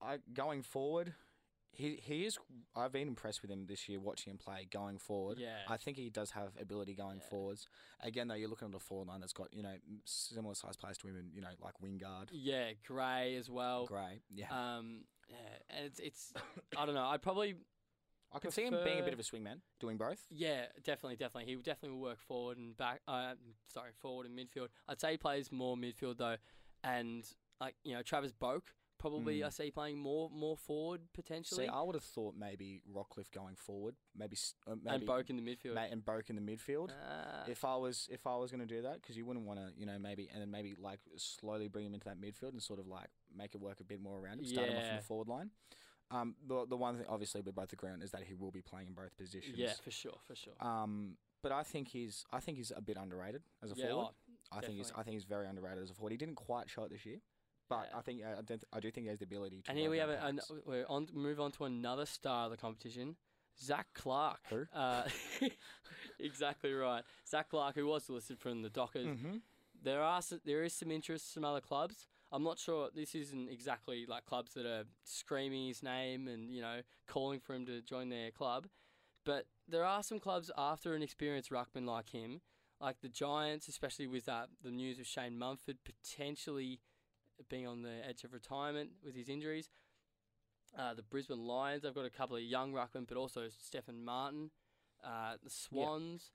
I, 0.00 0.18
going 0.32 0.62
forward, 0.62 1.12
he 1.76 2.00
he 2.02 2.24
is. 2.26 2.38
I've 2.74 2.92
been 2.92 3.08
impressed 3.08 3.42
with 3.42 3.50
him 3.50 3.66
this 3.66 3.88
year 3.88 4.00
watching 4.00 4.30
him 4.32 4.38
play. 4.38 4.66
Going 4.70 4.98
forward, 4.98 5.38
yeah. 5.38 5.58
I 5.68 5.76
think 5.76 5.96
he 5.96 6.10
does 6.10 6.30
have 6.32 6.50
ability 6.60 6.94
going 6.94 7.18
Yeah. 7.22 7.28
forwards. 7.30 7.66
Again, 8.00 8.28
though, 8.28 8.34
you're 8.34 8.48
looking 8.48 8.68
at 8.68 8.74
a 8.74 8.78
forward 8.78 9.08
line 9.08 9.20
that's 9.20 9.32
got 9.32 9.52
you 9.52 9.62
know 9.62 9.74
similar 10.04 10.54
sized 10.54 10.78
players 10.80 10.98
to 10.98 11.08
him, 11.08 11.16
and 11.16 11.32
you 11.34 11.40
know 11.40 11.48
like 11.62 11.74
Wingard, 11.82 12.28
yeah, 12.32 12.70
Gray 12.86 13.36
as 13.36 13.48
well. 13.50 13.86
Gray. 13.86 14.22
Yeah, 14.30 14.46
Um, 14.50 15.04
yeah, 15.28 15.36
and 15.76 15.86
it's 15.86 16.00
it's 16.00 16.32
I 16.76 16.86
don't 16.86 16.94
know. 16.94 17.04
I'd 17.06 17.22
probably 17.22 17.54
I 18.32 18.38
can 18.40 18.50
see 18.50 18.64
him 18.64 18.76
being 18.84 18.98
a 19.00 19.02
bit 19.04 19.12
of 19.12 19.20
a 19.20 19.22
swingman, 19.22 19.60
doing 19.80 19.96
both. 19.96 20.18
yeah, 20.30 20.66
definitely, 20.82 21.16
definitely. 21.16 21.50
He 21.50 21.56
definitely 21.62 21.90
will 21.96 22.02
work 22.02 22.20
forward 22.20 22.58
and 22.58 22.76
back. 22.76 23.00
Uh, 23.06 23.34
sorry, 23.72 23.90
forward 24.00 24.26
and 24.26 24.36
midfield. 24.38 24.68
I'd 24.88 25.00
say 25.00 25.12
he 25.12 25.16
plays 25.16 25.52
more 25.52 25.76
midfield 25.76 26.18
though, 26.18 26.36
and 26.84 27.24
like 27.60 27.74
you 27.84 27.94
know 27.94 28.02
Travis 28.02 28.32
Boak 28.32 28.62
probably 28.98 29.40
Mm. 29.40 29.46
I 29.46 29.48
see 29.50 29.70
playing 29.70 29.98
more 29.98 30.30
more 30.30 30.56
forward 30.56 31.00
potentially, 31.12 31.66
See, 31.66 31.70
I 31.70 31.82
would 31.82 31.94
have 31.94 32.04
thought 32.04 32.34
maybe 32.36 32.82
Rockliff 32.90 33.30
going 33.30 33.54
forward, 33.56 33.94
maybe 34.16 34.36
uh, 34.66 34.74
maybe 34.82 34.96
and 34.96 35.06
Boak 35.06 35.30
in 35.30 35.36
the 35.36 35.42
midfield. 35.42 35.74
ma- 35.74 35.82
and 35.90 36.04
Boak 36.04 36.30
in 36.30 36.36
the 36.36 36.42
midfield. 36.42 36.90
Uh, 36.90 37.44
if 37.48 37.64
I 37.64 37.76
was 37.76 38.08
if 38.10 38.26
I 38.26 38.36
was 38.36 38.50
going 38.50 38.66
to 38.66 38.74
do 38.74 38.82
that, 38.82 39.00
because 39.02 39.16
you 39.16 39.24
wouldn't 39.26 39.46
want 39.46 39.60
to, 39.60 39.72
you 39.78 39.86
know, 39.86 39.98
maybe 39.98 40.28
and 40.32 40.40
then 40.40 40.50
maybe 40.50 40.74
like 40.78 41.00
slowly 41.16 41.68
bring 41.68 41.86
him 41.86 41.94
into 41.94 42.06
that 42.06 42.20
midfield 42.20 42.52
and 42.52 42.62
sort 42.62 42.78
of 42.80 42.86
like 42.86 43.08
make 43.36 43.54
it 43.54 43.60
work 43.60 43.80
a 43.80 43.84
bit 43.84 44.00
more 44.00 44.18
around 44.18 44.38
him, 44.40 44.44
start 44.46 44.68
him 44.68 44.76
off 44.76 44.84
in 44.90 44.96
the 44.96 45.02
forward 45.02 45.28
line. 45.28 45.50
Um, 46.10 46.36
the 46.46 46.66
the 46.66 46.76
one 46.76 46.96
thing 46.96 47.06
obviously 47.08 47.40
we 47.40 47.50
both 47.52 47.72
agree 47.72 47.90
on 47.90 48.00
is 48.00 48.12
that 48.12 48.22
he 48.22 48.34
will 48.34 48.52
be 48.52 48.62
playing 48.62 48.86
in 48.88 48.94
both 48.94 49.16
positions. 49.16 49.56
yeah, 49.58 49.72
for 49.82 49.90
sure, 49.90 50.18
for 50.24 50.36
sure. 50.36 50.52
Um, 50.60 51.16
but 51.42 51.50
I 51.52 51.62
think 51.64 51.88
he's 51.88 52.24
I 52.32 52.40
think 52.40 52.56
he's 52.58 52.72
a 52.74 52.80
bit 52.80 52.96
underrated 52.96 53.42
as 53.62 53.72
a 53.72 53.74
yeah, 53.76 53.88
forward. 53.88 54.10
oh, 54.52 54.56
I 54.56 54.60
think 54.60 54.78
he's. 54.78 54.92
I 54.96 55.02
think 55.02 55.14
he's 55.14 55.24
very 55.24 55.46
underrated 55.48 55.82
as 55.82 55.90
a 55.90 55.94
forward. 55.94 56.12
He 56.12 56.16
didn't 56.16 56.36
quite 56.36 56.70
show 56.70 56.84
it 56.84 56.90
this 56.90 57.04
year, 57.04 57.18
but 57.68 57.88
Yeah. 57.90 57.98
I 57.98 58.02
think 58.02 58.22
uh, 58.24 58.38
I, 58.38 58.42
don't, 58.42 58.64
I 58.72 58.80
do 58.80 58.90
think 58.90 59.04
he 59.04 59.10
has 59.10 59.18
the 59.18 59.24
ability 59.24 59.62
to. 59.62 59.70
And 59.70 59.78
here 59.78 59.90
we 59.90 59.98
have 59.98 60.10
an, 60.10 60.40
we're 60.64 60.86
on 60.88 61.08
move 61.12 61.40
on 61.40 61.52
to 61.52 61.64
another 61.64 62.06
star 62.06 62.46
of 62.46 62.50
the 62.50 62.56
competition, 62.56 63.16
Zac 63.60 63.86
Clarke. 63.94 64.40
Who? 64.50 64.66
Uh, 64.74 65.04
exactly 66.20 66.72
right, 66.72 67.02
Zac 67.28 67.50
Clarke, 67.50 67.74
who 67.76 67.86
was 67.86 68.08
listed 68.08 68.38
from 68.38 68.62
the 68.62 68.70
Dockers. 68.70 69.06
Mhm. 69.06 69.40
There 69.82 70.02
are 70.02 70.20
there 70.44 70.62
is 70.64 70.74
some 70.74 70.90
interest 70.90 71.34
from 71.34 71.44
other 71.44 71.60
clubs. 71.60 72.06
I'm 72.32 72.42
not 72.42 72.58
sure 72.58 72.88
this 72.94 73.14
isn't 73.14 73.48
exactly 73.50 74.04
like 74.06 74.24
clubs 74.26 74.54
that 74.54 74.66
are 74.66 74.84
screaming 75.04 75.68
his 75.68 75.82
name 75.82 76.26
and 76.28 76.50
you 76.50 76.60
know 76.60 76.80
calling 77.06 77.40
for 77.40 77.54
him 77.54 77.66
to 77.66 77.82
join 77.82 78.08
their 78.08 78.30
club, 78.30 78.66
but 79.24 79.46
there 79.68 79.84
are 79.84 80.02
some 80.02 80.18
clubs 80.18 80.50
after 80.56 80.94
an 80.94 81.02
experienced 81.02 81.50
ruckman 81.50 81.86
like 81.86 82.10
him, 82.10 82.40
Like 82.80 83.00
the 83.00 83.08
Giants, 83.08 83.68
especially 83.68 84.06
with 84.06 84.28
uh, 84.28 84.46
the 84.62 84.70
news 84.70 84.98
of 84.98 85.06
Shane 85.06 85.38
Mumford 85.38 85.78
potentially 85.84 86.80
being 87.48 87.66
on 87.66 87.82
the 87.82 88.06
edge 88.08 88.24
of 88.24 88.32
retirement 88.32 88.90
with 89.04 89.14
his 89.14 89.28
injuries. 89.28 89.70
Uh, 90.78 90.94
the 90.94 91.02
Brisbane 91.02 91.46
Lions, 91.46 91.82
they've 91.82 91.94
got 91.94 92.04
a 92.04 92.10
couple 92.10 92.36
of 92.36 92.42
young 92.42 92.72
ruckmen, 92.72 93.06
but 93.08 93.16
also 93.16 93.48
Stefan 93.48 94.04
Martin. 94.04 94.50
Uh, 95.04 95.34
the 95.42 95.50
Swans, 95.50 96.32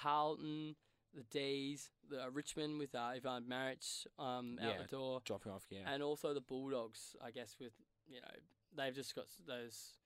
Carlton, 0.00 0.76
the 1.14 1.24
D's, 1.30 1.90
the 2.08 2.24
uh, 2.24 2.30
Richmond 2.30 2.78
with 2.78 2.94
uh, 2.94 2.98
Ivan 3.00 3.44
Maric 3.48 4.06
um, 4.18 4.58
out 4.62 4.68
Yeah. 4.76 4.78
the 4.82 4.88
door, 4.88 5.20
Dropping 5.24 5.52
off, 5.52 5.64
yeah. 5.70 5.80
and 5.86 6.02
also 6.02 6.32
the 6.32 6.40
Bulldogs. 6.40 7.16
I 7.22 7.30
guess 7.30 7.56
with 7.60 7.72
you 8.08 8.20
know 8.20 8.28
they've 8.76 8.94
just 8.94 9.14
got 9.14 9.26
those 9.46 9.98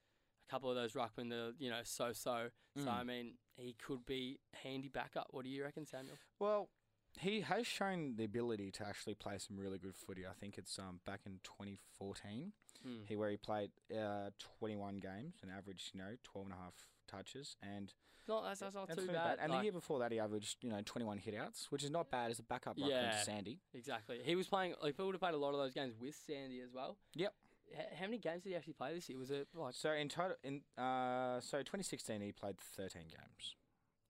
a 0.49 0.51
couple 0.51 0.71
of 0.71 0.77
those 0.77 0.93
ruckmen 0.93 1.29
that 1.31 1.39
are, 1.39 1.53
you 1.59 1.71
know 1.71 1.81
so 1.85 2.13
so. 2.13 2.49
So 2.77 2.85
Mm. 2.85 2.93
I 2.93 3.03
mean 3.05 3.33
he 3.57 3.75
could 3.75 4.05
be 4.07 4.39
handy 4.63 4.89
backup. 4.89 5.29
What 5.31 5.45
do 5.45 5.51
you 5.51 5.63
reckon, 5.65 5.87
Samuel? 5.87 6.17
Well, 6.39 6.69
he 7.19 7.41
has 7.43 7.67
shown 7.67 8.15
the 8.17 8.25
ability 8.25 8.71
to 8.73 8.87
actually 8.87 9.15
play 9.15 9.39
some 9.39 9.57
really 9.59 9.79
good 9.79 9.97
footy. 9.97 10.27
I 10.27 10.33
think 10.39 10.59
it's 10.59 10.79
um 10.79 11.01
back 11.05 11.21
in 11.27 11.41
2014, 11.43 12.53
Mm. 12.87 13.07
he 13.09 13.17
where 13.17 13.31
he 13.31 13.37
played 13.39 13.71
uh 13.91 14.31
21 14.61 14.99
games 14.99 15.37
and 15.43 15.51
averaged 15.51 15.95
you 15.95 15.99
know 16.01 16.15
12 16.23 16.47
and 16.49 16.55
a 16.55 16.59
half 16.59 16.75
touches 17.09 17.57
and 17.63 17.93
Not 18.29 18.45
that's, 18.45 18.61
that's 18.61 18.75
not 18.75 18.89
that's 18.89 19.01
too 19.01 19.07
not 19.07 19.15
bad. 19.15 19.39
And 19.41 19.51
like- 19.51 19.61
the 19.61 19.65
year 19.65 19.73
before 19.73 19.99
that, 20.01 20.13
he 20.13 20.21
averaged 20.21 20.63
you 20.63 20.71
know 20.71 20.81
21 20.85 21.19
hitouts, 21.19 21.67
which 21.71 21.83
is 21.83 21.91
not 21.91 22.11
bad 22.11 22.31
as 22.31 22.39
a 22.39 22.43
backup 22.43 22.75
Yeah. 22.77 23.11
to 23.13 23.25
Sandy. 23.25 23.61
Exactly. 23.73 24.21
He 24.23 24.35
was 24.37 24.47
playing. 24.47 24.75
Like, 24.83 24.97
he 24.97 25.03
would 25.03 25.15
have 25.15 25.21
played 25.21 25.35
a 25.35 25.39
lot 25.39 25.51
of 25.55 25.59
those 25.59 25.73
games 25.73 25.95
with 25.99 26.15
Sandy 26.27 26.61
as 26.61 26.73
well. 26.73 26.97
Yep. 27.15 27.33
H- 27.73 27.87
how 27.99 28.05
many 28.07 28.19
games 28.19 28.43
did 28.45 28.51
he 28.51 28.57
actually 28.57 28.75
play 28.75 28.95
this 28.95 29.09
year? 29.09 29.19
Was 29.19 29.31
it 29.31 29.49
like 29.55 29.75
So 29.75 29.93
in 29.93 30.09
total, 30.09 30.37
in 30.45 30.61
uh, 30.79 31.41
so 31.41 31.59
2016 31.59 32.21
he 32.21 32.31
played 32.33 32.59
13 32.59 33.03
games 33.09 33.55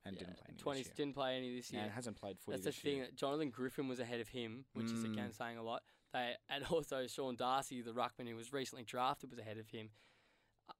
and 0.06 0.16
yeah, 0.16 0.20
didn't 0.26 0.36
play 0.36 0.46
any 0.48 0.56
twenty? 0.58 0.78
this 0.80 0.86
year. 0.88 0.94
Didn't 0.96 1.14
play 1.14 1.36
any 1.36 1.56
this 1.56 1.72
year. 1.72 1.82
and 1.82 1.90
hasn't 1.92 2.16
played 2.16 2.38
footy 2.38 2.58
That's 2.58 2.76
the 2.76 2.82
thing. 2.82 2.96
year. 2.96 3.04
That 3.06 3.16
Jonathan 3.16 3.50
Griffin 3.50 3.88
was 3.88 4.00
ahead 4.00 4.20
of 4.20 4.28
him, 4.28 4.64
which 4.74 4.86
is 4.90 5.04
again 5.04 5.30
Mm. 5.30 5.36
saying 5.36 5.58
a 5.58 5.62
lot. 5.62 5.82
They 6.12 6.34
and 6.48 6.64
also 6.70 7.06
Sean 7.06 7.36
Darcy, 7.36 7.82
the 7.82 7.92
ruckman 7.92 8.28
who 8.28 8.36
was 8.36 8.52
recently 8.52 8.84
drafted, 8.84 9.30
was 9.30 9.38
ahead 9.38 9.58
of 9.58 9.68
him. 9.68 9.90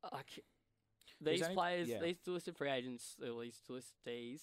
Uh, 0.05 0.09
Like 0.13 0.41
these 1.21 1.43
only- 1.43 1.55
players, 1.55 1.89
yeah. 1.89 2.01
these 2.01 2.17
listed 2.27 2.57
free 2.57 2.71
agents, 2.71 3.17
or 3.23 3.43
these 3.43 3.61
listed 3.69 4.41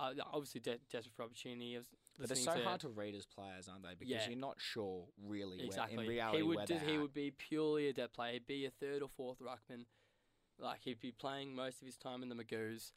uh, 0.00 0.14
obviously 0.32 0.60
de- 0.60 0.78
desperate 0.90 1.14
for 1.14 1.22
opportunity. 1.24 1.78
But 2.18 2.28
they're 2.28 2.36
so 2.36 2.54
to- 2.54 2.64
hard 2.64 2.80
to 2.80 2.88
read 2.88 3.14
as 3.14 3.26
players, 3.26 3.68
aren't 3.68 3.82
they? 3.82 3.94
Because 3.94 4.10
Yeah. 4.10 4.28
you're 4.28 4.38
not 4.38 4.60
sure 4.60 5.08
really 5.22 5.62
Exactly. 5.64 5.96
where, 5.96 6.04
in 6.04 6.10
reality 6.10 6.36
he 6.38 6.42
would 6.42 6.68
where 6.70 6.78
he 6.80 6.98
would 6.98 7.12
be 7.14 7.30
purely 7.30 7.88
a 7.88 7.92
depth 7.92 8.14
player. 8.14 8.32
He'd 8.34 8.46
be 8.46 8.64
a 8.66 8.70
third 8.70 9.02
or 9.02 9.08
fourth 9.08 9.38
ruckman. 9.38 9.86
Like 10.58 10.80
he'd 10.82 11.00
be 11.00 11.12
playing 11.12 11.54
most 11.54 11.80
of 11.82 11.86
his 11.86 11.96
time 11.96 12.22
in 12.22 12.28
the 12.28 12.34
Magoos, 12.34 12.92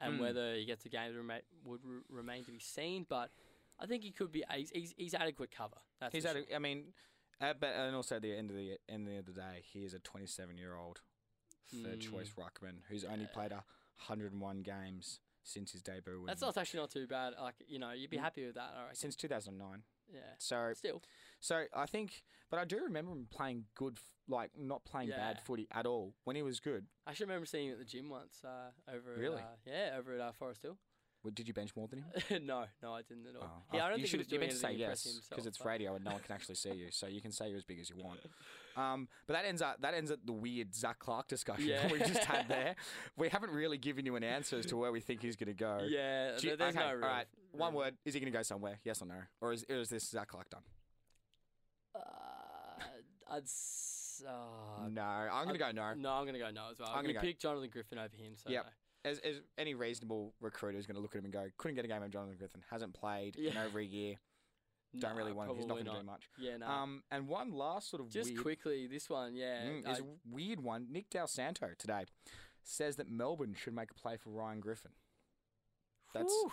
and 0.00 0.14
Hmm. 0.16 0.20
whether 0.22 0.54
he 0.54 0.64
gets 0.64 0.84
a 0.86 0.88
game 0.88 1.14
rema- 1.14 1.42
would 1.64 1.84
re- 1.84 2.00
remain 2.08 2.44
to 2.44 2.50
be 2.52 2.58
seen. 2.58 3.04
But 3.08 3.30
I 3.78 3.86
think 3.86 4.02
he 4.02 4.10
could 4.10 4.32
be. 4.32 4.44
He's, 4.54 4.70
he's, 4.70 4.94
he's 4.96 5.14
adequate 5.14 5.50
cover. 5.50 5.76
That's 6.00 6.14
He's 6.14 6.24
for 6.24 6.30
at. 6.30 6.36
sure. 6.36 6.44
A, 6.50 6.56
I 6.56 6.58
mean, 6.58 6.92
uh, 7.40 7.54
but 7.58 7.74
and 7.74 7.94
also 7.94 8.16
at 8.16 8.22
the 8.22 8.34
end 8.34 8.50
of 8.50 8.56
the 8.56 8.78
end 8.88 9.08
of 9.08 9.26
the 9.26 9.32
day, 9.32 9.62
he 9.62 9.84
is 9.84 9.94
a 9.94 9.98
27 9.98 10.56
year 10.58 10.74
old 10.74 11.00
third 11.82 12.00
Mm. 12.00 12.10
choice 12.10 12.30
ruckman 12.36 12.80
who's 12.88 13.04
only 13.04 13.26
played 13.32 13.52
a 13.52 13.64
101 14.08 14.62
games 14.62 15.20
since 15.42 15.72
his 15.72 15.82
debut. 15.82 16.24
That's 16.26 16.40
not 16.42 16.56
actually 16.56 16.80
not 16.80 16.90
too 16.90 17.06
bad. 17.06 17.34
Like 17.40 17.54
you 17.66 17.78
know, 17.78 17.92
you'd 17.92 18.10
be 18.10 18.16
Mm. 18.18 18.22
happy 18.22 18.46
with 18.46 18.54
that. 18.56 18.72
All 18.76 18.86
right. 18.86 18.96
since 18.96 19.14
2009. 19.16 19.82
Yeah. 20.12 20.20
So 20.38 20.72
Still. 20.74 21.02
So 21.40 21.64
I 21.74 21.86
think, 21.86 22.22
but 22.50 22.58
I 22.60 22.64
do 22.64 22.78
remember 22.84 23.12
him 23.12 23.26
playing 23.30 23.64
good, 23.74 23.98
like 24.28 24.50
not 24.58 24.84
playing 24.84 25.10
bad 25.10 25.40
footy 25.44 25.66
at 25.72 25.86
all 25.86 26.14
when 26.24 26.36
he 26.36 26.42
was 26.42 26.60
good. 26.60 26.86
I 27.06 27.14
should 27.14 27.28
remember 27.28 27.46
seeing 27.46 27.68
him 27.68 27.72
at 27.72 27.78
the 27.78 27.84
gym 27.84 28.08
once. 28.08 28.42
Uh, 28.44 28.70
over 28.94 29.14
Really? 29.18 29.38
At, 29.38 29.42
uh, 29.44 29.56
yeah, 29.66 29.96
over 29.98 30.14
at 30.14 30.20
uh, 30.20 30.32
Forest 30.32 30.62
Hill. 30.62 30.76
Well, 31.22 31.32
Did 31.34 31.46
you 31.48 31.52
bench 31.52 31.76
more 31.76 31.86
than 31.86 31.98
him? 31.98 32.46
no, 32.46 32.64
no, 32.82 32.94
I 32.94 33.02
didn't 33.02 33.26
at 33.26 33.36
all. 33.36 33.42
Oh. 33.44 33.76
Yeah, 33.76 33.84
I 33.84 33.90
don't 33.90 33.98
you 33.98 34.06
think 34.06 34.22
he 34.22 34.22
should- 34.24 34.32
you 34.32 34.38
meant 34.38 34.52
to 34.52 34.56
say 34.56 34.72
yes 34.72 35.04
himself. 35.04 35.24
because 35.28 35.46
it's 35.46 35.58
but- 35.58 35.66
radio 35.66 35.94
and 35.94 36.02
no 36.06 36.12
one 36.12 36.20
can 36.22 36.32
actually 36.34 36.54
see 36.54 36.72
you, 36.72 36.86
so 36.90 37.08
you 37.08 37.20
can 37.20 37.30
say 37.30 37.48
you're 37.48 37.58
as 37.58 37.64
big 37.64 37.78
as 37.78 37.90
you 37.90 37.96
want. 38.02 38.20
Um, 38.76 39.06
but 39.26 39.34
that 39.34 39.44
ends 39.44 39.60
up 39.60 39.82
that 39.82 39.92
ends 39.92 40.10
up 40.10 40.20
the 40.24 40.32
weird 40.32 40.74
Zac 40.74 40.98
Clarke 40.98 41.28
discussion 41.28 41.66
Yeah. 41.66 41.90
we 41.92 41.98
just 41.98 42.24
had 42.24 42.48
there. 42.48 42.74
We 43.18 43.28
haven't 43.28 43.50
really 43.52 43.76
given 43.76 44.06
you 44.06 44.16
an 44.16 44.24
answer 44.24 44.56
as 44.58 44.66
to 44.66 44.76
where 44.78 44.92
we 44.92 45.00
think 45.00 45.20
he's 45.20 45.36
going 45.36 45.48
to 45.48 45.52
go. 45.54 45.80
Yeah, 45.86 46.36
Do 46.38 46.46
you- 46.46 46.50
there- 46.50 46.56
there's 46.56 46.76
okay, 46.76 46.86
no 46.88 46.92
real. 46.94 47.06
right. 47.06 47.26
One 47.52 47.74
word: 47.74 47.96
Is 48.06 48.14
he 48.14 48.20
going 48.20 48.32
to 48.32 48.38
go 48.38 48.42
somewhere? 48.42 48.78
Yes 48.84 49.02
or 49.02 49.06
no? 49.06 49.16
Or 49.42 49.52
is, 49.52 49.64
or 49.68 49.76
is 49.76 49.88
this 49.90 50.08
Zac 50.08 50.28
Clarke 50.28 50.48
done? 50.48 50.62
Uh, 51.94 52.00
I'd. 53.30 53.42
S- 53.44 54.22
uh, 54.26 54.88
no, 54.90 55.00
I'm 55.02 55.44
going 55.44 55.54
to 55.54 55.58
go 55.58 55.70
no. 55.72 55.94
No, 55.94 56.10
I'm 56.12 56.26
gonna 56.26 56.38
go 56.38 56.50
no 56.50 56.68
as 56.72 56.78
well. 56.78 56.90
I'm 56.94 57.02
gonna 57.02 57.14
go- 57.14 57.20
picked 57.20 57.40
Jonathan 57.40 57.70
Griffin 57.70 57.98
over 57.98 58.14
him. 58.14 58.34
So 58.36 58.50
Yep. 58.50 58.64
no. 58.66 59.10
As, 59.10 59.18
as 59.20 59.36
any 59.56 59.72
reasonable 59.74 60.34
recruiter 60.42 60.76
is 60.78 60.86
going 60.86 60.96
to 60.96 61.00
look 61.00 61.14
at 61.14 61.18
him 61.20 61.24
and 61.24 61.32
go, 61.32 61.46
couldn't 61.56 61.74
get 61.74 61.86
a 61.86 61.88
game 61.88 62.02
of 62.02 62.10
Jonathan 62.10 62.36
Griffin, 62.36 62.62
hasn't 62.70 62.92
played 62.92 63.34
in 63.36 63.54
Yeah. 63.54 63.64
over 63.64 63.78
a 63.78 63.84
year, 63.84 64.16
don't 64.98 65.16
really 65.16 65.32
want 65.32 65.48
him. 65.50 65.56
He's 65.56 65.64
not 65.64 65.76
probably 65.78 65.84
going 65.84 65.96
to 65.96 66.02
do 66.02 66.06
much. 66.06 66.28
Yeah, 66.38 66.58
no. 66.58 66.66
Um, 66.66 67.02
and 67.10 67.26
one 67.26 67.50
last 67.52 67.88
sort 67.88 68.02
of 68.02 68.10
Just 68.10 68.32
weird, 68.32 68.42
quickly, 68.42 68.86
this 68.88 69.08
one, 69.08 69.34
yeah. 69.34 69.62
Mm, 69.64 69.90
is 69.90 70.00
a 70.00 70.04
weird 70.30 70.60
one. 70.60 70.88
Nick 70.90 71.08
Dal 71.08 71.26
Santo 71.28 71.68
today 71.78 72.04
says 72.62 72.96
that 72.96 73.08
Melbourne 73.08 73.54
should 73.58 73.74
make 73.74 73.90
a 73.90 73.94
play 73.94 74.18
for 74.18 74.28
Ryan 74.28 74.60
Griffin. 74.60 74.92
That's 76.12 76.30
Whew. 76.30 76.52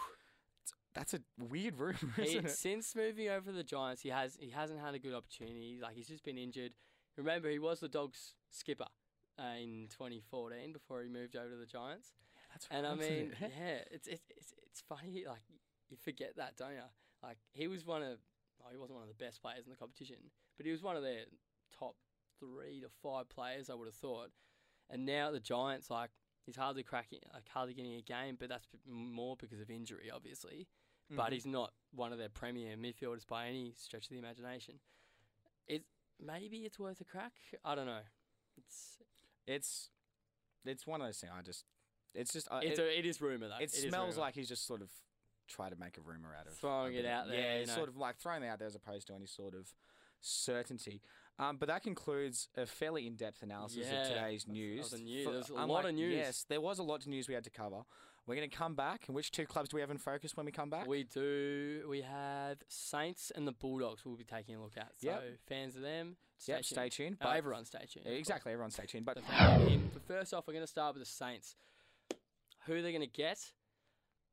That's 0.97 1.13
a 1.13 1.19
weird 1.37 1.77
rumor, 1.79 1.95
He- 2.17 2.23
isn't 2.23 2.45
it? 2.45 2.51
since 2.51 2.95
moving 2.95 3.29
over 3.29 3.45
to 3.51 3.55
the 3.55 3.63
Giants, 3.63 4.01
he 4.01 4.09
has 4.09 4.37
he 4.39 4.49
hasn't 4.49 4.79
had 4.79 4.93
a 4.95 4.99
good 4.99 5.13
opportunity. 5.13 5.79
Like 5.81 5.95
he's 5.95 6.07
just 6.07 6.23
been 6.23 6.37
injured. 6.37 6.73
Remember, 7.17 7.49
he 7.49 7.59
was 7.59 7.79
the 7.79 7.87
Dogs' 7.89 8.35
skipper 8.51 8.85
uh, 9.39 9.55
in 9.61 9.87
2014 9.89 10.71
before 10.73 11.01
he 11.01 11.09
moved 11.09 11.35
over 11.35 11.49
to 11.49 11.55
the 11.57 11.65
Giants. 11.65 12.13
Yeah, 12.33 12.39
That's 12.53 12.67
And 12.69 12.85
I 12.85 12.89
right, 12.91 12.99
mean, 12.99 13.31
it? 13.39 13.51
yeah, 13.59 13.77
it's 13.91 14.07
it's 14.07 14.23
it's, 14.37 14.53
it's 14.65 14.81
funny. 14.87 15.23
Like 15.27 15.41
you 15.89 15.97
forget 15.97 16.35
that, 16.37 16.57
don't 16.57 16.71
you? 16.73 16.81
Like 17.23 17.37
he 17.53 17.67
was 17.67 17.85
one 17.85 18.01
of, 18.03 18.19
well, 18.59 18.69
he 18.71 18.77
wasn't 18.77 18.99
one 18.99 19.03
of 19.09 19.15
the 19.17 19.23
best 19.25 19.41
players 19.41 19.65
in 19.65 19.71
the 19.71 19.77
competition, 19.77 20.17
but 20.57 20.65
he 20.65 20.71
was 20.71 20.83
one 20.83 20.95
of 20.95 21.01
their 21.03 21.21
top 21.77 21.95
three 22.39 22.81
to 22.81 22.87
five 23.01 23.29
players. 23.29 23.69
I 23.69 23.73
would 23.73 23.87
have 23.87 23.95
thought. 23.95 24.29
And 24.89 25.05
now 25.05 25.31
the 25.31 25.39
Giants, 25.39 25.89
like 25.89 26.11
he's 26.45 26.55
hardly 26.55 26.83
cracking, 26.83 27.19
like 27.33 27.49
hardly 27.49 27.73
getting 27.73 27.95
a 27.95 28.01
game, 28.01 28.37
but 28.39 28.47
that's 28.49 28.67
more 28.87 29.35
because 29.35 29.59
of 29.59 29.69
injury, 29.69 30.09
obviously. 30.13 30.67
But 31.09 31.29
Mhm. 31.29 31.33
he's 31.33 31.45
not 31.45 31.73
one 31.91 32.11
of 32.11 32.17
their 32.19 32.29
premier 32.29 32.75
midfielders 32.75 33.25
by 33.25 33.47
any 33.47 33.73
stretch 33.73 34.03
of 34.05 34.09
the 34.09 34.17
imagination. 34.17 34.79
It 35.67 35.85
maybe 36.19 36.65
it's 36.65 36.77
worth 36.79 36.99
a 37.01 37.05
crack. 37.05 37.33
I 37.63 37.75
don't 37.75 37.85
know. 37.85 38.03
It's 38.57 38.97
it's 39.45 39.89
it's 40.65 40.85
one 40.85 41.01
of 41.01 41.07
those 41.07 41.19
things. 41.19 41.31
I 41.33 41.41
just 41.41 41.65
it's 42.13 42.33
just 42.33 42.47
uh, 42.51 42.59
it's 42.63 42.79
it, 42.79 42.83
a, 42.83 42.99
it 42.99 43.05
is 43.05 43.21
rumor 43.21 43.47
though. 43.47 43.57
It 43.59 43.71
smells 43.71 44.15
rumour. 44.15 44.21
like 44.27 44.35
he's 44.35 44.49
just 44.49 44.65
sort 44.65 44.81
of 44.81 44.91
tried 45.47 45.69
to 45.69 45.75
make 45.77 45.97
a 45.97 46.01
rumor 46.01 46.35
out 46.37 46.45
of 46.47 46.53
Throwing 46.57 46.95
it 46.95 47.05
out 47.05 47.27
there, 47.27 47.39
Yeah, 47.39 47.59
you 47.61 47.65
know. 47.67 47.73
sort 47.75 47.87
of 47.87 47.95
like 47.95 48.17
throwing 48.17 48.43
it 48.43 48.47
out 48.47 48.59
there 48.59 48.67
as 48.67 48.75
opposed 48.75 49.07
to 49.07 49.13
any 49.13 49.27
sort 49.27 49.53
of 49.53 49.73
certainty. 50.19 51.01
Um, 51.39 51.57
but 51.57 51.67
that 51.67 51.83
concludes 51.83 52.49
a 52.55 52.65
fairly 52.65 53.05
in-depth 53.07 53.43
analysis 53.43 53.85
Yeah, 53.87 54.01
of 54.01 54.07
today's 54.07 54.47
news. 54.47 54.89
the 54.89 54.97
news. 54.97 55.23
For- 55.25 55.31
There's 55.31 55.49
a 55.49 55.65
lot 55.65 55.85
of 55.85 55.93
news. 55.93 56.15
Yes, 56.15 56.43
there 56.49 56.59
was 56.59 56.79
a 56.79 56.83
lot 56.83 57.01
of 57.01 57.07
news 57.07 57.27
we 57.27 57.33
had 57.35 57.43
to 57.43 57.49
cover. 57.51 57.83
We're 58.27 58.35
going 58.35 58.49
to 58.49 58.55
come 58.55 58.75
back. 58.75 59.05
And 59.07 59.15
which 59.15 59.31
two 59.31 59.45
clubs 59.45 59.69
do 59.69 59.75
we 59.77 59.81
have 59.81 59.89
in 59.89 59.97
focus 59.97 60.35
when 60.35 60.45
we 60.45 60.51
come 60.51 60.69
back? 60.69 60.85
We 60.85 61.03
do. 61.05 61.85
We 61.89 62.01
have 62.01 62.57
Saints 62.67 63.31
and 63.33 63.47
the 63.47 63.53
Bulldogs. 63.53 64.05
We'll 64.05 64.17
be 64.17 64.25
taking 64.25 64.55
a 64.55 64.61
look 64.61 64.75
at. 64.77 64.91
So 64.97 65.07
Yep. 65.07 65.23
fans 65.47 65.75
of 65.77 65.81
them, 65.81 66.17
stay 66.37 66.53
yep, 66.53 66.61
tuned. 66.63 66.65
stay 66.65 66.89
tuned. 66.89 67.17
Uh, 67.21 67.25
But 67.25 67.37
everyone, 67.37 67.63
stay 67.65 67.85
tuned. 67.89 68.05
Yeah, 68.05 68.11
exactly, 68.13 68.51
everyone 68.51 68.71
stay 68.71 68.85
tuned. 68.85 69.05
But 69.05 69.15
The 69.15 69.21
fans 69.21 69.61
of 69.61 69.67
him. 69.69 69.89
But 69.93 70.03
first 70.03 70.33
off, 70.33 70.45
we're 70.45 70.53
going 70.53 70.65
to 70.65 70.67
start 70.71 70.93
with 70.93 71.03
the 71.03 71.09
Saints. 71.09 71.55
Who 72.65 72.81
they're 72.81 72.91
going 72.91 73.01
to 73.01 73.07
get? 73.07 73.39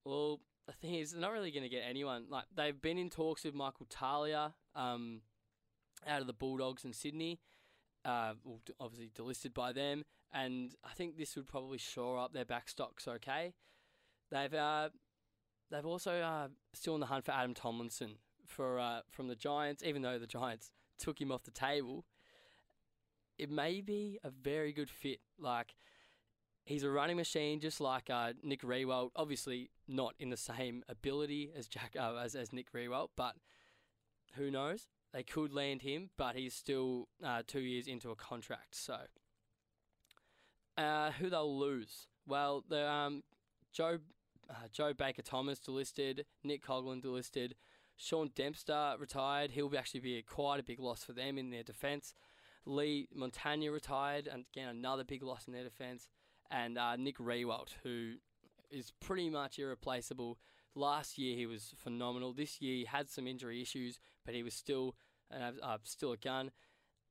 Well, 0.04 0.40
the 0.66 0.72
thing 0.72 0.94
is, 0.96 1.12
they're 1.12 1.20
not 1.20 1.32
really 1.32 1.52
going 1.52 1.62
to 1.62 1.68
get 1.68 1.84
anyone. 1.88 2.26
Like 2.28 2.46
they've 2.54 2.80
been 2.80 2.98
in 2.98 3.10
talks 3.10 3.44
with 3.44 3.54
Michael 3.54 3.86
Talia, 3.88 4.54
um, 4.74 5.20
out 6.06 6.20
of 6.20 6.26
the 6.26 6.32
Bulldogs 6.32 6.84
in 6.84 6.92
Sydney. 6.92 7.38
Uh, 8.04 8.34
obviously 8.80 9.08
delisted 9.16 9.54
by 9.54 9.72
them, 9.72 10.02
and 10.30 10.74
I 10.84 10.92
think 10.92 11.16
this 11.16 11.36
would 11.36 11.46
probably 11.46 11.78
shore 11.78 12.18
up 12.18 12.34
their 12.34 12.44
back 12.44 12.68
stocks. 12.68 13.08
Okay, 13.08 13.54
they've 14.30 14.54
uh, 14.54 14.88
they've 15.70 15.86
also 15.86 16.20
uh, 16.20 16.48
still 16.72 16.94
in 16.94 17.00
the 17.00 17.06
hunt 17.06 17.24
for 17.24 17.32
Adam 17.32 17.54
Tomlinson 17.54 18.16
for 18.46 18.78
uh, 18.78 19.00
from 19.10 19.28
the 19.28 19.36
Giants, 19.36 19.82
even 19.82 20.02
though 20.02 20.18
the 20.18 20.26
Giants 20.26 20.70
took 20.98 21.20
him 21.20 21.32
off 21.32 21.44
the 21.44 21.50
table. 21.50 22.04
It 23.38 23.50
may 23.50 23.80
be 23.80 24.18
a 24.22 24.30
very 24.30 24.72
good 24.72 24.90
fit. 24.90 25.18
Like 25.38 25.74
he's 26.64 26.84
a 26.84 26.90
running 26.90 27.16
machine, 27.16 27.60
just 27.60 27.80
like 27.80 28.10
uh, 28.10 28.32
Nick 28.42 28.62
Riewoldt. 28.62 29.10
Obviously, 29.16 29.70
not 29.88 30.14
in 30.18 30.30
the 30.30 30.36
same 30.36 30.82
ability 30.88 31.52
as 31.56 31.66
Jack 31.66 31.96
uh, 31.98 32.14
as 32.22 32.34
as 32.34 32.52
Nick 32.52 32.72
Riewoldt, 32.72 33.10
but 33.16 33.34
who 34.36 34.50
knows? 34.50 34.88
They 35.12 35.22
could 35.22 35.52
land 35.52 35.82
him, 35.82 36.10
but 36.18 36.34
he's 36.34 36.54
still 36.54 37.08
uh, 37.24 37.42
two 37.46 37.60
years 37.60 37.86
into 37.86 38.10
a 38.10 38.16
contract. 38.16 38.74
So, 38.74 38.96
uh, 40.76 41.12
who 41.12 41.30
they'll 41.30 41.56
lose? 41.56 42.08
Well, 42.26 42.64
the 42.68 42.90
um, 42.90 43.22
Joe 43.74 43.98
uh, 44.48 44.68
Joe 44.72 44.92
Baker 44.92 45.22
Thomas 45.22 45.58
delisted, 45.58 46.24
Nick 46.42 46.64
Coughlin 46.64 47.02
delisted, 47.02 47.52
Sean 47.96 48.30
Dempster 48.34 48.94
retired. 48.98 49.52
He'll 49.52 49.70
actually 49.76 50.00
be 50.00 50.18
a, 50.18 50.22
quite 50.22 50.60
a 50.60 50.62
big 50.62 50.80
loss 50.80 51.02
for 51.02 51.12
them 51.12 51.38
in 51.38 51.50
their 51.50 51.62
defence. 51.62 52.14
Leigh 52.66 53.08
Montagna 53.16 53.72
retired, 53.72 54.26
and 54.26 54.44
again 54.54 54.68
another 54.68 55.04
big 55.04 55.22
loss 55.22 55.46
in 55.46 55.52
their 55.52 55.64
defence. 55.64 56.08
And 56.50 56.78
uh, 56.78 56.96
Nick 56.96 57.18
Riewoldt, 57.18 57.70
who 57.82 58.14
is 58.70 58.92
pretty 59.00 59.30
much 59.30 59.58
irreplaceable. 59.58 60.38
Last 60.74 61.18
year 61.18 61.36
he 61.36 61.46
was 61.46 61.74
phenomenal. 61.76 62.32
This 62.32 62.60
year 62.60 62.74
he 62.74 62.84
had 62.84 63.08
some 63.08 63.26
injury 63.26 63.62
issues, 63.62 64.00
but 64.24 64.34
he 64.34 64.42
was 64.42 64.54
still 64.54 64.96
uh, 65.32 65.52
uh, 65.62 65.78
still 65.84 66.12
a 66.12 66.16
gun. 66.16 66.50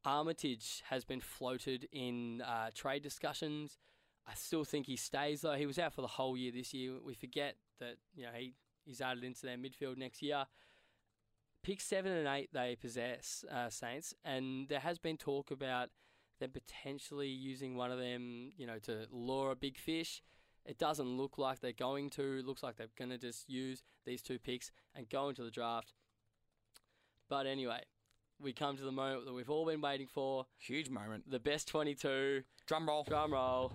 Armitage 0.05 0.83
has 0.89 1.05
been 1.05 1.21
floated 1.21 1.87
in 1.91 2.41
uh, 2.41 2.69
trade 2.75 3.03
discussions. 3.03 3.77
I 4.27 4.35
still 4.35 4.63
think 4.63 4.85
he 4.85 4.95
stays 4.95 5.41
though. 5.41 5.53
He 5.53 5.65
was 5.65 5.79
out 5.79 5.93
for 5.93 6.01
the 6.01 6.07
whole 6.07 6.37
year 6.37 6.51
this 6.51 6.73
year. 6.73 6.93
We 7.03 7.13
forget 7.13 7.55
that 7.79 7.95
you 8.15 8.23
know 8.23 8.31
he, 8.35 8.53
he's 8.85 9.01
added 9.01 9.23
into 9.23 9.45
their 9.45 9.57
midfield 9.57 9.97
next 9.97 10.21
year. 10.21 10.45
Pick 11.61 11.81
seven 11.81 12.11
and 12.11 12.27
eight 12.27 12.49
they 12.53 12.75
possess 12.79 13.45
uh, 13.51 13.69
Saints, 13.69 14.13
and 14.23 14.67
there 14.69 14.79
has 14.79 14.97
been 14.97 15.17
talk 15.17 15.51
about 15.51 15.89
them 16.39 16.51
potentially 16.51 17.29
using 17.29 17.75
one 17.75 17.91
of 17.91 17.99
them, 17.99 18.51
you 18.57 18.67
know, 18.67 18.79
to 18.79 19.07
lure 19.11 19.51
a 19.51 19.55
big 19.55 19.77
fish. 19.77 20.21
It 20.65 20.77
doesn't 20.77 21.05
look 21.17 21.37
like 21.37 21.59
they're 21.59 21.73
going 21.73 22.09
to. 22.11 22.39
It 22.39 22.45
looks 22.45 22.63
like 22.63 22.77
they're 22.77 22.87
going 22.97 23.11
to 23.11 23.17
just 23.17 23.49
use 23.49 23.83
these 24.05 24.21
two 24.21 24.39
picks 24.39 24.71
and 24.95 25.09
go 25.09 25.29
into 25.29 25.43
the 25.43 25.51
draft. 25.51 25.93
But 27.29 27.47
anyway, 27.47 27.81
we 28.39 28.53
come 28.53 28.77
to 28.77 28.83
the 28.83 28.91
moment 28.91 29.25
that 29.25 29.33
we've 29.33 29.49
all 29.49 29.65
been 29.65 29.81
waiting 29.81 30.07
for. 30.07 30.45
Huge 30.57 30.89
moment. 30.89 31.29
The 31.29 31.39
best 31.39 31.67
22. 31.67 32.43
Drum 32.65 32.87
roll. 32.87 33.03
Drum 33.03 33.33
roll. 33.33 33.71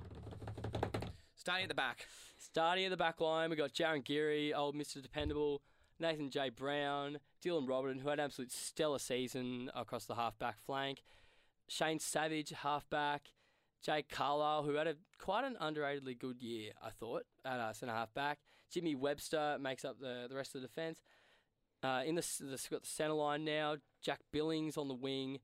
Starting 1.49 1.65
at 1.65 1.71
the 1.71 1.75
back. 1.75 2.07
Starting 2.37 2.85
at 2.85 2.91
the 2.91 2.97
back 2.99 3.23
line, 3.23 3.49
we've 3.49 3.59
got 3.59 3.73
Jarryn 3.73 4.05
Geary, 4.05 4.53
old 4.53 4.77
Mr. 4.77 5.03
Dependable, 5.03 5.63
Nathan 5.99 6.29
J. 6.29 6.51
Brown, 6.51 7.21
Dylan 7.43 7.67
Roberton, 7.67 8.01
who 8.01 8.11
had 8.11 8.19
an 8.19 8.27
absolute 8.27 8.53
stellar 8.53 8.99
season 8.99 9.71
across 9.75 10.05
the 10.05 10.17
half-back 10.17 10.59
flank, 10.67 11.03
Shane 11.67 12.01
Savage, 12.01 12.51
half-back, 12.51 13.33
Jake 13.83 14.11
Carlisle, 14.11 14.65
who 14.65 14.75
had 14.75 14.89
a 14.89 14.97
quite 15.19 15.47
an 15.47 15.57
underratedly 15.59 16.19
good 16.19 16.43
year, 16.43 16.73
I 16.83 16.91
thought, 16.91 17.23
at 17.47 17.59
uh, 17.59 17.73
centre 17.73 17.95
half 17.95 18.13
back. 18.13 18.41
Jimmy 18.71 18.95
Webster 18.95 19.57
makes 19.59 19.87
up 19.87 19.99
the, 19.99 20.27
the 20.29 20.37
rest 20.37 20.55
of 20.55 20.61
the 20.61 20.67
defence. 20.67 21.01
Uh, 21.83 22.03
in 22.05 22.15
the, 22.15 22.27
the, 22.41 22.59
the 22.71 22.81
centre 22.83 23.15
line 23.15 23.47
now. 23.47 23.77
Jack 24.03 24.21
Billings 24.35 24.77
on 24.77 24.89
the 24.89 24.95
wing. 24.95 25.39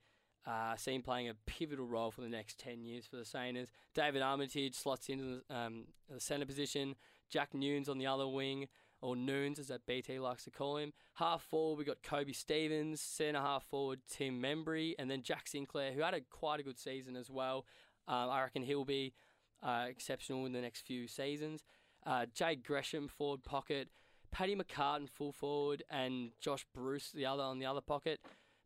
Uh, 0.47 0.77
seen 0.77 1.01
playing 1.01 1.29
a 1.29 1.35
pivotal 1.47 1.87
role 1.87 2.11
for 2.11 2.21
the 2.21 2.29
next 2.29 2.59
10 2.59 2.83
years 2.83 3.07
for 3.07 3.17
the 3.17 3.25
Saints. 3.25 3.71
David 3.95 4.21
Armitage 4.21 4.75
slots 4.75 5.09
into 5.09 5.41
the, 5.49 5.55
um, 5.55 5.85
the 6.13 6.21
centre 6.21 6.45
position. 6.45 6.97
Jack 7.31 7.55
Newnes 7.55 7.89
on 7.89 7.97
the 7.97 8.07
other 8.07 8.29
wing, 8.29 8.69
or 9.01 9.17
Nunes 9.17 9.59
as 9.59 9.69
that 9.69 9.87
BT 9.87 10.19
likes 10.19 10.45
to 10.45 10.51
call 10.51 10.77
him. 10.77 10.93
Half 11.15 11.43
forward, 11.43 11.79
we 11.79 11.85
got 11.85 12.03
Koby 12.03 12.35
Stevens. 12.35 13.01
Centre 13.01 13.41
half 13.41 13.65
forward, 13.65 14.01
Tim 14.09 14.41
Membrey. 14.41 14.95
And 14.99 15.11
then 15.11 15.23
Jack 15.23 15.49
Sinclair, 15.49 15.93
who 15.93 16.03
had 16.03 16.15
a 16.15 16.21
quite 16.21 16.61
a 16.61 16.63
good 16.63 16.79
season 16.79 17.17
as 17.17 17.31
well. 17.31 17.67
Um, 18.07 18.31
I 18.31 18.43
reckon 18.43 18.63
he'll 18.63 18.85
be 18.85 19.15
uh, 19.63 19.87
exceptional 19.89 20.47
in 20.47 20.53
the 20.53 20.61
next 20.61 20.87
few 20.87 21.09
seasons. 21.09 21.65
Uh, 22.07 22.27
Jade 22.35 22.65
Gresham, 22.65 23.09
forward 23.09 23.45
pocket. 23.45 23.89
Paddy 24.31 24.57
McCartin, 24.57 25.09
full 25.09 25.33
forward. 25.33 25.83
And 25.91 26.31
Josh 26.41 26.67
Bruce, 26.75 27.11
the 27.13 27.27
other 27.27 27.43
on 27.43 27.59
the 27.59 27.67
other 27.67 27.81
pocket. 27.81 28.21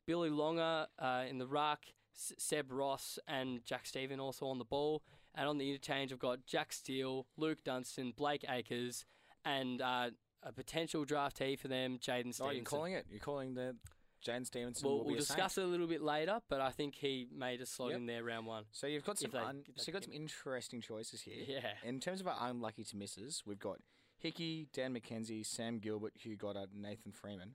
Billy 0.09 0.31
Longer 0.31 0.87
uh, 0.99 1.25
in 1.29 1.37
the 1.37 1.47
ruck. 1.47 1.85
Seb 2.15 2.73
Ross 2.73 3.19
and 3.29 3.63
Jack 3.65 3.87
Steven 3.87 4.19
also 4.19 4.47
on 4.47 4.59
the 4.59 4.65
ball. 4.65 5.03
And 5.35 5.47
on 5.47 5.59
the 5.59 5.69
interchange, 5.71 6.13
I've 6.13 6.19
got 6.19 6.47
Jack 6.47 6.73
Steele, 6.73 7.27
Luke 7.37 7.59
Dunstan, 7.63 8.13
Blake 8.17 8.45
Acres, 8.49 9.05
and 9.45 9.81
uh, 9.83 10.11
a 10.43 10.51
potential 10.53 11.05
draftee 11.05 11.59
for 11.59 11.69
them, 11.69 11.99
Jaidyn 11.99 12.33
Stephenson. 12.35 12.47
Oh, 12.47 12.51
you're 12.51 12.65
calling 12.65 12.95
it? 12.95 13.07
You're 13.11 13.21
calling 13.21 13.55
the 13.55 13.77
Jaidyn 14.27 14.47
Stephenson. 14.47 14.89
We'll, 14.89 15.05
we'll 15.05 15.17
discuss 15.17 15.55
Saint. 15.55 15.67
it 15.67 15.69
a 15.69 15.71
little 15.71 15.87
bit 15.87 16.03
later, 16.03 16.41
but 16.49 16.61
I 16.63 16.71
think 16.71 16.95
he 16.97 17.29
made 17.33 17.61
a 17.61 17.67
slot 17.67 17.91
Yep. 17.91 17.99
in 17.99 18.07
there 18.07 18.25
round 18.25 18.47
one. 18.47 18.65
So 18.73 18.87
you've 18.89 19.05
got 19.05 19.19
some. 19.19 19.31
they 19.31 19.39
un- 19.39 19.63
so 19.77 19.85
you've 19.87 19.95
got 19.95 20.05
some 20.05 20.15
interesting 20.15 20.81
choices 20.81 21.21
here. 21.21 21.35
Yeah. 21.47 21.61
In 21.85 22.01
terms 22.01 22.21
of 22.23 22.27
our 22.27 22.49
unlucky 22.49 22.83
to 22.85 22.97
misses, 22.97 23.43
we've 23.47 23.61
got 23.61 23.77
Hickey, 24.17 24.67
Dan 24.73 24.93
McKenzie, 24.95 25.47
Sam 25.47 25.79
Gilbert, 25.79 26.15
Hugh 26.17 26.35
Goddard, 26.37 26.71
Nathan 26.75 27.13
Freeman. 27.13 27.55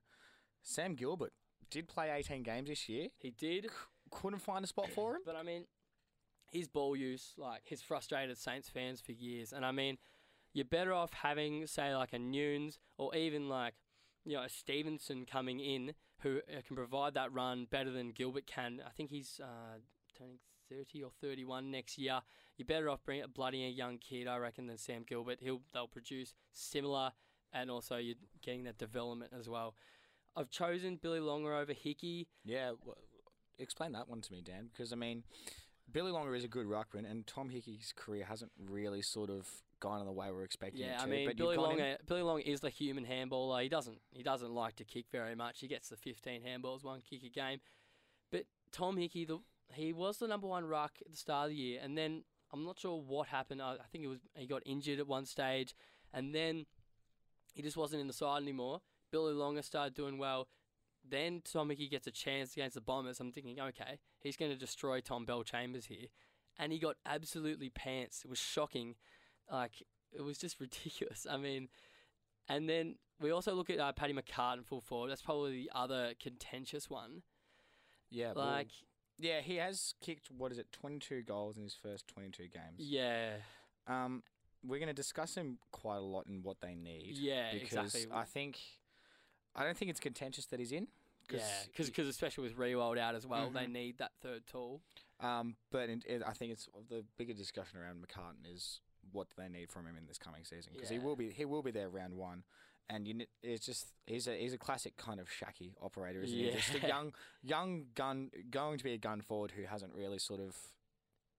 Sam 0.62 0.96
Gilbert 0.96 1.34
did 1.74 1.88
play 1.88 2.12
18 2.12 2.44
games 2.44 2.70
this 2.70 2.88
year. 2.88 3.08
He 3.18 3.32
did, 3.32 3.68
Couldn't 4.12 4.40
find 4.40 4.64
a 4.64 4.68
spot 4.68 4.90
for 4.90 5.16
him. 5.16 5.22
but 5.26 5.36
I 5.36 5.44
mean, 5.44 5.66
his 6.52 6.68
ball 6.68 6.96
use, 6.96 7.34
like, 7.38 7.62
he's 7.64 7.82
frustrated 7.82 8.38
Saints 8.38 8.70
fans 8.70 9.02
for 9.02 9.12
years. 9.12 9.52
And 9.52 9.66
I 9.66 9.72
mean, 9.72 9.98
you're 10.54 10.66
better 10.66 10.94
off 10.94 11.12
having, 11.14 11.66
say, 11.68 11.96
like 11.96 12.14
a 12.14 12.20
Newnes 12.20 12.78
or 12.98 13.16
even 13.16 13.50
like, 13.50 13.74
you 14.24 14.38
know, 14.38 14.44
a 14.44 14.50
Stephenson 14.50 15.26
coming 15.26 15.60
in 15.60 15.94
who 16.22 16.38
uh, 16.38 16.62
can 16.66 16.76
provide 16.76 17.16
that 17.16 17.34
run 17.34 17.66
better 17.70 17.92
than 17.92 18.12
Gilbert 18.12 18.46
can. 18.46 18.80
I 18.86 18.92
think 18.92 19.10
he's 19.10 19.42
uh, 19.44 19.80
turning 20.18 20.38
30 20.70 21.04
or 21.04 21.12
31 21.22 21.72
next 21.72 21.98
year. 21.98 22.22
You're 22.56 22.68
better 22.68 22.90
off 22.90 23.04
bringing 23.04 23.24
a 23.26 23.28
bloody 23.28 23.58
young 23.58 23.98
kid, 23.98 24.28
I 24.28 24.38
reckon, 24.38 24.68
than 24.68 24.78
Sam 24.78 25.04
Gilbert. 25.08 25.40
He'll 25.42 25.62
they'll 25.74 25.88
produce 25.88 26.36
similar, 26.52 27.12
and 27.52 27.70
also 27.70 27.98
you're 27.98 28.16
getting 28.42 28.64
that 28.64 28.78
development 28.78 29.34
as 29.38 29.50
well. 29.50 29.76
I've 30.36 30.50
chosen 30.50 30.98
Billy 31.02 31.20
Longer 31.20 31.54
over 31.54 31.74
Hickey. 31.74 32.28
Yeah, 32.44 32.70
w 32.70 32.96
explain 33.60 33.92
that 33.94 34.10
one 34.10 34.22
to 34.22 34.32
me, 34.32 34.42
Dan. 34.44 34.70
Because 34.72 34.92
I 34.92 34.96
mean, 34.96 35.24
Billy 35.92 36.12
Longer 36.12 36.36
is 36.36 36.44
a 36.44 36.48
good 36.48 36.66
ruckman, 36.66 37.10
and 37.10 37.26
Tom 37.28 37.50
Hickey's 37.50 37.94
career 37.96 38.26
hasn't 38.26 38.52
really 38.58 39.02
sort 39.02 39.30
of 39.30 39.48
gone 39.80 40.00
in 40.00 40.06
the 40.06 40.12
way 40.14 40.32
we're 40.32 40.44
expecting 40.46 40.82
it 40.82 40.88
Yeah, 40.88 40.98
to. 40.98 41.04
I 41.04 41.08
mean 41.08 41.28
but 41.28 41.36
Billy 41.38 41.56
you've 41.56 41.72
in- 41.72 41.80
Long. 41.80 41.96
Billy 42.08 42.22
Long 42.22 42.40
is 42.40 42.62
the 42.62 42.70
human 42.70 43.06
handballer. 43.06 43.62
He 43.64 43.70
doesn't 43.70 44.00
he 44.12 44.24
doesn't 44.24 44.54
like 44.54 44.76
to 44.78 44.86
kick 44.86 45.06
very 45.12 45.36
much. 45.36 45.60
He 45.60 45.68
gets 45.68 45.90
the 45.90 45.98
15 45.98 46.42
handballs, 46.42 46.84
one 46.84 47.02
kick 47.02 47.24
a 47.24 47.30
game. 47.30 47.60
But 48.32 48.46
Tom 48.72 48.98
Hickey, 48.98 49.26
the 49.26 49.40
he 49.74 49.92
was 49.94 50.18
the 50.18 50.28
number 50.28 50.48
one 50.48 50.66
ruck 50.66 50.94
at 51.06 51.12
the 51.12 51.18
start 51.18 51.46
of 51.46 51.50
the 51.52 51.56
year, 51.58 51.80
and 51.84 51.98
then 51.98 52.24
I'm 52.52 52.64
not 52.66 52.80
sure 52.80 53.00
what 53.02 53.28
happened. 53.28 53.62
I, 53.62 53.74
I 53.74 53.86
think 53.92 54.04
it 54.04 54.08
was 54.08 54.20
he 54.36 54.48
got 54.48 54.62
injured 54.66 55.00
at 55.00 55.08
one 55.08 55.26
stage, 55.26 55.76
and 56.14 56.34
then 56.34 56.66
he 57.54 57.62
just 57.62 57.78
wasn't 57.78 58.02
in 58.02 58.08
the 58.08 58.14
side 58.14 58.42
anymore. 58.42 58.82
Billy 59.14 59.34
Longer 59.34 59.62
started 59.62 59.94
doing 59.94 60.18
well. 60.18 60.48
Then 61.08 61.42
Tom 61.44 61.70
Hickey 61.70 61.88
gets 61.88 62.08
a 62.08 62.12
chance 62.12 62.54
against 62.54 62.74
the 62.76 62.82
Bombers. 62.82 63.20
I'm 63.20 63.32
thinking, 63.32 63.60
okay, 63.60 64.00
he's 64.20 64.36
going 64.38 64.52
to 64.52 64.58
destroy 64.58 65.02
Tom 65.02 65.26
Bellchambers 65.26 65.86
here, 65.86 66.08
and 66.58 66.72
he 66.72 66.80
got 66.80 66.96
absolutely 67.06 67.70
pants. 67.70 68.24
It 68.26 68.30
was 68.30 68.40
shocking. 68.40 68.96
Like 69.52 69.84
it 70.12 70.22
was 70.22 70.38
just 70.38 70.60
ridiculous. 70.60 71.28
I 71.30 71.38
mean, 71.38 71.70
and 72.50 72.68
then 72.68 72.96
we 73.22 73.32
also 73.32 73.54
look 73.54 73.70
at 73.70 73.80
uh, 73.80 73.92
Paddy 73.92 74.14
McCartin 74.14 74.66
full 74.66 74.82
forward. 74.82 75.12
That's 75.12 75.22
probably 75.22 75.52
the 75.52 75.72
other 75.76 76.14
contentious 76.20 76.90
one. 76.90 77.22
yeah, 78.10 78.34
well, 78.36 78.46
Like, 78.48 78.70
yeah, 79.20 79.42
he 79.42 79.58
has 79.58 79.94
kicked 80.02 80.32
what 80.32 80.52
is 80.52 80.58
it, 80.58 80.72
22 80.72 81.22
goals 81.24 81.58
in 81.58 81.64
his 81.64 81.76
first 81.76 82.08
22 82.08 82.44
games. 82.44 82.78
yeah, 82.78 83.36
Um, 83.88 84.24
we're 84.66 84.80
going 84.80 84.88
to 84.88 84.94
discuss 84.94 85.36
him 85.36 85.60
quite 85.72 85.98
a 85.98 86.02
lot 86.02 86.26
in 86.28 86.42
what 86.42 86.58
they 86.62 86.74
need. 86.74 87.18
yeah, 87.18 87.52
because 87.54 87.74
exactly. 87.74 88.06
I 88.14 88.24
think 88.24 88.60
I 89.56 89.64
don't 89.64 89.78
think 89.78 89.90
it's 89.92 90.00
contentious 90.00 90.46
that 90.48 90.60
he's 90.60 90.72
in. 90.72 90.88
yeah, 91.32 91.40
because 91.78 92.08
especially 92.08 92.44
with 92.44 92.58
Riewoldt 92.58 92.98
out 92.98 93.16
as 93.16 93.26
well, 93.26 93.50
they 93.50 93.66
Mhm. 93.66 93.72
need 93.72 93.98
that 94.00 94.12
third 94.22 94.46
tool. 94.48 94.82
um, 95.20 95.56
but 95.72 95.90
in, 95.90 96.04
it, 96.06 96.22
I 96.26 96.34
think 96.34 96.52
it's 96.52 96.68
the 96.90 97.06
bigger 97.18 97.34
discussion 97.34 97.80
around 97.80 98.06
McCartin 98.06 98.46
is 98.52 98.82
what 99.12 99.30
do 99.30 99.36
they 99.42 99.48
need 99.48 99.72
from 99.72 99.86
him 99.86 99.96
in 99.98 100.06
this 100.06 100.18
coming 100.18 100.44
season 100.44 100.74
because 100.74 100.90
he 100.90 101.00
will 101.00 101.16
be 101.16 101.30
he 101.32 101.46
will 101.46 101.62
be 101.64 101.72
there 101.72 101.90
round 101.90 102.16
one. 102.16 102.44
And 102.90 103.08
you, 103.08 103.26
it's 103.42 103.66
just 103.66 103.94
he's 104.06 104.28
a 104.28 104.36
he's 104.36 104.52
a 104.54 104.58
classic 104.58 104.98
kind 104.98 105.20
of 105.22 105.32
shaky 105.32 105.74
operator, 105.82 106.22
isn't 106.24 106.38
he? 106.38 106.52
Just 106.52 106.74
a 106.76 106.80
Yeah. 106.80 106.88
young 106.88 107.14
young 107.42 107.86
gun 107.96 108.32
going 108.50 108.78
to 108.78 108.84
be 108.84 108.92
a 108.94 108.98
gun 108.98 109.22
forward 109.22 109.52
who 109.52 109.64
hasn't 109.64 109.94
really 109.94 110.20
sort 110.20 110.42
of 110.42 110.58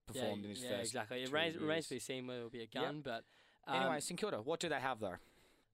performed 0.07 0.43
yeah, 0.43 0.45
in 0.45 0.55
his 0.55 0.63
yeah, 0.63 0.69
first. 0.71 0.83
exactly. 0.91 1.23
It 1.23 1.31
remains, 1.33 1.57
remains 1.59 1.89
to 1.89 1.95
be 1.95 1.99
seen 2.01 2.27
whether 2.27 2.39
it'll 2.41 2.51
be 2.51 2.63
a 2.63 2.67
gun, 2.67 3.03
but 3.03 3.25
um, 3.67 3.77
anyway, 3.83 4.01
St 4.01 4.19
Kilda, 4.19 4.41
what 4.43 4.61
do 4.61 4.69
they 4.71 4.81
have 4.81 5.01
though? 5.01 5.17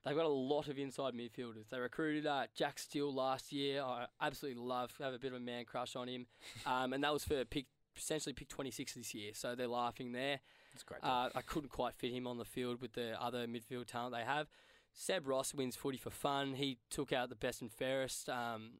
They've 0.04 0.16
got 0.16 0.24
a 0.24 0.28
lot 0.28 0.68
of 0.68 0.78
inside 0.78 1.14
midfielders. 1.14 1.68
They 1.70 1.78
recruited 1.78 2.26
uh, 2.26 2.46
Jack 2.54 2.78
Steele 2.78 3.12
last 3.12 3.52
year. 3.52 3.82
I 3.82 4.06
absolutely 4.20 4.62
love, 4.62 4.92
have 4.98 5.12
a 5.12 5.18
bit 5.18 5.32
of 5.32 5.36
a 5.36 5.40
man 5.40 5.64
crush 5.64 5.96
on 5.96 6.08
him. 6.08 6.26
Um, 6.66 6.92
and 6.92 7.02
that 7.04 7.12
was 7.12 7.24
for 7.24 7.44
pick, 7.44 7.66
essentially 7.96 8.32
pick 8.32 8.48
26 8.48 8.94
this 8.94 9.14
year. 9.14 9.32
So 9.34 9.54
they're 9.54 9.66
laughing 9.66 10.12
there. 10.12 10.40
It's 10.74 10.82
great. 10.82 11.02
Uh, 11.02 11.28
I 11.34 11.42
couldn't 11.42 11.70
quite 11.70 11.94
fit 11.94 12.12
him 12.12 12.26
on 12.26 12.38
the 12.38 12.44
field 12.44 12.80
with 12.80 12.92
the 12.92 13.20
other 13.20 13.46
midfield 13.46 13.86
talent 13.86 14.14
they 14.14 14.24
have. 14.24 14.48
Seb 14.92 15.26
Ross 15.26 15.54
wins 15.54 15.76
footy 15.76 15.98
for 15.98 16.10
fun. 16.10 16.54
He 16.54 16.78
took 16.90 17.12
out 17.12 17.28
the 17.28 17.34
best 17.34 17.60
and 17.62 17.70
fairest 17.70 18.28
um, 18.28 18.72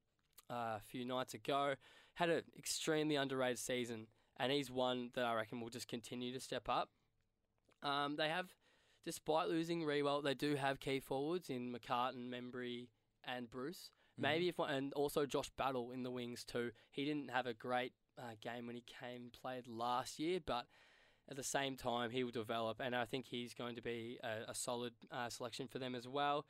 uh, 0.50 0.76
a 0.76 0.80
few 0.86 1.04
nights 1.04 1.34
ago. 1.34 1.74
Had 2.14 2.30
an 2.30 2.42
extremely 2.58 3.16
underrated 3.16 3.58
season, 3.58 4.06
and 4.38 4.52
he's 4.52 4.70
one 4.70 5.10
that 5.14 5.24
I 5.24 5.34
reckon 5.34 5.60
will 5.60 5.68
just 5.70 5.88
continue 5.88 6.32
to 6.32 6.40
step 6.40 6.68
up. 6.68 6.90
Um, 7.82 8.16
they 8.16 8.28
have, 8.28 8.48
despite 9.04 9.48
losing 9.48 9.82
Riewoldt, 9.82 10.24
they 10.24 10.34
do 10.34 10.56
have 10.56 10.80
key 10.80 11.00
forwards 11.00 11.50
in 11.50 11.72
McCartin, 11.72 12.28
Membrey, 12.28 12.88
and 13.24 13.50
Bruce. 13.50 13.90
Mm-hmm. 14.12 14.22
Maybe 14.22 14.48
if 14.48 14.58
one, 14.58 14.70
and 14.70 14.92
also 14.94 15.26
Josh 15.26 15.50
Battle 15.56 15.90
in 15.92 16.02
the 16.02 16.10
wings 16.10 16.44
too. 16.44 16.70
He 16.90 17.04
didn't 17.04 17.30
have 17.30 17.46
a 17.46 17.54
great 17.54 17.92
uh, 18.18 18.34
game 18.40 18.66
when 18.66 18.76
he 18.76 18.84
came 19.00 19.22
and 19.22 19.32
played 19.32 19.66
last 19.66 20.18
year, 20.18 20.40
but 20.44 20.66
at 21.30 21.36
the 21.36 21.44
same 21.44 21.76
time 21.76 22.10
he 22.10 22.24
will 22.24 22.32
develop, 22.32 22.80
and 22.80 22.94
I 22.94 23.04
think 23.04 23.26
he's 23.26 23.54
going 23.54 23.76
to 23.76 23.82
be 23.82 24.18
a, 24.22 24.50
a 24.50 24.54
solid 24.54 24.92
uh, 25.12 25.28
selection 25.28 25.68
for 25.68 25.78
them 25.78 25.94
as 25.94 26.08
well. 26.08 26.46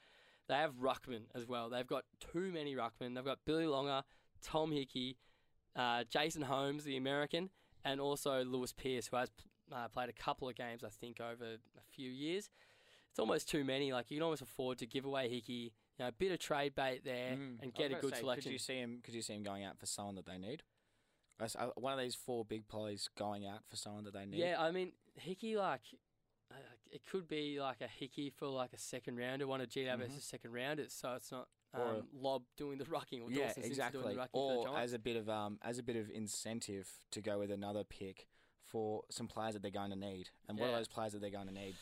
They 0.49 0.57
have 0.57 0.81
ruckman 0.81 1.25
as 1.35 1.47
well. 1.47 1.71
They've 1.71 1.87
got 1.87 2.05
too 2.33 2.51
many 2.53 2.75
Ruckman. 2.75 3.15
They've 3.15 3.25
got 3.25 3.39
Billy 3.45 3.67
Longer, 3.67 4.03
Tom 4.43 4.73
Hickey, 4.73 5.17
uh, 5.77 6.03
Jason 6.11 6.43
Holmes, 6.43 6.83
the 6.83 6.97
American, 6.97 7.51
and 7.85 8.01
also 8.01 8.43
Lewis 8.43 8.73
Pierce, 8.73 9.07
who 9.07 9.17
has 9.17 9.31
uh, 9.73 9.89
played 9.89 10.09
a 10.09 10.12
couple 10.12 10.49
of 10.49 10.55
games, 10.55 10.83
I 10.85 10.89
think, 10.89 11.21
over 11.21 11.45
a 11.45 11.83
few 11.93 12.11
years. 12.11 12.51
it's 13.11 13.18
almost 13.18 13.49
too 13.49 13.64
many. 13.64 13.93
Like 13.93 14.11
you 14.11 14.16
can 14.18 14.23
almost 14.23 14.43
afford 14.43 14.79
to 14.79 14.87
give 14.87 15.05
away 15.05 15.29
Hickey, 15.29 15.73
you 15.99 16.05
know, 16.05 16.09
a 16.09 16.12
bit 16.12 16.33
of 16.33 16.39
trade 16.39 16.75
bait 16.75 17.03
there, 17.05 17.33
Mm. 17.37 17.62
And 17.62 17.75
get 17.75 17.91
a 17.93 17.97
good 17.97 18.14
say, 18.14 18.21
selection. 18.21 18.45
Could 18.51 18.53
you 18.53 18.59
see 18.59 18.79
him? 18.79 19.01
Could 19.03 19.14
you 19.14 19.23
see 19.23 19.35
him 19.35 19.43
going 19.43 19.64
out 19.64 19.79
for 19.79 19.87
someone 19.87 20.14
that 20.16 20.27
they 20.27 20.39
need? 20.39 20.62
Uh, 21.41 21.68
One 21.77 21.93
of 21.95 21.99
these 21.99 22.14
four 22.14 22.45
big 22.45 22.68
plays 22.68 23.09
going 23.16 23.47
out 23.47 23.61
for 23.68 23.77
someone 23.77 24.05
that 24.05 24.12
they 24.12 24.27
need. 24.27 24.39
Yeah, 24.41 24.57
I 24.61 24.71
mean 24.71 24.93
Hickey 25.16 25.57
like. 25.57 25.81
Uh, 26.53 26.57
it 26.91 27.03
could 27.09 27.29
be 27.29 27.61
like 27.61 27.81
a 27.81 27.87
Hickey 27.87 28.29
for 28.31 28.47
like 28.49 28.73
a 28.73 28.79
second 28.79 29.16
rounder, 29.16 29.47
one 29.47 29.61
of 29.61 29.68
GWS's 29.68 30.14
Mhm. 30.16 30.21
second 30.23 30.53
rounders, 30.53 30.93
so 30.93 31.14
it's 31.14 31.31
not 31.31 31.49
um, 31.73 31.81
Or- 31.81 32.03
Lobb 32.12 32.43
doing 32.57 32.79
the 32.79 32.85
rucking 32.85 33.23
or 33.23 33.31
yeah, 33.31 33.47
Dawson 33.47 33.62
exactly. 33.62 34.03
doing 34.03 34.16
the 34.16 34.23
rucking 34.23 34.31
for 34.33 34.64
the 34.64 34.71
Or 34.71 34.79
as 34.79 34.93
a 34.93 34.99
bit 34.99 35.16
of 35.16 35.29
um 35.29 35.59
as 35.62 35.79
a 35.79 35.85
bit 35.85 35.95
of 35.95 36.11
incentive 36.11 36.91
to 37.12 37.21
go 37.21 37.39
with 37.39 37.53
another 37.53 37.85
pick 37.85 38.27
for 38.71 39.03
some 39.11 39.27
players 39.27 39.55
that 39.55 39.62
they're 39.62 39.71
going 39.71 39.91
to 39.91 39.99
need. 39.99 40.29
And 40.49 40.59
what 40.59 40.71
are 40.71 40.77
those 40.77 40.89
players 40.89 41.12
that 41.12 41.21
they're 41.21 41.31
going 41.31 41.49
to 41.49 41.55
need? 41.55 41.75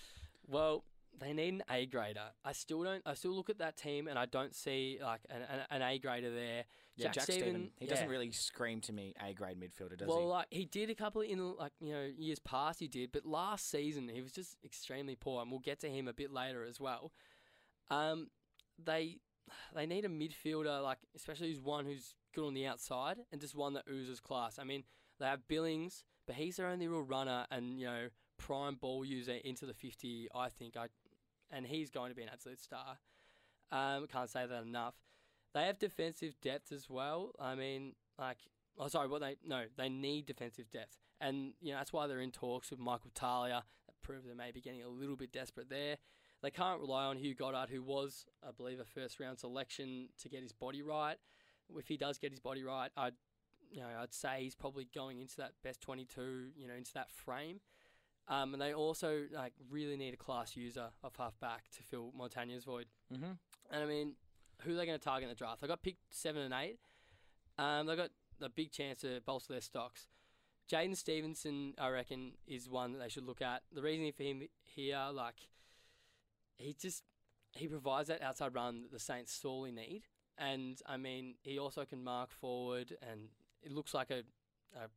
Well, 0.46 0.84
they 1.20 1.32
need 1.32 1.54
an 1.54 1.62
A 1.70 1.86
grader. 1.86 2.30
I 2.44 2.52
still 2.52 2.84
don't. 2.84 3.02
I 3.04 3.14
still 3.14 3.32
look 3.32 3.50
at 3.50 3.58
that 3.58 3.76
team 3.76 4.08
and 4.08 4.18
I 4.18 4.26
don't 4.26 4.54
see 4.54 4.98
like 5.02 5.20
an, 5.30 5.42
an, 5.42 5.60
an 5.70 5.82
A 5.82 5.98
grader 5.98 6.32
there. 6.32 6.64
Yeah, 6.96 7.10
Jack, 7.10 7.24
Steven, 7.24 7.42
Steven. 7.42 7.70
He 7.78 7.86
doesn't 7.86 8.08
really 8.08 8.30
scream 8.32 8.80
to 8.82 8.92
me 8.92 9.14
A 9.24 9.32
grade 9.32 9.56
midfielder, 9.58 9.96
does 9.96 10.08
well, 10.08 10.20
he? 10.20 10.26
like 10.26 10.46
he 10.50 10.64
did 10.64 10.90
a 10.90 10.94
couple 10.94 11.20
in 11.22 11.54
like 11.56 11.72
you 11.80 11.92
know 11.92 12.08
years 12.16 12.38
past, 12.38 12.80
he 12.80 12.88
did, 12.88 13.12
but 13.12 13.24
last 13.24 13.70
season 13.70 14.08
he 14.12 14.20
was 14.20 14.32
just 14.32 14.56
extremely 14.64 15.14
poor, 15.14 15.42
and 15.42 15.50
we'll 15.50 15.60
get 15.60 15.80
to 15.80 15.88
him 15.88 16.08
a 16.08 16.12
bit 16.12 16.32
later 16.32 16.64
as 16.64 16.80
well. 16.80 17.12
Um, 17.90 18.28
they 18.82 19.18
they 19.74 19.86
need 19.86 20.04
a 20.04 20.08
midfielder 20.08 20.82
like 20.82 20.98
especially 21.16 21.48
who's 21.48 21.60
one 21.60 21.86
who's 21.86 22.14
good 22.34 22.46
on 22.46 22.54
the 22.54 22.66
outside 22.66 23.18
and 23.32 23.40
just 23.40 23.54
one 23.54 23.74
that 23.74 23.84
oozes 23.90 24.20
class. 24.20 24.58
I 24.58 24.64
mean, 24.64 24.84
they 25.18 25.26
have 25.26 25.46
Billings, 25.48 26.04
but 26.28 26.36
he's 26.36 26.58
their 26.58 26.68
only 26.68 26.86
real 26.86 27.02
runner 27.02 27.46
and 27.50 27.80
you 27.80 27.86
know 27.86 28.06
prime 28.38 28.76
ball 28.76 29.04
user 29.04 29.38
into 29.44 29.66
the 29.66 29.74
fifty. 29.74 30.28
I 30.32 30.48
think 30.48 30.76
I, 30.76 30.86
and 31.50 31.66
he's 31.66 31.90
going 31.90 32.10
to 32.10 32.14
be 32.14 32.22
an 32.22 32.30
absolute 32.32 32.60
star. 32.60 32.98
Um, 33.72 34.06
can't 34.06 34.30
say 34.30 34.46
that 34.46 34.62
enough. 34.62 34.94
They 35.52 35.64
have 35.64 35.80
defensive 35.80 36.34
depth 36.40 36.70
as 36.70 36.88
well. 36.88 37.32
I 37.40 37.56
mean, 37.56 37.94
like 38.16 38.38
Oh, 38.78 38.88
sorry. 38.88 39.08
What 39.08 39.20
they 39.20 39.36
no, 39.44 39.64
they 39.76 39.88
need 39.88 40.26
defensive 40.26 40.70
depth, 40.70 40.98
and 41.20 41.52
you 41.60 41.72
know 41.72 41.78
that's 41.78 41.92
why 41.92 42.06
they're 42.06 42.20
in 42.20 42.30
talks 42.30 42.70
with 42.70 42.78
Michael 42.78 43.10
Talia. 43.14 43.64
That 43.86 44.00
proves 44.02 44.26
they 44.26 44.34
may 44.34 44.52
be 44.52 44.60
getting 44.60 44.82
a 44.82 44.88
little 44.88 45.16
bit 45.16 45.32
desperate 45.32 45.68
there. 45.68 45.96
They 46.42 46.50
can't 46.50 46.80
rely 46.80 47.04
on 47.06 47.16
Hugh 47.16 47.34
Goddard, 47.34 47.68
who 47.68 47.82
was, 47.82 48.24
I 48.46 48.52
believe, 48.56 48.78
a 48.78 48.84
first 48.84 49.18
round 49.18 49.40
selection 49.40 50.10
to 50.22 50.28
get 50.28 50.42
his 50.42 50.52
body 50.52 50.82
right. 50.82 51.16
If 51.76 51.88
he 51.88 51.96
does 51.96 52.18
get 52.18 52.30
his 52.30 52.38
body 52.38 52.62
right, 52.62 52.90
I'd 52.96 53.14
you 53.70 53.80
know 53.80 53.88
I'd 54.00 54.14
say 54.14 54.40
he's 54.40 54.54
probably 54.54 54.88
going 54.94 55.20
into 55.20 55.36
that 55.38 55.52
best 55.62 55.80
twenty 55.80 56.04
two, 56.04 56.48
you 56.56 56.68
know, 56.68 56.74
into 56.74 56.92
that 56.94 57.10
frame. 57.10 57.60
Um, 58.28 58.52
and 58.52 58.60
they 58.60 58.74
also 58.74 59.24
like 59.32 59.54
really 59.70 59.96
need 59.96 60.12
a 60.12 60.18
class 60.18 60.54
user 60.54 60.88
of 61.02 61.16
halfback 61.16 61.70
to 61.76 61.82
fill 61.82 62.12
Montagna's 62.18 62.64
void. 62.64 62.86
mm-hmm. 63.12 63.32
And 63.70 63.82
I 63.82 63.86
mean, 63.86 64.16
who 64.62 64.72
are 64.72 64.76
they 64.76 64.86
going 64.86 64.98
to 64.98 65.04
target 65.04 65.24
in 65.24 65.28
the 65.30 65.34
draft? 65.34 65.62
They 65.62 65.66
got 65.66 65.82
picked 65.82 66.02
seven 66.10 66.42
and 66.42 66.52
eight. 66.52 66.78
Um, 67.58 67.86
they 67.86 67.96
got 67.96 68.10
a 68.42 68.50
big 68.50 68.70
chance 68.70 69.00
to 69.00 69.20
bolster 69.24 69.54
their 69.54 69.62
stocks. 69.62 70.08
Jaidyn 70.70 70.96
Stephenson, 70.96 71.72
I 71.78 71.88
reckon, 71.88 72.32
is 72.46 72.68
one 72.68 72.92
that 72.92 72.98
they 72.98 73.08
should 73.08 73.24
look 73.24 73.40
at. 73.40 73.62
The 73.72 73.80
reasoning 73.80 74.12
for 74.12 74.22
him 74.22 74.42
here, 74.62 75.02
like, 75.12 75.48
he 76.58 76.76
just 76.78 77.02
he 77.52 77.66
provides 77.66 78.08
that 78.08 78.22
outside 78.22 78.54
run 78.54 78.82
that 78.82 78.92
the 78.92 78.98
Saints 78.98 79.32
sorely 79.32 79.72
need. 79.72 80.02
And 80.36 80.80
I 80.86 80.98
mean, 80.98 81.36
he 81.40 81.58
also 81.58 81.84
can 81.84 82.04
mark 82.04 82.30
forward, 82.30 82.94
and 83.00 83.28
it 83.62 83.72
looks 83.72 83.94
like 83.94 84.10
a, 84.10 84.22
a 84.76 84.88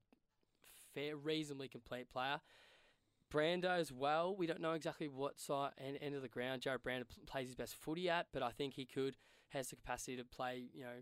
fair, 0.94 1.16
reasonably 1.16 1.68
complete 1.68 2.10
player. 2.10 2.40
Brander 3.30 3.70
as 3.70 3.92
well. 3.94 4.36
We 4.36 4.46
don't 4.46 4.60
know 4.60 4.74
exactly 4.74 5.08
what 5.08 5.40
side 5.40 5.72
and 5.78 5.98
end 6.02 6.16
of 6.16 6.22
the 6.22 6.28
ground 6.28 6.62
Jarrod 6.62 6.84
Brander 6.84 7.06
plays 7.26 7.48
his 7.48 7.56
best 7.56 7.76
footy 7.76 8.10
at, 8.10 8.28
but 8.34 8.44
I 8.44 8.50
think 8.52 8.74
he 8.74 8.86
could 8.86 9.16
has 9.50 9.70
the 9.70 9.76
capacity 9.78 10.18
to 10.18 10.24
play, 10.26 10.66
you 10.74 10.84
know, 10.84 11.02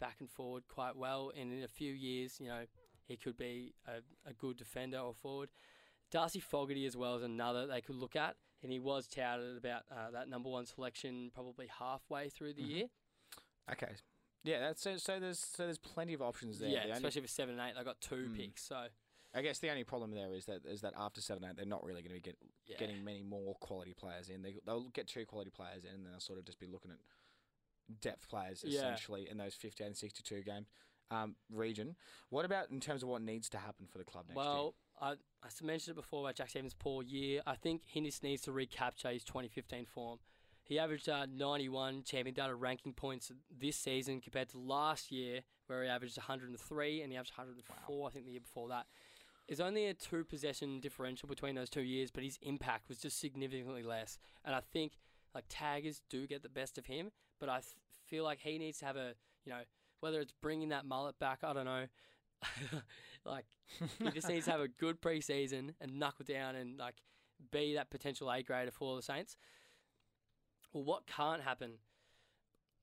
back 0.00 0.16
and 0.20 0.30
forward 0.30 0.64
quite 0.68 0.96
well. 0.96 1.32
And 1.38 1.52
in 1.52 1.62
a 1.62 1.68
few 1.68 1.92
years, 1.92 2.38
you 2.40 2.48
know, 2.48 2.62
he 3.06 3.16
could 3.16 3.36
be 3.36 3.74
a, 3.86 3.98
a 4.28 4.32
good 4.32 4.56
defender 4.56 4.98
or 4.98 5.14
forward. 5.14 5.50
Darcy 6.10 6.40
Fogarty 6.40 6.86
as 6.86 6.96
well 6.96 7.16
is 7.16 7.22
another 7.22 7.66
they 7.66 7.80
could 7.80 7.96
look 7.96 8.16
at, 8.16 8.36
and 8.62 8.72
he 8.72 8.78
was 8.78 9.06
touted 9.06 9.56
about 9.58 9.82
uh, 9.90 10.10
that 10.12 10.28
number 10.28 10.48
one 10.48 10.64
selection 10.66 11.30
probably 11.34 11.66
halfway 11.66 12.28
through 12.30 12.54
the 12.54 12.62
Mhm. 12.62 12.70
year. 12.70 12.86
Okay. 13.70 13.94
Yeah, 14.46 14.60
that's 14.60 14.80
so, 14.82 14.96
so. 14.96 15.18
There's 15.20 15.38
so 15.38 15.64
there's 15.64 15.78
plenty 15.78 16.14
of 16.14 16.22
options 16.22 16.58
there. 16.58 16.68
Yeah, 16.68 16.78
The 16.80 16.84
only- 16.86 16.92
especially 16.96 17.22
for 17.22 17.28
seven 17.28 17.58
and 17.58 17.68
eight, 17.70 17.74
they 17.76 17.84
got 17.84 18.00
two 18.00 18.28
Mm. 18.30 18.36
picks. 18.36 18.62
So 18.62 18.86
I 19.34 19.42
guess 19.42 19.58
the 19.58 19.68
only 19.70 19.84
problem 19.84 20.12
there 20.12 20.32
is 20.32 20.46
that 20.46 20.64
is 20.64 20.80
that 20.82 20.94
after 20.96 21.20
seven 21.20 21.44
eight, 21.44 21.56
they're 21.56 21.66
not 21.66 21.84
really 21.84 22.00
going 22.02 22.10
to 22.14 22.14
be 22.14 22.20
get, 22.20 22.38
yeah, 22.64 22.76
getting 22.78 23.04
many 23.04 23.22
more 23.22 23.54
quality 23.56 23.92
players 23.92 24.28
in. 24.30 24.42
They 24.42 24.60
they'll 24.64 24.88
get 24.90 25.08
two 25.08 25.26
quality 25.26 25.50
players 25.50 25.84
in, 25.84 25.90
and 25.90 26.04
then 26.04 26.12
they'll 26.12 26.20
sort 26.20 26.38
of 26.38 26.44
just 26.44 26.58
be 26.60 26.66
looking 26.66 26.90
at 26.92 26.98
depth 28.00 28.28
players 28.28 28.64
Yeah. 28.64 28.78
essentially 28.80 29.28
in 29.28 29.36
those 29.36 29.54
58 29.54 29.86
and 29.86 29.96
62 29.96 30.42
game 30.42 30.66
um, 31.10 31.36
region. 31.50 31.96
What 32.30 32.44
about 32.44 32.70
in 32.70 32.80
terms 32.80 33.02
of 33.04 33.08
what 33.08 33.22
needs 33.22 33.48
to 33.50 33.58
happen 33.58 33.86
for 33.86 33.98
the 33.98 34.04
club 34.04 34.26
next 34.28 34.36
well, 34.36 34.74
I 35.00 35.16
mentioned 35.62 35.92
it 35.96 36.00
before 36.00 36.24
about 36.24 36.34
Jack 36.34 36.48
Steven's 36.50 36.74
poor 36.74 37.02
year. 37.02 37.42
I 37.46 37.54
think 37.54 37.82
he 37.86 38.00
just 38.00 38.22
needs 38.24 38.42
to 38.42 38.52
recapture 38.52 39.10
his 39.10 39.22
2015 39.22 39.86
form. 39.86 40.18
He 40.66 40.78
averaged 40.78 41.08
uh, 41.08 41.26
91 41.26 42.02
champion 42.02 42.34
data 42.34 42.54
ranking 42.54 42.92
points 42.92 43.30
this 43.56 43.76
season 43.76 44.20
compared 44.20 44.48
to 44.50 44.58
last 44.58 45.12
year, 45.12 45.40
where 45.68 45.84
he 45.84 45.88
averaged 45.88 46.16
103 46.16 47.02
and 47.02 47.12
he 47.12 47.16
averaged 47.16 47.32
104, 47.36 48.08
I 48.08 48.10
think, 48.10 48.26
the 48.26 48.32
year 48.32 48.40
before 48.40 48.68
that. 48.68 48.86
There's 49.46 49.60
only 49.60 49.86
a 49.86 49.94
two 49.94 50.24
possession 50.24 50.80
differential 50.80 51.28
between 51.28 51.54
those 51.54 51.70
two 51.70 51.82
years, 51.82 52.10
but 52.10 52.24
his 52.24 52.38
impact 52.42 52.88
was 52.88 52.98
just 52.98 53.20
significantly 53.20 53.84
less. 53.84 54.18
And 54.44 54.54
I 54.56 54.60
think 54.72 54.94
like 55.36 55.44
taggers 55.48 56.02
do 56.10 56.26
get 56.26 56.42
the 56.42 56.48
best 56.48 56.78
of 56.78 56.86
him, 56.86 57.12
but 57.38 57.48
I 57.48 57.58
th- 57.58 57.76
feel 58.06 58.24
like 58.24 58.40
he 58.40 58.58
needs 58.58 58.78
to 58.78 58.86
have 58.86 58.96
a 58.96 59.14
you 59.44 59.52
know 59.52 59.60
whether 60.00 60.20
it's 60.20 60.32
bringing 60.42 60.70
that 60.70 60.84
mullet 60.84 61.18
back, 61.20 61.40
I 61.44 61.52
don't 61.52 61.64
know. 61.64 61.86
like 63.24 63.46
he 63.98 64.10
just 64.10 64.28
needs 64.28 64.46
to 64.46 64.50
have 64.50 64.60
a 64.60 64.68
good 64.68 65.00
preseason 65.00 65.74
and 65.80 65.98
knuckle 65.98 66.24
down 66.24 66.56
and 66.56 66.78
like 66.78 66.96
be 67.50 67.74
that 67.74 67.90
potential 67.90 68.30
A 68.30 68.42
grader 68.42 68.70
for 68.70 68.96
the 68.96 69.02
Saints. 69.02 69.36
Well, 70.72 70.84
what 70.84 71.06
can't 71.06 71.42
happen? 71.42 71.78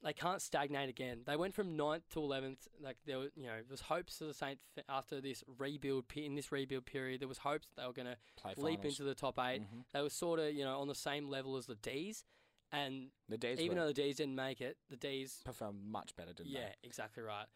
They 0.04 0.12
can't 0.14 0.42
stagnate 0.42 0.90
again. 0.90 1.22
They 1.26 1.38
went 1.38 1.54
from 1.54 1.78
9th 1.78 2.10
to 2.12 2.20
eleventh. 2.20 2.68
Like 2.82 2.98
there, 3.06 3.20
were, 3.20 3.30
you 3.38 3.44
know, 3.48 3.54
there 3.56 3.64
was 3.72 3.80
hopes 3.82 4.18
for 4.18 4.26
the 4.26 4.34
Saints 4.34 4.62
after 4.90 5.22
this 5.22 5.46
rebuild 5.58 6.06
in 6.16 6.36
this 6.36 6.52
rebuild 6.52 6.86
period. 6.86 7.22
There 7.22 7.28
was 7.30 7.38
hopes 7.38 7.68
that 7.70 7.82
they 7.82 7.88
were 7.88 7.94
going 7.94 8.08
to 8.08 8.18
leap 8.62 8.84
into 8.84 9.04
the 9.04 9.16
top 9.16 9.40
8 9.40 9.62
Mhm. 9.62 9.86
They 9.94 10.02
were 10.02 10.10
sort 10.10 10.40
of 10.40 10.54
you 10.54 10.66
know 10.66 10.82
on 10.82 10.90
the 10.90 10.96
same 10.96 11.30
level 11.30 11.56
as 11.56 11.68
the 11.68 11.76
D's, 11.76 12.26
and 12.74 13.12
The 13.30 13.38
D's 13.38 13.60
even 13.62 13.78
were 13.78 13.84
though 13.84 13.88
the 13.88 13.94
D's 13.94 14.18
didn't 14.18 14.36
make 14.36 14.60
it, 14.60 14.78
the 14.90 14.98
D's 14.98 15.42
performed 15.46 15.86
much 15.86 16.14
better, 16.18 16.34
didn't 16.34 16.52
they? 16.52 16.60
yeah, 16.60 16.74
exactly 16.84 17.24
right. 17.24 17.48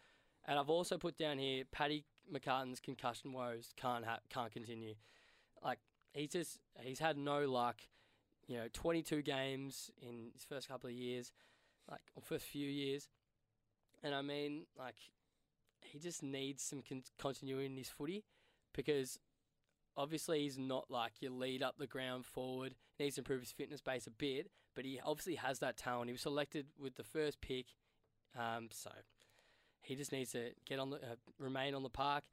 And 0.45 0.57
I've 0.57 0.69
also 0.69 0.97
put 0.97 1.17
down 1.17 1.39
here 1.39 1.65
Paddy 1.69 2.05
McCartin's 2.31 2.79
concussion 2.79 3.33
woes 3.33 3.73
can't 3.75 4.05
ha- 4.05 4.19
can't 4.29 4.53
continue. 4.53 4.95
Like 5.61 5.79
he's 6.13 6.31
just 6.31 6.59
he's 6.79 6.99
had 6.99 7.17
no 7.17 7.45
luck. 7.45 7.81
You 8.47 8.57
know, 8.57 8.67
22 8.71 9.21
games 9.23 9.91
in 10.01 10.31
his 10.33 10.43
first 10.45 10.67
couple 10.69 10.89
of 10.89 10.95
years, 10.95 11.31
like 11.89 12.01
or 12.15 12.21
first 12.21 12.45
few 12.45 12.67
years, 12.67 13.09
and 14.03 14.15
I 14.15 14.21
mean 14.21 14.65
like 14.77 14.95
he 15.81 15.99
just 15.99 16.23
needs 16.23 16.63
some 16.63 16.81
con- 16.87 17.03
continuity 17.17 17.65
in 17.65 17.77
his 17.77 17.89
footy 17.89 18.23
because 18.73 19.19
obviously 19.95 20.41
he's 20.41 20.57
not 20.57 20.85
like 20.89 21.13
your 21.19 21.31
lead 21.31 21.63
up 21.63 21.75
the 21.77 21.87
ground 21.87 22.25
forward. 22.25 22.75
He 22.97 23.03
needs 23.03 23.15
to 23.15 23.21
improve 23.21 23.41
his 23.41 23.51
fitness 23.51 23.81
base 23.81 24.07
a 24.07 24.11
bit, 24.11 24.49
but 24.75 24.85
he 24.85 24.99
obviously 25.03 25.35
has 25.35 25.59
that 25.59 25.77
talent. 25.77 26.09
He 26.09 26.13
was 26.13 26.21
selected 26.21 26.67
with 26.79 26.95
the 26.95 27.03
first 27.03 27.41
pick, 27.41 27.65
um, 28.37 28.69
so 28.71 28.91
he 29.81 29.95
just 29.95 30.11
needs 30.11 30.31
to 30.33 30.51
get 30.65 30.79
on 30.79 30.91
the 30.91 30.97
uh, 30.97 31.15
remain 31.39 31.73
on 31.73 31.83
the 31.83 31.89
park. 31.89 32.23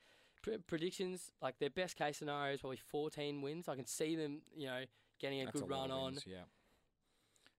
Pre- 0.43 0.59
predictions 0.59 1.33
like 1.41 1.59
their 1.59 1.71
best 1.71 1.97
case 1.97 2.19
scenario 2.19 2.55
is 2.55 2.61
probably 2.61 2.77
14 2.77 3.41
wins. 3.41 3.69
I 3.69 3.77
can 3.77 3.87
see 3.87 4.15
them, 4.15 4.43
you 4.55 4.67
know, 4.67 4.85
getting 5.25 5.41
a 5.41 5.45
That's 5.47 5.61
good 5.61 5.71
lot 5.71 5.81
run 5.81 5.91
on. 5.91 6.13
wins, 6.13 6.27
Yeah. 6.27 6.45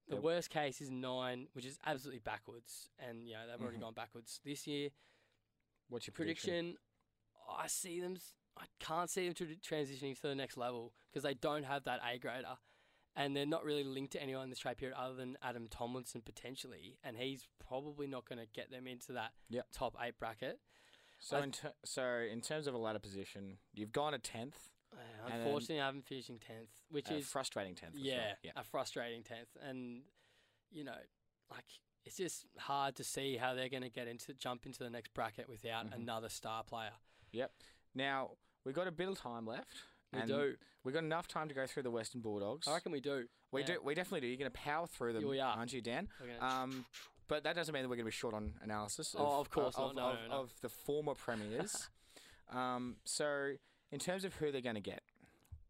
The 0.08 0.16
Yep. 0.18 0.24
worst 0.24 0.50
case 0.52 0.82
is 0.82 0.92
nine, 0.92 1.48
which 1.54 1.66
is 1.66 1.80
absolutely 1.84 2.20
backwards, 2.20 2.92
and 3.00 3.28
you 3.28 3.34
know 3.34 3.48
they've 3.48 3.60
already 3.60 3.78
Mhm. 3.78 3.82
gone 3.82 3.94
backwards 3.96 4.40
this 4.44 4.68
year. 4.68 4.92
What's 5.88 6.06
your 6.06 6.14
prediction? 6.14 6.76
Prediction, 6.76 6.78
I 7.50 7.66
see 7.68 8.00
them. 8.00 8.18
I 8.56 8.68
can't 8.80 9.10
see 9.10 9.28
them 9.28 9.34
transitioning 9.34 10.16
to 10.16 10.22
the 10.28 10.36
next 10.36 10.58
level 10.58 10.94
because 11.10 11.24
they 11.24 11.34
don't 11.34 11.64
have 11.64 11.84
that 11.86 12.02
A 12.04 12.20
grader, 12.20 12.60
and 13.16 13.36
they're 13.36 13.48
not 13.48 13.64
really 13.64 13.84
linked 13.84 14.12
to 14.14 14.22
anyone 14.22 14.44
in 14.44 14.50
this 14.52 14.60
trade 14.60 14.78
period 14.78 14.96
other 14.96 15.16
than 15.16 15.38
Adam 15.42 15.68
Tomlinson 15.68 16.22
potentially, 16.22 17.00
and 17.04 17.18
he's 17.18 17.48
probably 17.58 18.06
not 18.06 18.26
going 18.26 18.38
to 18.40 18.46
get 18.46 18.70
them 18.70 18.86
into 18.86 19.12
that 19.14 19.34
Yep. 19.50 19.72
top 19.72 19.96
eight 20.00 20.18
bracket. 20.20 20.62
So 21.20 21.38
I 21.38 21.44
in 21.46 21.52
ter- 21.52 21.76
so 21.84 22.20
in 22.20 22.42
terms 22.42 22.68
of 22.68 22.76
a 22.76 22.78
ladder 22.78 23.00
position, 23.00 23.60
you've 23.74 23.92
gone 23.92 24.14
a 24.14 24.20
tenth, 24.20 24.70
Uh, 24.96 25.30
then 25.30 25.40
unfortunately, 25.42 25.82
I 25.82 25.86
haven't 25.88 26.06
finishing 26.06 26.40
tenth, 26.40 26.70
which 26.90 27.10
a 27.10 27.16
is 27.16 27.28
frustrating 27.28 27.76
tenth. 27.76 27.96
as 27.96 28.02
well. 28.02 28.06
yeah, 28.06 28.34
Yeah. 28.44 28.52
a 28.56 28.64
frustrating 28.64 29.24
tenth, 29.24 29.50
and 29.62 30.04
you 30.72 30.84
know, 30.84 30.98
like 31.52 31.66
it's 32.06 32.18
just 32.18 32.46
hard 32.58 32.96
to 32.96 33.04
see 33.04 33.38
how 33.38 33.54
they're 33.54 33.70
going 33.70 33.84
to 33.84 33.90
get 33.90 34.08
into 34.08 34.34
jump 34.34 34.66
into 34.66 34.80
the 34.80 34.90
next 34.90 35.14
bracket 35.14 35.50
without 35.50 35.88
Mhm. 35.90 35.96
another 35.96 36.30
star 36.30 36.64
player. 36.64 36.94
Yep. 37.32 37.52
Now 37.94 38.38
we've 38.64 38.76
got 38.76 38.88
a 38.88 38.92
bit 38.92 39.10
of 39.10 39.18
time 39.20 39.46
left, 39.46 39.74
We 40.14 40.22
do. 40.22 40.58
We've 40.84 40.94
got 40.94 41.04
enough 41.04 41.28
time 41.28 41.48
to 41.50 41.54
go 41.56 41.66
through 41.66 41.84
the 41.84 41.92
Western 41.92 42.22
Bulldogs. 42.22 42.68
I 42.68 42.74
reckon 42.74 42.92
we 42.92 43.00
do. 43.02 43.28
we 43.52 43.62
yeah. 43.62 43.68
do. 43.68 43.82
We 43.84 43.96
definitely 43.96 44.22
do. 44.22 44.28
You're 44.28 44.38
going 44.38 44.52
to 44.52 44.58
power 44.58 44.86
through 44.88 45.14
them, 45.14 45.24
Yeah, 45.24 45.30
we 45.30 45.40
are. 45.40 45.58
aren't 45.58 45.74
you, 45.74 45.82
Dan? 45.82 46.10
Um, 46.40 46.86
but 47.28 47.44
that 47.44 47.56
doesn't 47.56 47.74
mean 47.74 47.84
that 47.84 47.90
we're 47.90 47.96
going 47.96 48.06
to 48.06 48.12
be 48.12 48.16
short 48.16 48.34
on 48.36 48.54
analysis. 48.62 49.16
Oh, 49.18 49.40
of 49.42 49.50
course 49.50 49.76
of, 49.76 49.96
not. 49.96 49.96
No, 49.96 50.10
of, 50.12 50.20
no, 50.22 50.36
no. 50.36 50.42
of 50.44 50.62
the 50.62 50.70
former 50.70 51.16
premiers. 51.16 51.90
um, 52.50 52.98
so 53.04 53.54
in 53.96 54.00
terms 54.00 54.26
of 54.26 54.36
who 54.36 54.52
they're 54.52 54.60
going 54.62 54.76
to 54.76 54.82
get, 54.82 55.02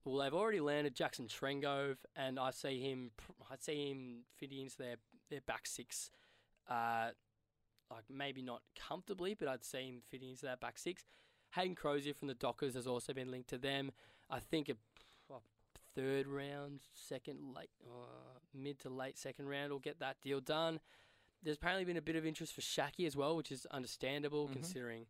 Well, 0.03 0.17
they've 0.17 0.33
already 0.33 0.59
landed 0.59 0.95
Jackson 0.95 1.27
Trengove, 1.27 1.97
and 2.15 2.39
I 2.39 2.49
see 2.51 2.81
him. 2.81 3.11
I 3.51 3.55
see 3.59 3.89
him 3.91 4.23
fitting 4.37 4.59
into 4.61 4.77
their 4.77 4.95
their 5.29 5.41
back 5.41 5.67
six. 5.67 6.09
Uh, 6.67 7.09
like 7.91 8.03
maybe 8.09 8.41
not 8.41 8.61
comfortably, 8.87 9.35
but 9.35 9.47
I'd 9.47 9.63
see 9.63 9.87
him 9.87 10.01
fitting 10.09 10.29
into 10.31 10.45
that 10.47 10.59
back 10.59 10.79
six. 10.79 11.05
Hayden 11.53 11.75
Crozier 11.75 12.15
from 12.15 12.27
the 12.27 12.33
Dockers 12.33 12.73
has 12.73 12.87
also 12.87 13.13
been 13.13 13.29
linked 13.29 13.49
to 13.51 13.59
them. 13.59 13.91
I 14.29 14.39
think 14.39 14.69
a, 14.69 14.73
a 15.31 15.37
third 15.95 16.25
round, 16.27 16.81
second 16.95 17.53
late, 17.55 17.69
uh, 17.87 18.39
mid 18.55 18.79
to 18.79 18.89
late 18.89 19.17
second 19.19 19.47
round 19.47 19.71
will 19.71 19.79
get 19.79 19.99
that 19.99 20.17
deal 20.23 20.41
done. 20.41 20.79
There's 21.43 21.57
apparently 21.57 21.85
been 21.85 21.97
a 21.97 22.01
bit 22.01 22.15
of 22.15 22.25
interest 22.25 22.53
for 22.55 22.61
Shaki 22.61 23.05
as 23.05 23.15
well, 23.15 23.35
which 23.37 23.51
is 23.51 23.67
understandable 23.67 24.47
Mhm. 24.47 24.53
considering 24.53 25.05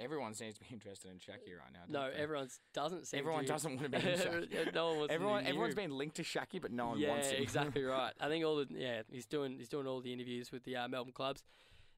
everyone 0.00 0.34
seems 0.34 0.54
to 0.54 0.60
be 0.60 0.66
interested 0.72 1.10
in 1.10 1.18
Shaki 1.18 1.56
right 1.58 1.72
now. 1.72 1.80
no, 1.88 2.10
everyone 2.16 2.48
doesn't 2.74 3.06
seem 3.06 3.20
everyone 3.20 3.42
to. 3.44 3.48
doesn't 3.48 3.76
want 3.80 3.92
to 3.92 3.98
be 4.00 4.08
in 4.08 4.18
Shaki. 4.18 4.74
no 4.74 4.88
one 4.88 4.98
wants 4.98 5.14
Everyone, 5.14 5.38
to 5.40 5.44
be 5.44 5.48
everyone's 5.50 5.74
been 5.74 5.90
linked 5.96 6.16
to 6.16 6.22
Shaki, 6.22 6.60
but 6.60 6.72
no 6.72 6.88
one 6.88 6.98
yeah, 6.98 7.08
wants 7.10 7.28
him. 7.28 7.36
Yeah, 7.36 7.42
exactly 7.42 7.82
right. 7.96 8.12
I 8.20 8.28
think 8.28 8.44
all 8.44 8.56
the 8.56 8.66
yeah 8.70 9.02
he's 9.10 9.26
doing 9.26 9.56
he's 9.58 9.68
doing 9.68 9.86
all 9.86 10.00
the 10.00 10.12
interviews 10.12 10.52
with 10.52 10.64
the 10.64 10.76
uh, 10.76 10.88
Melbourne 10.88 11.12
clubs, 11.12 11.42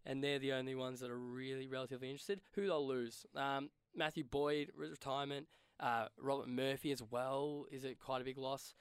and 0.06 0.22
they're 0.22 0.38
the 0.38 0.52
only 0.52 0.74
ones 0.74 1.00
that 1.00 1.10
are 1.10 1.18
really 1.18 1.66
relatively 1.66 2.10
interested. 2.10 2.40
Who 2.54 2.62
they'll 2.66 2.86
lose? 2.86 3.26
Um, 3.36 3.70
Matthew 3.94 4.24
Boyd 4.24 4.70
retirement. 4.76 5.46
Uh, 5.78 6.06
Robert 6.20 6.46
Murphy 6.48 6.92
as 6.92 7.02
well 7.02 7.64
is 7.70 7.84
a 7.84 7.94
quite 7.94 8.20
a 8.20 8.24
big 8.24 8.36
loss, 8.36 8.74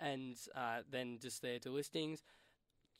and 0.00 0.36
uh, 0.56 0.78
then 0.90 1.18
just 1.20 1.42
their 1.42 1.58
delistings. 1.60 2.22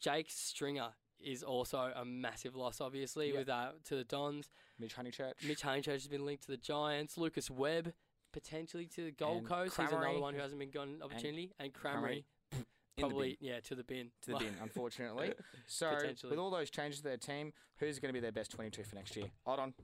Jake 0.01 0.27
Stringer 0.31 0.91
is 1.25 1.43
also 1.43 1.93
a 1.95 2.05
massive 2.05 2.55
loss, 2.57 2.81
obviously, 2.81 3.29
Yep. 3.29 3.37
with 3.37 3.49
uh, 3.49 3.73
to 3.85 3.97
the 3.97 4.05
Dons. 4.05 4.51
Mitch 4.79 4.97
Honeychurch. 4.97 5.47
Mitch 5.47 5.63
Honeychurch 5.63 5.87
has 5.93 6.09
been 6.09 6.25
linked 6.25 6.45
to 6.45 6.51
the 6.51 6.57
Giants. 6.57 7.19
Lucas 7.19 7.51
Webb 7.51 7.93
potentially 8.33 8.87
to 8.87 9.05
the 9.05 9.11
Gold 9.11 9.39
And 9.39 9.47
Coast. 9.49 9.77
He's 9.77 9.91
another 9.91 10.19
one 10.21 10.35
who 10.35 10.41
hasn't 10.41 10.59
been 10.61 10.71
gotten 10.71 10.95
an 10.97 11.03
opportunity. 11.03 11.53
And, 11.59 11.73
Crameri 11.73 12.25
Crameri, 12.53 12.65
probably 12.99 13.39
yeah 13.41 13.61
to 13.61 13.75
the 13.75 13.85
bin. 13.85 14.11
to 14.23 14.33
the 14.33 14.39
bin, 14.39 14.55
unfortunately. 14.63 15.33
So, 15.67 15.99
with 16.29 16.39
all 16.39 16.51
those 16.51 16.71
changes 16.71 17.01
to 17.01 17.05
their 17.05 17.17
team, 17.17 17.53
who's 17.79 17.99
going 17.99 18.11
to 18.11 18.13
be 18.13 18.21
their 18.21 18.33
best 18.33 18.51
22 18.53 18.85
for 18.85 18.95
next 18.95 19.17
year? 19.17 19.27
Hold 19.45 19.61
on. 19.61 19.75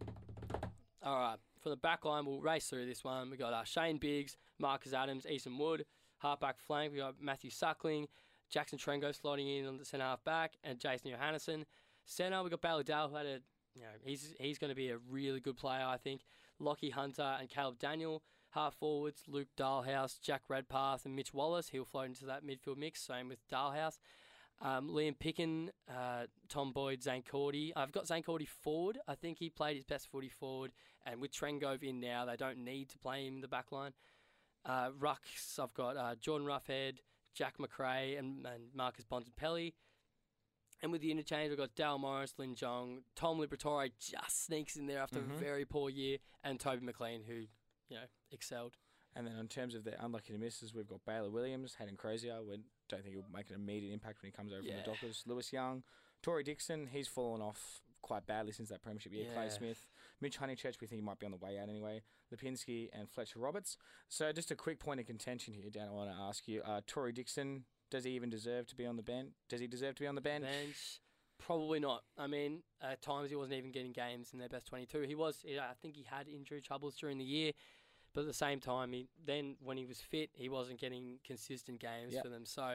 All 1.02 1.18
right, 1.18 1.36
from 1.60 1.70
the 1.70 1.76
back 1.76 2.04
line, 2.04 2.24
we'll 2.26 2.40
race 2.40 2.68
through 2.68 2.86
this 2.86 3.04
one. 3.04 3.30
We've 3.30 3.38
got 3.38 3.52
uh, 3.52 3.64
Shane 3.64 3.98
Biggs, 3.98 4.36
Marcus 4.58 4.92
Adams, 4.92 5.26
Easton 5.26 5.56
Wood. 5.58 5.84
Halfback 6.18 6.58
flank, 6.58 6.92
we've 6.92 7.00
got 7.02 7.20
Matthew 7.20 7.50
Suckling, 7.50 8.08
Jackson 8.50 8.78
Trengove 8.78 9.20
slotting 9.20 9.58
in 9.58 9.66
on 9.66 9.78
the 9.78 9.84
centre 9.84 10.04
half 10.04 10.24
back, 10.24 10.54
and 10.62 10.78
Jason 10.78 11.10
Johannisen. 11.10 11.64
Centre, 12.04 12.42
we've 12.42 12.50
got 12.50 12.62
Bailey 12.62 12.84
Dale, 12.84 13.08
who 13.08 13.16
had 13.16 13.26
a, 13.26 13.40
you 13.74 13.82
know, 13.82 13.88
he's 14.04 14.34
he's 14.38 14.58
going 14.58 14.70
to 14.70 14.76
be 14.76 14.90
a 14.90 14.98
really 15.10 15.40
good 15.40 15.56
player, 15.56 15.84
I 15.84 15.96
think. 15.96 16.22
Lachie 16.60 16.92
Hunter 16.92 17.36
and 17.38 17.48
Caleb 17.48 17.78
Daniel. 17.78 18.22
Half 18.50 18.76
forwards, 18.76 19.24
Luke 19.28 19.48
Dahlhaus, 19.58 20.18
Jack 20.20 20.42
Redpath, 20.48 21.04
and 21.04 21.14
Mitch 21.14 21.34
Wallace. 21.34 21.68
He'll 21.68 21.84
float 21.84 22.06
into 22.06 22.24
that 22.26 22.42
midfield 22.42 22.78
mix. 22.78 23.02
Same 23.02 23.28
with 23.28 23.46
Dahlhaus. 23.52 23.98
Um, 24.62 24.88
Liam 24.88 25.14
Picken, 25.18 25.68
uh, 25.90 26.26
Tom 26.48 26.72
Boyd, 26.72 27.02
Zane 27.02 27.22
Cordy. 27.22 27.74
I've 27.76 27.92
got 27.92 28.06
Zane 28.06 28.22
Cordy 28.22 28.46
forward. 28.46 28.98
I 29.06 29.14
think 29.14 29.38
he 29.38 29.50
played 29.50 29.76
his 29.76 29.84
best 29.84 30.08
footy 30.08 30.30
forward. 30.30 30.72
And 31.04 31.20
with 31.20 31.32
Trengove 31.32 31.82
in 31.82 32.00
now, 32.00 32.24
they 32.24 32.36
don't 32.36 32.64
need 32.64 32.88
to 32.90 32.98
play 32.98 33.26
him 33.26 33.34
in 33.34 33.40
the 33.42 33.48
back 33.48 33.70
line. 33.72 33.92
Uh, 34.64 34.90
Rucks, 34.98 35.58
I've 35.60 35.74
got 35.74 35.96
uh, 35.96 36.14
Jordan 36.14 36.46
Roughhead, 36.46 36.98
Jack 37.36 37.60
Macrae, 37.60 38.16
and, 38.16 38.44
and 38.46 38.64
Marcus 38.74 39.04
Bontempelli. 39.04 39.74
And 40.82 40.90
with 40.92 41.00
the 41.02 41.10
interchange, 41.10 41.50
we've 41.50 41.58
got 41.58 41.74
Dale 41.74 41.98
Morris, 41.98 42.34
Lin 42.38 42.54
Jong, 42.54 43.02
Tom 43.14 43.38
Liberatore 43.38 43.90
just 43.98 44.46
sneaks 44.46 44.76
in 44.76 44.86
there 44.86 45.00
after 45.00 45.20
Mhm. 45.20 45.36
a 45.36 45.38
very 45.38 45.64
poor 45.64 45.88
year, 45.90 46.18
and 46.42 46.58
Toby 46.58 46.84
McLean, 46.84 47.22
who, 47.22 47.46
you 47.88 47.96
know, 47.96 48.04
excelled. 48.30 48.76
And 49.14 49.26
then 49.26 49.36
in 49.38 49.48
terms 49.48 49.74
of 49.74 49.84
the 49.84 50.02
unlucky 50.04 50.32
to 50.34 50.38
misses, 50.38 50.74
we've 50.74 50.86
got 50.88 51.04
Bailey 51.06 51.30
Williams, 51.30 51.74
Hayden 51.76 51.96
Crozier. 51.96 52.42
We 52.42 52.60
don't 52.88 53.02
think 53.02 53.14
he'll 53.14 53.24
make 53.32 53.48
an 53.48 53.54
immediate 53.56 53.92
impact 53.92 54.20
when 54.22 54.30
he 54.30 54.36
comes 54.36 54.52
over 54.52 54.62
Yeah. 54.62 54.82
from 54.82 54.92
the 54.92 54.96
Dockers. 54.98 55.22
Lewis 55.26 55.52
Young, 55.52 55.84
Tory 56.22 56.42
Dickson, 56.44 56.88
he's 56.88 57.08
fallen 57.08 57.40
off 57.40 57.80
quite 58.02 58.26
badly 58.26 58.52
since 58.52 58.68
that 58.68 58.82
premiership 58.82 59.12
year. 59.12 59.32
Clay 59.32 59.48
Smith, 59.48 59.88
Mitch 60.20 60.38
Honeychurch, 60.38 60.80
we 60.80 60.86
think 60.86 61.00
he 61.00 61.04
might 61.06 61.18
be 61.18 61.26
on 61.26 61.32
the 61.32 61.36
way 61.38 61.58
out 61.58 61.68
anyway. 61.68 62.02
Lipinski 62.34 62.88
and 62.92 63.08
Fletcher 63.08 63.38
Roberts. 63.38 63.76
So 64.08 64.32
just 64.32 64.50
a 64.50 64.56
quick 64.56 64.78
point 64.80 64.98
of 65.00 65.06
contention 65.06 65.54
here, 65.54 65.70
Dan. 65.70 65.88
I 65.88 65.92
want 65.92 66.10
to 66.10 66.16
ask 66.16 66.48
you: 66.48 66.62
uh, 66.64 66.80
Tory 66.86 67.12
Dickson, 67.12 67.64
does 67.90 68.04
he 68.04 68.10
even 68.12 68.30
deserve 68.30 68.66
to 68.68 68.74
be 68.76 68.86
on 68.86 68.96
the 68.96 69.02
bench? 69.02 69.30
Does 69.48 69.60
he 69.60 69.66
deserve 69.66 69.94
to 69.96 70.02
be 70.02 70.06
on 70.06 70.14
the 70.14 70.20
bench? 70.20 70.44
Bench, 70.44 71.00
probably 71.38 71.78
not. 71.80 72.02
I 72.18 72.26
mean, 72.26 72.62
at 72.80 73.02
times 73.02 73.30
he 73.30 73.36
wasn't 73.36 73.54
even 73.58 73.70
getting 73.72 73.92
games 73.92 74.30
in 74.32 74.38
their 74.38 74.48
best 74.48 74.66
22. 74.66 75.00
He 75.02 75.14
was, 75.14 75.44
I 75.46 75.74
think 75.80 75.94
he 75.94 76.02
had 76.10 76.28
injury 76.28 76.60
troubles 76.60 76.96
during 76.96 77.18
the 77.18 77.24
year, 77.24 77.52
but 78.14 78.22
at 78.22 78.26
the 78.26 78.32
same 78.32 78.58
time, 78.60 78.92
he 78.92 79.08
then 79.24 79.56
when 79.60 79.76
he 79.76 79.84
was 79.86 80.00
fit, 80.00 80.30
he 80.32 80.48
wasn't 80.48 80.80
getting 80.80 81.18
consistent 81.24 81.78
games 81.80 82.14
Yep. 82.14 82.22
for 82.24 82.28
them. 82.30 82.44
So 82.46 82.74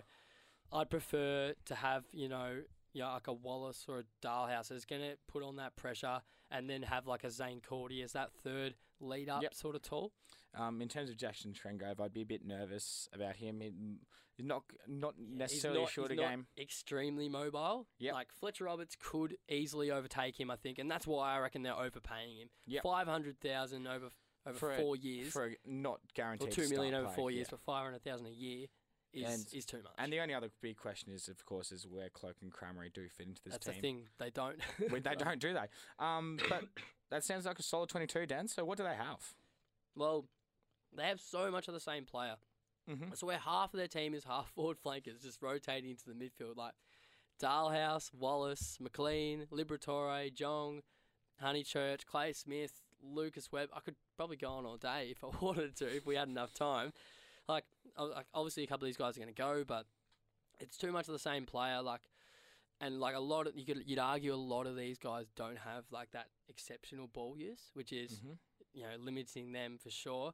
I'd 0.72 0.90
prefer 0.90 1.54
to 1.66 1.76
have, 1.76 2.06
you 2.14 2.30
know, 2.30 2.62
you 2.94 3.02
know, 3.02 3.10
like 3.12 3.28
a 3.28 3.34
Wallace 3.34 3.86
or 3.90 4.00
a 4.00 4.04
Dahlhaus 4.26 4.70
that's 4.70 4.86
going 4.86 5.02
to 5.02 5.18
put 5.28 5.44
on 5.44 5.56
that 5.58 5.76
pressure 5.76 6.22
and 6.52 6.70
then 6.70 6.84
have 6.84 7.08
like 7.08 7.24
a 7.24 7.32
Zane 7.32 7.62
Cordy 7.62 8.02
as 8.02 8.12
that 8.14 8.32
third 8.44 8.76
lead 9.00 9.30
up 9.30 9.42
Yep. 9.44 9.54
sort 9.56 9.76
of 9.76 9.82
tall. 9.82 10.12
Um, 10.54 10.82
in 10.82 10.90
terms 10.90 11.10
of 11.10 11.18
Jackson 11.18 11.54
Trengove, 11.54 12.00
I'd 12.02 12.14
be 12.14 12.22
a 12.22 12.26
bit 12.26 12.44
nervous 12.46 13.08
about 13.14 13.38
him. 13.38 13.62
He's 14.36 14.46
not 14.46 14.64
not 14.88 15.16
necessarily 15.18 15.80
not- 15.82 15.90
a 15.90 15.92
shorter 15.94 16.16
game. 16.16 16.48
Extremely 16.58 17.30
mobile. 17.30 17.88
Yep. 18.00 18.14
Like 18.14 18.32
Fletcher 18.34 18.66
Roberts 18.66 18.96
could 19.00 19.38
easily 19.50 19.90
overtake 19.92 20.40
him, 20.40 20.52
I 20.52 20.58
think, 20.58 20.78
and 20.78 20.92
that's 20.92 21.08
why 21.08 21.36
I 21.36 21.40
reckon 21.40 21.64
they're 21.64 21.74
overpaying 21.80 22.38
him. 22.38 22.50
Yep. 22.68 22.84
Five 22.84 23.08
hundred 23.08 23.40
thousand 23.40 23.88
over 23.88 24.10
over 24.46 24.58
For 24.58 24.72
a- 24.74 24.78
four 24.78 24.96
years, 24.96 25.32
for 25.32 25.46
a 25.48 25.56
not 25.66 26.00
or 26.00 26.00
guaranteed. 26.16 26.52
two 26.52 26.68
million 26.70 26.96
over 26.96 27.08
play, 27.08 27.16
four 27.16 27.32
years, 27.32 27.48
yeah. 27.48 27.52
but 27.52 27.60
five 27.62 27.84
hundred 27.86 28.04
thousand 28.04 28.26
a 28.28 28.32
year 28.32 28.68
is 29.14 29.30
And- 29.46 29.54
is 29.54 29.66
too 29.66 29.82
much. 29.84 29.94
And 29.98 30.12
the 30.12 30.20
only 30.20 30.34
other 30.34 30.50
big 30.62 30.78
question 30.78 31.12
is, 31.12 31.28
of 31.28 31.46
course, 31.46 31.72
is 31.72 31.86
where 31.88 32.10
Cloke 32.10 32.38
and 32.42 32.52
Crameri 32.52 32.94
do 32.94 33.08
fit 33.10 33.28
into 33.28 33.42
this 33.44 33.54
that's 33.54 33.66
team. 33.66 33.76
the 33.76 33.82
thing 33.82 34.08
they 34.20 34.30
don't. 34.30 34.60
They 35.04 35.16
don't, 35.16 35.40
do 35.40 35.54
they? 35.54 35.68
Um, 36.00 36.40
but 36.50 36.66
that 37.10 37.24
sounds 37.24 37.46
like 37.46 37.60
a 37.60 37.64
solid 37.64 37.90
22, 37.90 38.26
Dan. 38.26 38.48
So 38.48 38.64
what 38.66 38.78
do 38.78 38.84
they 38.84 38.96
have? 38.96 39.34
Well, 39.96 40.26
they 40.96 41.04
have 41.04 41.20
so 41.20 41.52
much 41.52 41.68
of 41.68 41.74
the 41.74 41.80
same 41.80 42.06
player. 42.06 42.36
Mm-hmm. 42.90 43.14
So 43.14 43.28
where 43.28 43.38
half 43.38 43.74
of 43.74 43.78
their 43.78 43.88
team 43.88 44.14
is 44.14 44.24
half 44.24 44.50
forward 44.56 44.78
flankers, 44.80 45.22
just 45.22 45.42
rotating 45.42 45.90
into 45.92 46.06
the 46.06 46.14
midfield, 46.14 46.56
like 46.58 46.74
Dahlhaus, 47.42 48.14
Wallace, 48.14 48.78
McLean, 48.80 49.48
Liberatore, 49.52 50.34
Jong, 50.34 50.82
Honeychurch, 51.44 52.06
Clay 52.06 52.34
Smith, 52.34 52.82
Lucas 53.04 53.52
Webb. 53.52 53.70
I 53.74 53.80
could 53.80 53.96
probably 54.18 54.38
go 54.38 54.50
on 54.52 54.66
all 54.66 54.78
day 54.78 55.10
if 55.12 55.24
I 55.24 55.28
wanted 55.44 55.76
to, 55.78 55.96
if 55.96 56.06
we 56.06 56.16
had 56.16 56.28
enough 56.28 56.54
time. 56.54 56.94
Like, 57.98 58.26
obviously 58.34 58.64
a 58.64 58.68
couple 58.68 58.86
of 58.86 58.88
these 58.88 58.98
guys 58.98 59.18
are 59.18 59.20
going 59.22 59.34
to 59.34 59.38
go, 59.42 59.64
but 59.68 59.86
it's 60.60 60.78
too 60.78 60.92
much 60.92 61.08
of 61.08 61.14
the 61.14 61.20
same 61.20 61.46
player. 61.46 61.82
Like, 61.82 62.02
and 62.80 63.00
like 63.00 63.16
a 63.16 63.20
lot 63.20 63.48
of 63.48 63.56
you 63.56 63.66
could 63.66 63.84
you'd 63.86 64.00
argue 64.00 64.34
a 64.34 64.36
lot 64.36 64.66
of 64.66 64.76
these 64.76 64.98
guys 64.98 65.28
don't 65.36 65.58
have 65.60 65.86
like 65.92 66.12
that 66.12 66.28
exceptional 66.50 67.08
ball 67.08 67.38
use, 67.38 67.70
which 67.74 67.92
is 67.94 68.14
Mm-hmm. 68.14 68.32
you 68.74 68.84
know, 68.84 68.90
limiting 69.00 69.52
them 69.52 69.78
for 69.82 69.90
sure. 69.92 70.34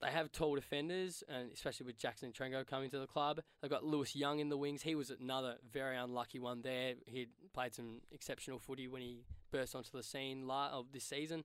They 0.00 0.10
have 0.10 0.32
tall 0.32 0.56
defenders, 0.56 1.22
and 1.28 1.52
especially 1.52 1.86
with 1.86 1.96
Jackson 1.96 2.32
Trengove 2.32 2.66
coming 2.66 2.90
to 2.90 2.98
the 2.98 3.06
club. 3.06 3.40
They've 3.60 3.70
got 3.70 3.84
Lewis 3.84 4.16
Young 4.16 4.40
in 4.40 4.48
the 4.48 4.56
wings. 4.56 4.82
He 4.82 4.96
was 4.96 5.10
another 5.10 5.58
very 5.72 5.96
unlucky 5.96 6.40
one 6.40 6.62
there. 6.62 6.94
He 7.06 7.28
played 7.54 7.72
some 7.72 8.00
exceptional 8.10 8.58
footy 8.58 8.88
when 8.88 9.00
he 9.02 9.20
burst 9.52 9.76
onto 9.76 9.90
the 9.92 10.02
scene 10.02 10.50
of 10.50 10.86
this 10.92 11.04
season. 11.04 11.44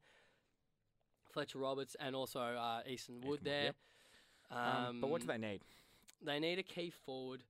Fletcher 1.32 1.60
Roberts 1.60 1.96
and 2.00 2.16
also 2.16 2.40
uh, 2.40 2.82
Easton 2.88 3.22
Wood 3.24 3.42
there. 3.44 3.64
yep. 3.66 3.76
Um, 4.52 5.02
but 5.02 5.10
what 5.10 5.22
do 5.22 5.28
they 5.28 5.38
need? 5.38 5.62
They 6.24 6.40
need 6.40 6.58
a 6.60 6.64
key 6.64 6.90
forward, 6.90 7.44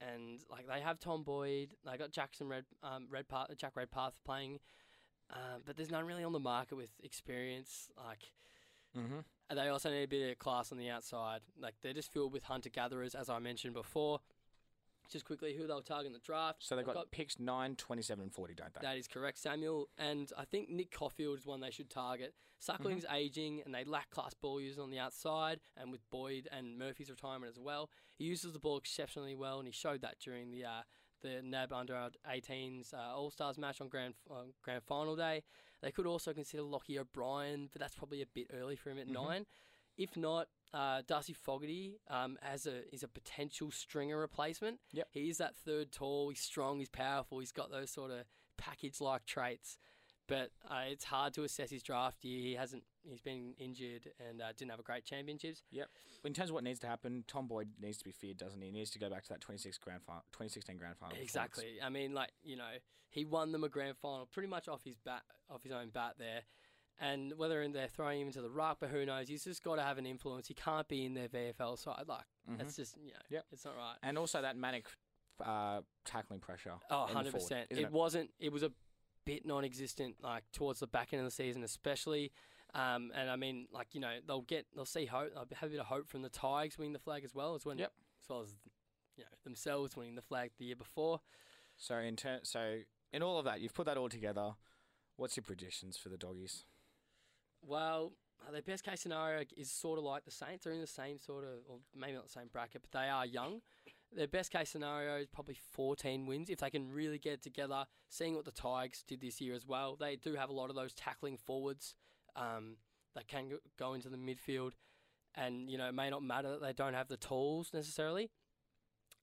and 0.00 0.40
like 0.50 0.66
they 0.66 0.80
have 0.80 0.98
Tom 0.98 1.22
Boyd. 1.22 1.74
They 1.84 1.96
got 1.96 2.10
Jackson 2.10 2.48
Red 2.48 2.64
um, 2.82 3.06
Redpath, 3.10 3.56
Jack 3.56 3.76
Redpath 3.76 4.14
playing, 4.24 4.58
um, 5.30 5.62
but 5.64 5.76
there's 5.76 5.90
none 5.90 6.04
really 6.06 6.24
on 6.24 6.32
the 6.32 6.40
market 6.40 6.74
with 6.76 6.90
experience. 7.02 7.88
Like 7.96 8.32
Mm-hmm. 8.98 9.18
and 9.48 9.56
they 9.58 9.68
also 9.68 9.88
need 9.88 10.02
a 10.02 10.08
bit 10.08 10.32
of 10.32 10.38
class 10.40 10.72
on 10.72 10.78
the 10.78 10.90
outside. 10.90 11.42
Like 11.56 11.74
they're 11.80 11.92
just 11.92 12.12
filled 12.12 12.32
with 12.32 12.42
hunter 12.42 12.70
gatherers, 12.70 13.14
as 13.14 13.30
I 13.30 13.38
mentioned 13.38 13.72
before. 13.72 14.18
Just 15.10 15.24
quickly, 15.24 15.54
who 15.56 15.66
they'll 15.66 15.82
target 15.82 16.06
in 16.06 16.12
the 16.12 16.18
draft. 16.20 16.62
So 16.62 16.76
they've 16.76 16.84
They've 16.86 16.94
got, 16.94 17.10
picks 17.10 17.38
9, 17.40 17.74
27, 17.76 18.22
and 18.22 18.32
40, 18.32 18.54
don't 18.54 18.72
they? 18.74 18.80
That 18.82 18.96
is 18.96 19.08
correct, 19.08 19.38
Samuel. 19.38 19.88
And 19.98 20.30
I 20.38 20.44
think 20.44 20.70
Nick 20.70 20.92
Coffield 20.92 21.38
is 21.38 21.46
one 21.46 21.60
they 21.60 21.70
should 21.72 21.90
target. 21.90 22.34
Suckling's 22.60 23.04
Mm-hmm. 23.04 23.14
aging, 23.14 23.62
and 23.64 23.74
they 23.74 23.84
lack 23.84 24.10
class 24.10 24.34
ball 24.34 24.60
users 24.60 24.78
on 24.78 24.90
the 24.90 24.98
outside, 24.98 25.60
and 25.76 25.90
with 25.90 26.00
Boyd 26.10 26.48
and 26.52 26.78
Murphy's 26.78 27.10
retirement 27.10 27.50
as 27.50 27.58
well. 27.58 27.90
He 28.18 28.24
uses 28.26 28.52
the 28.52 28.58
ball 28.60 28.76
exceptionally 28.78 29.34
well, 29.34 29.58
and 29.58 29.66
he 29.66 29.72
showed 29.72 30.02
that 30.02 30.18
during 30.20 30.50
the 30.50 30.64
uh, 30.64 30.82
the 31.22 31.42
NAB 31.42 31.72
under 31.72 32.08
18s 32.30 32.94
uh, 32.94 33.14
All 33.16 33.30
Stars 33.30 33.58
match 33.58 33.80
on 33.80 33.88
grand 33.88 34.14
uh, 34.30 34.44
grand 34.62 34.82
final 34.84 35.16
day. 35.16 35.42
They 35.82 35.90
could 35.90 36.06
also 36.06 36.32
consider 36.34 36.62
Lochie 36.62 36.98
O'Brien, 36.98 37.68
but 37.72 37.80
that's 37.80 37.94
probably 37.94 38.20
a 38.22 38.26
bit 38.26 38.46
early 38.52 38.76
for 38.76 38.90
him 38.90 38.98
at 38.98 39.08
Mhm. 39.08 39.12
nine. 39.12 39.46
If 39.96 40.16
not, 40.16 40.48
uh, 40.72 41.02
Darcy 41.06 41.32
Fogarty 41.32 41.98
um, 42.08 42.38
as 42.42 42.66
a 42.66 42.82
is 42.94 43.02
a 43.02 43.08
potential 43.08 43.70
stringer 43.70 44.18
replacement. 44.18 44.78
Yep. 44.92 45.08
He 45.10 45.30
is 45.30 45.38
that 45.38 45.56
third 45.56 45.92
tall. 45.92 46.28
He's 46.28 46.40
strong. 46.40 46.78
He's 46.78 46.88
powerful. 46.88 47.40
He's 47.40 47.52
got 47.52 47.70
those 47.70 47.90
sort 47.90 48.10
of 48.10 48.24
package 48.56 49.00
like 49.00 49.26
traits. 49.26 49.78
But 50.28 50.52
uh, 50.70 50.82
it's 50.86 51.02
hard 51.02 51.34
to 51.34 51.42
assess 51.42 51.70
his 51.70 51.82
draft 51.82 52.24
year. 52.24 52.40
He 52.40 52.54
hasn't. 52.54 52.84
He's 53.02 53.20
been 53.20 53.54
injured 53.58 54.12
and 54.28 54.40
uh, 54.40 54.52
didn't 54.56 54.70
have 54.70 54.78
a 54.78 54.84
great 54.84 55.04
championships. 55.04 55.62
In 56.22 56.32
terms 56.34 56.50
of 56.50 56.54
what 56.54 56.62
needs 56.62 56.78
to 56.80 56.86
happen, 56.86 57.24
Tom 57.26 57.48
Boyd 57.48 57.70
needs 57.80 57.98
to 57.98 58.04
be 58.04 58.12
feared, 58.12 58.36
doesn't 58.36 58.60
he? 58.60 58.66
He 58.68 58.72
needs 58.72 58.90
to 58.90 59.00
go 59.00 59.10
back 59.10 59.24
to 59.24 59.28
that 59.30 59.40
26 59.40 59.78
grand 59.78 60.02
fi- 60.06 60.20
2016 60.32 60.76
grand 60.76 60.96
final. 60.98 61.16
Exactly. 61.20 61.78
I 61.84 61.88
mean, 61.88 62.14
like 62.14 62.30
you 62.44 62.56
know, 62.56 62.70
he 63.08 63.24
won 63.24 63.50
them 63.50 63.64
a 63.64 63.68
grand 63.68 63.96
final 63.96 64.26
pretty 64.26 64.48
much 64.48 64.68
off 64.68 64.84
his 64.84 64.96
bat, 64.98 65.22
off 65.50 65.64
his 65.64 65.72
own 65.72 65.88
bat 65.88 66.14
there. 66.18 66.42
And 67.02 67.32
whether 67.38 67.66
they're 67.68 67.88
throwing 67.88 68.20
him 68.20 68.26
into 68.26 68.42
the 68.42 68.50
ruck, 68.50 68.76
but 68.80 68.90
who 68.90 69.06
knows? 69.06 69.26
He's 69.28 69.42
just 69.44 69.62
got 69.64 69.76
to 69.76 69.82
have 69.82 69.96
an 69.96 70.04
influence. 70.04 70.46
He 70.48 70.52
can't 70.54 70.86
be 70.86 71.06
in 71.06 71.14
their 71.14 71.28
VFL 71.28 71.78
side. 71.78 72.04
Like 72.06 72.24
Mhm. 72.48 72.58
that's 72.58 72.76
just 72.76 72.96
you 72.98 73.12
know, 73.12 73.18
Yep. 73.30 73.46
it's 73.52 73.64
not 73.64 73.74
right. 73.76 73.96
And 74.02 74.18
also 74.18 74.42
that 74.42 74.56
manic 74.56 74.86
uh, 75.42 75.80
tackling 76.04 76.40
pressure. 76.40 76.74
Oh, 76.90 77.04
100 77.04 77.32
percent. 77.32 77.68
isn't 77.70 77.84
It 77.86 77.90
wasn't. 77.90 78.30
It 78.38 78.52
was 78.52 78.62
a 78.62 78.70
bit 79.24 79.46
non-existent, 79.46 80.22
like 80.22 80.44
towards 80.52 80.80
the 80.80 80.86
back 80.86 81.14
end 81.14 81.20
of 81.20 81.26
the 81.26 81.30
season, 81.30 81.62
especially. 81.64 82.30
Um, 82.74 83.10
and 83.14 83.30
I 83.30 83.36
mean, 83.36 83.66
like 83.72 83.94
you 83.94 84.00
know, 84.00 84.18
they'll 84.26 84.42
get, 84.42 84.66
they'll 84.74 84.84
see 84.84 85.06
hope. 85.06 85.32
They'll 85.32 85.46
have 85.56 85.68
a 85.70 85.72
bit 85.72 85.80
of 85.80 85.86
hope 85.86 86.08
from 86.08 86.20
the 86.22 86.28
Tigers 86.28 86.76
winning 86.76 86.92
the 86.92 86.98
flag 86.98 87.24
as 87.24 87.34
well 87.34 87.54
as 87.54 87.64
when, 87.64 87.78
Yep. 87.78 87.92
as 88.22 88.28
well 88.28 88.42
as 88.42 88.54
you 89.16 89.24
know 89.24 89.30
themselves 89.44 89.96
winning 89.96 90.14
the 90.14 90.22
flag 90.22 90.52
the 90.58 90.66
year 90.66 90.76
before. 90.76 91.22
So 91.78 91.96
in 91.96 92.16
ter- 92.16 92.44
so 92.44 92.82
in 93.12 93.22
all 93.22 93.38
of 93.38 93.46
that, 93.46 93.60
you've 93.62 93.72
put 93.74 93.86
that 93.86 93.96
all 93.96 94.10
together. 94.10 94.56
What's 95.16 95.36
your 95.38 95.44
predictions 95.44 95.96
for 95.96 96.10
the 96.10 96.18
doggies? 96.18 96.64
Well, 97.62 98.12
their 98.52 98.62
best 98.62 98.84
case 98.84 99.00
scenario 99.00 99.44
is 99.56 99.70
sort 99.70 99.98
of 99.98 100.04
like 100.04 100.24
the 100.24 100.30
Saints. 100.30 100.64
They're 100.64 100.72
in 100.72 100.80
the 100.80 100.86
same 100.86 101.18
sort 101.18 101.44
of, 101.44 101.50
or 101.68 101.78
maybe 101.94 102.14
not 102.14 102.24
the 102.24 102.32
same 102.32 102.48
bracket, 102.52 102.82
but 102.82 102.90
they 102.98 103.08
are 103.08 103.26
young. 103.26 103.60
Their 104.12 104.26
best 104.26 104.50
case 104.50 104.68
scenario 104.70 105.18
is 105.18 105.28
probably 105.28 105.56
14 105.72 106.26
wins 106.26 106.50
if 106.50 106.58
they 106.58 106.70
can 106.70 106.90
really 106.90 107.18
get 107.18 107.34
it 107.34 107.42
together. 107.42 107.84
Seeing 108.08 108.34
what 108.34 108.44
the 108.44 108.50
Tigers 108.50 109.04
did 109.06 109.20
this 109.20 109.40
year 109.40 109.54
as 109.54 109.64
well, 109.64 109.94
they 109.94 110.16
do 110.16 110.34
have 110.34 110.48
a 110.48 110.52
lot 110.52 110.68
of 110.68 110.74
those 110.74 110.92
tackling 110.92 111.36
forwards 111.36 111.94
um, 112.34 112.76
that 113.14 113.28
can 113.28 113.52
go- 113.78 113.92
into 113.92 114.08
the 114.08 114.16
midfield, 114.16 114.72
and 115.36 115.70
you 115.70 115.78
know 115.78 115.88
it 115.88 115.94
may 115.94 116.10
not 116.10 116.24
matter 116.24 116.50
that 116.50 116.60
they 116.60 116.72
don't 116.72 116.94
have 116.94 117.06
the 117.06 117.16
tools 117.16 117.70
necessarily. 117.72 118.30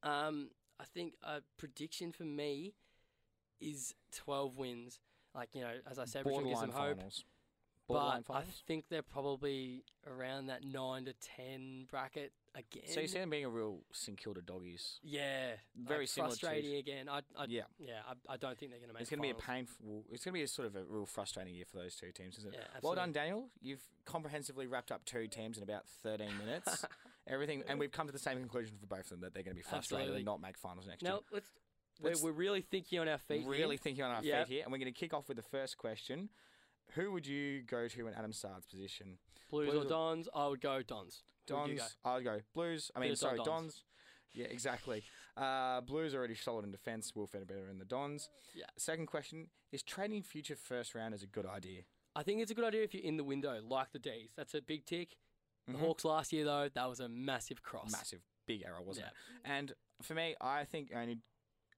Um, 0.04 0.52
I 0.80 0.86
think 0.86 1.16
a 1.22 1.42
prediction 1.58 2.14
for 2.14 2.24
me 2.24 2.74
is 3.60 3.94
12 4.16 4.58
wins. 4.58 5.00
Like 5.36 5.50
you 5.54 5.62
know, 5.64 5.74
as 5.90 6.00
I 6.00 6.06
said, 6.06 6.24
we're 6.24 6.32
trying 6.32 6.44
to 6.46 6.50
give 6.52 6.60
some 6.60 6.70
hope 6.72 6.96
finals. 6.98 7.26
But 7.88 7.94
Borderline 7.94 8.24
I 8.30 8.42
think 8.68 8.86
they're 8.90 9.02
probably 9.02 9.84
around 10.06 10.48
that 10.48 10.64
nine 10.64 11.06
to 11.06 11.14
ten 11.14 11.86
bracket 11.90 12.32
again. 12.56 12.84
so 12.88 13.00
you 13.00 13.08
see 13.08 13.20
them 13.20 13.30
being 13.30 13.46
a 13.46 13.50
real 13.50 13.80
St 13.94 14.18
Kilda 14.18 14.42
doggies. 14.42 15.00
yeah, 15.04 15.52
very 15.76 16.02
like 16.02 16.08
similar 16.10 16.34
to- 16.34 16.40
frustrating 16.40 16.76
again. 16.76 17.08
I, 17.10 17.20
I 17.38 17.46
yeah, 17.48 17.62
Yeah, 17.80 18.00
I, 18.08 18.34
I 18.34 18.38
don't 18.38 18.58
think 18.58 18.72
they're 18.72 18.80
going 18.80 18.90
to 18.90 18.94
make. 18.94 19.02
it's 19.02 19.10
going 19.10 19.20
to 19.20 19.24
be 19.24 19.30
a 19.30 19.36
painful. 19.36 20.04
It's 20.12 20.24
going 20.26 20.34
to 20.34 20.40
be 20.40 20.44
a 20.44 20.48
sort 20.48 20.68
of 20.68 20.76
a 20.76 20.84
real 20.84 21.06
frustrating 21.06 21.54
year 21.56 21.66
for 21.72 21.78
those 21.78 21.96
two 21.96 22.12
teams, 22.12 22.38
isn't 22.40 22.54
it? 22.54 22.60
Yeah, 22.60 22.80
Well 22.82 22.96
done, 22.96 23.12
Daniel. 23.12 23.50
You've 23.62 23.84
comprehensively 24.06 24.68
wrapped 24.68 24.92
up 24.92 25.06
two 25.06 25.28
teams 25.28 25.58
in 25.58 25.64
about 25.64 25.86
13 26.04 26.28
minutes. 26.46 26.86
Everything, 27.28 27.64
and 27.68 27.78
we've 27.80 27.92
come 27.92 28.08
to 28.08 28.14
the 28.14 28.20
same 28.20 28.38
conclusion 28.40 28.78
for 28.80 28.88
both 28.88 29.02
of 29.06 29.10
them 29.10 29.20
that 29.22 29.34
they're 29.34 29.44
going 29.44 29.56
to 29.56 29.62
be 29.62 29.68
frustrated 29.68 30.04
Absolutely. 30.08 30.18
and 30.18 30.26
not 30.26 30.42
make 30.42 30.58
finals 30.58 30.88
next 30.88 31.04
Now 31.04 31.12
year. 31.16 31.20
let's. 31.32 31.48
Let's- 32.02 32.22
we're, 32.22 32.30
we're 32.32 32.38
really 32.38 32.62
thinking 32.62 33.00
on 33.00 33.08
our 33.08 33.18
feet. 33.18 33.42
here. 33.42 33.50
really 33.50 33.78
thinking 33.78 34.04
on 34.04 34.12
our 34.12 34.22
Yep. 34.24 34.48
feet 34.48 34.54
here, 34.54 34.64
and 34.64 34.72
we're 34.72 34.78
going 34.78 34.94
to 34.94 34.98
kick 35.00 35.16
off 35.16 35.28
with 35.28 35.36
the 35.38 35.44
first 35.44 35.78
question. 35.80 36.30
Who 36.94 37.12
would 37.12 37.28
you 37.28 37.62
go 37.64 37.88
to 37.88 38.08
in 38.08 38.14
Adam 38.14 38.32
Saad's 38.32 38.66
position? 38.66 39.18
Blues, 39.50 39.70
Blues 39.70 39.86
or 39.86 39.90
Dons. 39.90 40.30
I 40.36 40.48
would 40.48 40.62
go 40.62 40.82
Dons. 40.82 41.24
Dons. 41.46 41.96
I'd 42.04 42.24
go 42.24 42.40
Blues. 42.54 42.92
I 42.96 43.00
mean, 43.00 43.10
Don 43.10 43.16
sorry, 43.18 43.38
Dons. 43.38 43.48
Dons. 43.48 43.84
Yeah, 44.34 44.46
exactly. 44.48 45.04
Uh, 45.38 45.82
Blues 45.82 46.16
already 46.16 46.34
solid 46.34 46.66
in 46.66 46.72
defence. 46.72 47.16
Will 47.16 47.28
Federer 47.28 47.48
better 47.48 47.70
in 47.70 47.78
the 47.78 47.86
Dons. 47.86 48.28
Yeah. 48.56 48.66
Second 48.76 49.06
question: 49.06 49.50
Is 49.72 49.84
trading 49.84 50.24
future 50.24 50.56
first 50.56 50.96
round 50.96 51.04
rounders 51.04 51.22
a 51.22 51.28
good 51.28 51.46
idea? 51.46 51.82
I 52.16 52.24
think 52.24 52.42
it's 52.42 52.50
a 52.50 52.56
good 52.56 52.66
idea 52.66 52.82
if 52.82 52.92
you're 52.96 53.04
in 53.04 53.18
the 53.18 53.24
window, 53.24 53.62
like 53.64 53.92
the 53.92 54.00
D's. 54.00 54.32
That's 54.36 54.56
a 54.56 54.62
big 54.64 54.88
tick. 54.88 55.16
The 55.68 55.74
Mhm. 55.74 55.80
Hawks 55.82 56.04
last 56.06 56.34
year 56.34 56.44
though, 56.44 56.70
that 56.74 56.90
was 56.90 57.00
a 57.00 57.08
massive 57.08 57.62
cross. 57.62 57.92
Massive, 57.92 58.22
big 58.48 58.64
error, 58.66 58.82
wasn't 58.82 59.06
Yeah. 59.06 59.12
it? 59.12 59.42
And 59.46 59.74
for 60.02 60.16
me, 60.16 60.36
I 60.42 60.66
think 60.66 60.92
only 60.92 61.20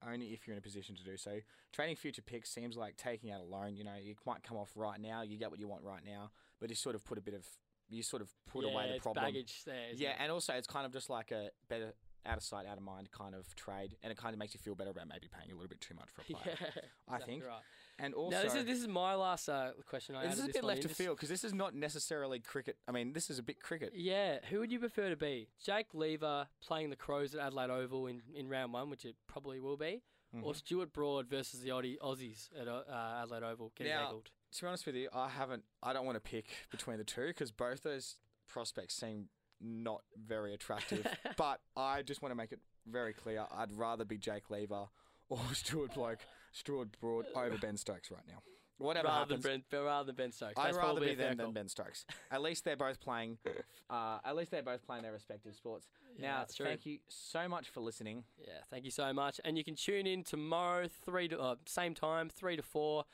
only 0.06 0.28
if 0.28 0.46
you're 0.46 0.54
in 0.54 0.58
a 0.58 0.62
position 0.62 0.94
to 0.96 1.04
do 1.04 1.16
so. 1.16 1.40
Trading 1.72 1.96
future 1.96 2.22
picks 2.22 2.50
seems 2.50 2.76
like 2.76 2.96
taking 2.96 3.30
out 3.30 3.40
a 3.40 3.44
loan. 3.44 3.76
You 3.76 3.84
know, 3.84 3.94
you 4.00 4.14
might 4.26 4.42
come 4.42 4.56
off 4.56 4.70
right 4.74 5.00
now, 5.00 5.22
you 5.22 5.38
get 5.38 5.50
what 5.50 5.60
you 5.60 5.68
want 5.68 5.82
right 5.84 6.02
now, 6.04 6.30
but 6.60 6.68
you 6.70 6.74
sort 6.76 6.94
of 6.94 7.04
put 7.04 7.18
a 7.18 7.20
bit 7.20 7.34
of 7.34 7.46
you 7.88 8.02
sort 8.02 8.22
of 8.22 8.30
put 8.50 8.64
yeah, 8.64 8.72
away 8.72 8.92
the 8.94 9.00
problem. 9.00 9.24
baggage 9.24 9.62
there. 9.66 9.88
isn't 9.92 10.00
Yeah, 10.00 10.10
it? 10.10 10.16
and 10.20 10.30
also 10.32 10.54
it's 10.54 10.66
kind 10.68 10.86
of 10.86 10.92
just 10.92 11.10
like 11.10 11.32
a 11.32 11.50
better 11.68 11.92
out 12.26 12.36
of 12.36 12.42
sight, 12.42 12.66
out 12.66 12.76
of 12.76 12.82
mind 12.82 13.10
kind 13.10 13.34
of 13.34 13.54
trade, 13.56 13.96
and 14.02 14.12
it 14.12 14.16
kind 14.16 14.32
of 14.32 14.38
makes 14.38 14.54
you 14.54 14.60
feel 14.60 14.74
better 14.74 14.90
about 14.90 15.08
maybe 15.08 15.26
paying 15.28 15.50
a 15.50 15.54
little 15.54 15.68
bit 15.68 15.80
too 15.80 15.94
much 15.94 16.08
for 16.10 16.22
a 16.22 16.24
player. 16.24 16.56
yeah. 16.60 16.82
I 17.08 17.14
exactly 17.16 17.34
think. 17.34 17.44
Right. 17.46 17.62
And 18.02 18.14
also, 18.14 18.36
now 18.36 18.42
this 18.42 18.54
is 18.54 18.64
this 18.64 18.78
is 18.80 18.88
my 18.88 19.14
last 19.14 19.48
uh, 19.48 19.72
question. 19.86 20.14
I 20.16 20.26
this 20.26 20.38
is 20.38 20.44
a 20.46 20.52
bit 20.52 20.64
left 20.64 20.78
in 20.78 20.82
to 20.82 20.88
just- 20.88 20.98
field 20.98 21.16
because 21.16 21.28
this 21.28 21.44
is 21.44 21.52
not 21.52 21.74
necessarily 21.74 22.40
cricket. 22.40 22.76
I 22.88 22.92
mean, 22.92 23.12
this 23.12 23.28
is 23.30 23.38
a 23.38 23.42
bit 23.42 23.60
cricket. 23.62 23.92
Yeah, 23.94 24.38
who 24.48 24.60
would 24.60 24.72
you 24.72 24.78
prefer 24.78 25.10
to 25.10 25.16
be? 25.16 25.48
Jake 25.64 25.88
Lever 25.92 26.46
playing 26.62 26.90
the 26.90 26.96
Crows 26.96 27.34
at 27.34 27.40
Adelaide 27.40 27.70
Oval 27.70 28.06
in, 28.06 28.22
in 28.34 28.48
round 28.48 28.72
one, 28.72 28.88
which 28.90 29.04
it 29.04 29.16
probably 29.28 29.60
will 29.60 29.76
be, 29.76 30.02
or 30.42 30.52
Mhm. 30.52 30.56
Stuart 30.56 30.92
Broad 30.92 31.28
versus 31.28 31.60
the 31.60 31.70
Audi 31.72 31.98
Aussies 32.02 32.48
at 32.58 32.68
uh, 32.68 32.82
uh, 32.88 33.20
Adelaide 33.22 33.42
Oval 33.42 33.72
getting 33.76 33.92
Now- 33.92 34.04
heckled. 34.06 34.30
To 34.52 34.62
be 34.62 34.66
honest 34.66 34.86
with 34.86 34.96
you, 34.96 35.08
I 35.12 35.28
haven't. 35.28 35.62
I 35.82 35.92
don't 35.92 36.06
want 36.06 36.16
to 36.16 36.20
pick 36.20 36.46
between 36.72 36.98
the 36.98 37.04
two 37.04 37.26
because 37.28 37.52
both 37.52 37.82
those 37.82 38.16
prospects 38.48 38.94
seem 38.94 39.28
not 39.60 40.02
very 40.16 40.54
attractive. 40.54 41.06
but 41.36 41.60
I 41.76 42.02
just 42.02 42.20
want 42.22 42.32
to 42.32 42.36
make 42.36 42.50
it 42.50 42.58
very 42.86 43.12
clear: 43.12 43.46
I'd 43.54 43.72
rather 43.72 44.04
be 44.04 44.18
Jake 44.18 44.50
Lever 44.50 44.86
or 45.28 45.38
Stuart 45.52 45.94
Bloke, 45.94 46.18
Stuart 46.52 46.88
Broad 47.00 47.26
over 47.34 47.56
Ben 47.58 47.76
Stokes 47.76 48.10
right 48.10 48.26
now. 48.28 48.42
Whatever 48.78 49.08
rather 49.08 49.36
than 49.36 49.62
Ben, 49.70 49.84
rather 49.84 50.06
than 50.06 50.14
Ben 50.14 50.32
Stokes. 50.32 50.54
I'd 50.56 50.74
rather 50.74 51.00
be 51.00 51.14
them 51.14 51.36
than. 51.36 51.52
Ben 51.52 51.68
Stokes. 51.68 52.06
At 52.30 52.40
least 52.40 52.64
they're 52.64 52.76
both 52.76 53.00
playing. 53.00 53.38
Uh, 53.90 54.20
at 54.24 54.36
least 54.36 54.52
they're 54.52 54.62
both 54.62 54.86
playing 54.86 55.02
their 55.02 55.10
respective 55.12 55.52
sports. 55.52 55.88
Yeah, 56.16 56.28
now, 56.28 56.44
thank 56.64 56.86
you 56.86 57.00
so 57.08 57.48
much 57.48 57.70
for 57.70 57.80
listening. 57.80 58.22
Yeah, 58.38 58.52
thank 58.70 58.84
you 58.84 58.92
so 58.92 59.12
much. 59.12 59.40
And 59.44 59.58
you 59.58 59.64
can 59.64 59.74
tune 59.74 60.06
in 60.06 60.22
tomorrow, 60.22 60.86
three 61.04 61.26
to 61.26 61.40
uh, 61.40 61.56
same 61.66 61.92
time, 61.94 62.28
three 62.28 62.54
to 62.54 62.62
four. 62.62 63.04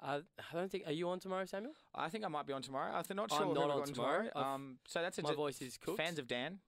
Uh, 0.00 0.20
I 0.38 0.56
don't 0.56 0.70
think. 0.70 0.84
Are 0.86 0.92
you 0.92 1.08
on 1.08 1.18
tomorrow, 1.18 1.44
Samuel? 1.44 1.72
I 1.92 2.08
think 2.08 2.24
I 2.24 2.28
might 2.28 2.46
be 2.46 2.52
on 2.52 2.62
tomorrow. 2.62 2.92
I'm 2.92 3.16
not 3.16 3.32
sure. 3.32 3.42
I'm 3.42 3.52
not 3.52 3.68
on 3.68 3.78
got 3.78 3.86
tomorrow. 3.86 4.28
Um, 4.36 4.78
so 4.86 5.02
that's 5.02 5.18
a 5.18 5.22
My 5.22 5.30
di- 5.30 5.34
voice 5.34 5.60
is 5.60 5.76
cooked. 5.76 5.96
fans 5.98 6.20
of 6.20 6.28
Dan. 6.28 6.60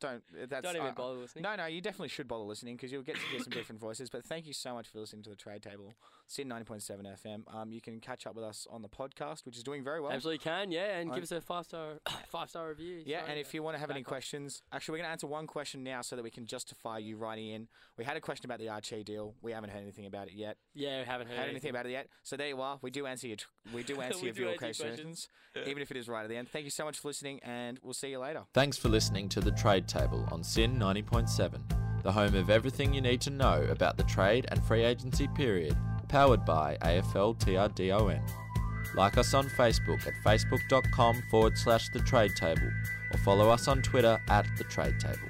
Don't. 0.00 0.22
That's 0.48 0.62
don't 0.62 0.76
even 0.76 0.88
uh, 0.88 0.92
bother 0.92 1.18
listening. 1.18 1.42
No, 1.42 1.56
no, 1.56 1.66
you 1.66 1.80
definitely 1.80 2.08
should 2.08 2.28
bother 2.28 2.44
listening 2.44 2.76
because 2.76 2.92
you'll 2.92 3.02
get 3.02 3.16
to 3.16 3.20
hear 3.32 3.40
some 3.40 3.50
different 3.52 3.80
voices. 3.80 4.08
But 4.10 4.24
thank 4.24 4.46
you 4.46 4.52
so 4.52 4.74
much 4.74 4.88
for 4.88 4.98
listening 5.00 5.22
to 5.24 5.30
the 5.30 5.36
Trade 5.36 5.62
Table, 5.62 5.94
SYN 6.28 6.48
90.7 6.48 7.02
FM. 7.24 7.54
Um, 7.54 7.72
you 7.72 7.80
can 7.80 7.98
catch 8.00 8.26
up 8.26 8.34
with 8.34 8.44
us 8.44 8.66
on 8.70 8.82
the 8.82 8.88
podcast, 8.88 9.44
which 9.44 9.56
is 9.56 9.62
doing 9.62 9.82
very 9.82 10.00
well. 10.00 10.12
Absolutely 10.12 10.38
can, 10.38 10.70
yeah, 10.70 10.98
and 10.98 11.10
I- 11.10 11.14
give 11.14 11.24
us 11.24 11.32
a 11.32 11.40
five 11.40 11.64
star 11.64 11.94
five 12.28 12.48
star 12.50 12.68
review. 12.68 13.02
Yeah, 13.04 13.20
Sorry, 13.20 13.30
and 13.32 13.40
if 13.40 13.52
you 13.54 13.62
want 13.62 13.74
to 13.76 13.80
have 13.80 13.90
any 13.90 14.00
back 14.00 14.06
off. 14.06 14.12
questions, 14.12 14.62
actually, 14.72 14.92
we're 14.92 14.98
going 14.98 15.08
to 15.08 15.12
answer 15.12 15.26
one 15.26 15.46
question 15.46 15.82
now 15.82 16.02
so 16.02 16.14
that 16.16 16.22
we 16.22 16.30
can 16.30 16.46
justify 16.46 16.98
you 16.98 17.16
writing 17.16 17.48
in. 17.48 17.68
We 17.96 18.04
had 18.04 18.16
a 18.16 18.20
question 18.20 18.46
about 18.46 18.58
the 18.60 18.68
Archie 18.68 19.02
deal. 19.02 19.34
We 19.42 19.52
haven't 19.52 19.70
heard 19.70 19.82
anything 19.82 20.06
about 20.06 20.28
it 20.28 20.34
yet. 20.34 20.56
yeah, 20.74 21.00
we 21.00 21.06
haven't 21.06 21.26
heard, 21.28 21.38
Heard 21.38 21.50
anything 21.50 21.70
about 21.70 21.86
it 21.86 21.90
yet? 21.92 22.08
So 22.22 22.36
there 22.36 22.48
you 22.48 22.60
are. 22.60 22.78
We 22.82 22.90
do 22.90 23.06
answer 23.06 23.26
your 23.26 23.36
tr- 23.36 23.46
we 23.74 23.82
do 23.82 24.00
answer 24.00 24.18
We 24.20 24.26
your 24.26 24.34
do 24.34 24.40
viewer 24.42 24.50
answer 24.62 24.84
your 24.86 24.94
questions, 24.94 25.28
even 25.66 25.82
if 25.82 25.90
it 25.90 25.96
is 25.96 26.08
right 26.08 26.22
at 26.22 26.28
the 26.28 26.36
end. 26.36 26.48
Thank 26.48 26.64
you 26.64 26.70
so 26.70 26.84
much 26.84 26.98
for 27.00 27.08
listening, 27.08 27.40
and 27.42 27.78
we'll 27.82 27.94
see 27.94 28.10
you 28.10 28.18
later. 28.20 28.44
Thanks 28.54 28.76
for 28.78 28.88
listening 28.88 29.28
to 29.30 29.40
the 29.40 29.50
Trade 29.50 29.87
Table 29.88 30.28
on 30.30 30.44
SYN 30.44 30.78
90.7, 30.78 32.02
the 32.02 32.12
home 32.12 32.34
of 32.34 32.50
everything 32.50 32.94
you 32.94 33.00
need 33.00 33.20
to 33.22 33.30
know 33.30 33.66
about 33.70 33.96
the 33.96 34.04
trade 34.04 34.46
and 34.50 34.62
free 34.64 34.84
agency 34.84 35.26
period, 35.28 35.76
powered 36.08 36.44
by 36.44 36.76
AFL 36.82 37.38
TRDON. 37.38 38.20
Like 38.94 39.18
us 39.18 39.34
on 39.34 39.48
Facebook 39.48 40.06
at 40.06 40.14
facebook.com 40.24 41.22
forward 41.30 41.58
slash 41.58 41.88
the 41.88 42.00
trade 42.00 42.36
table, 42.36 42.70
or 43.12 43.18
follow 43.18 43.50
us 43.50 43.66
on 43.66 43.82
Twitter 43.82 44.20
at 44.28 44.46
the 44.56 44.64
trade 44.64 45.00
table. 45.00 45.28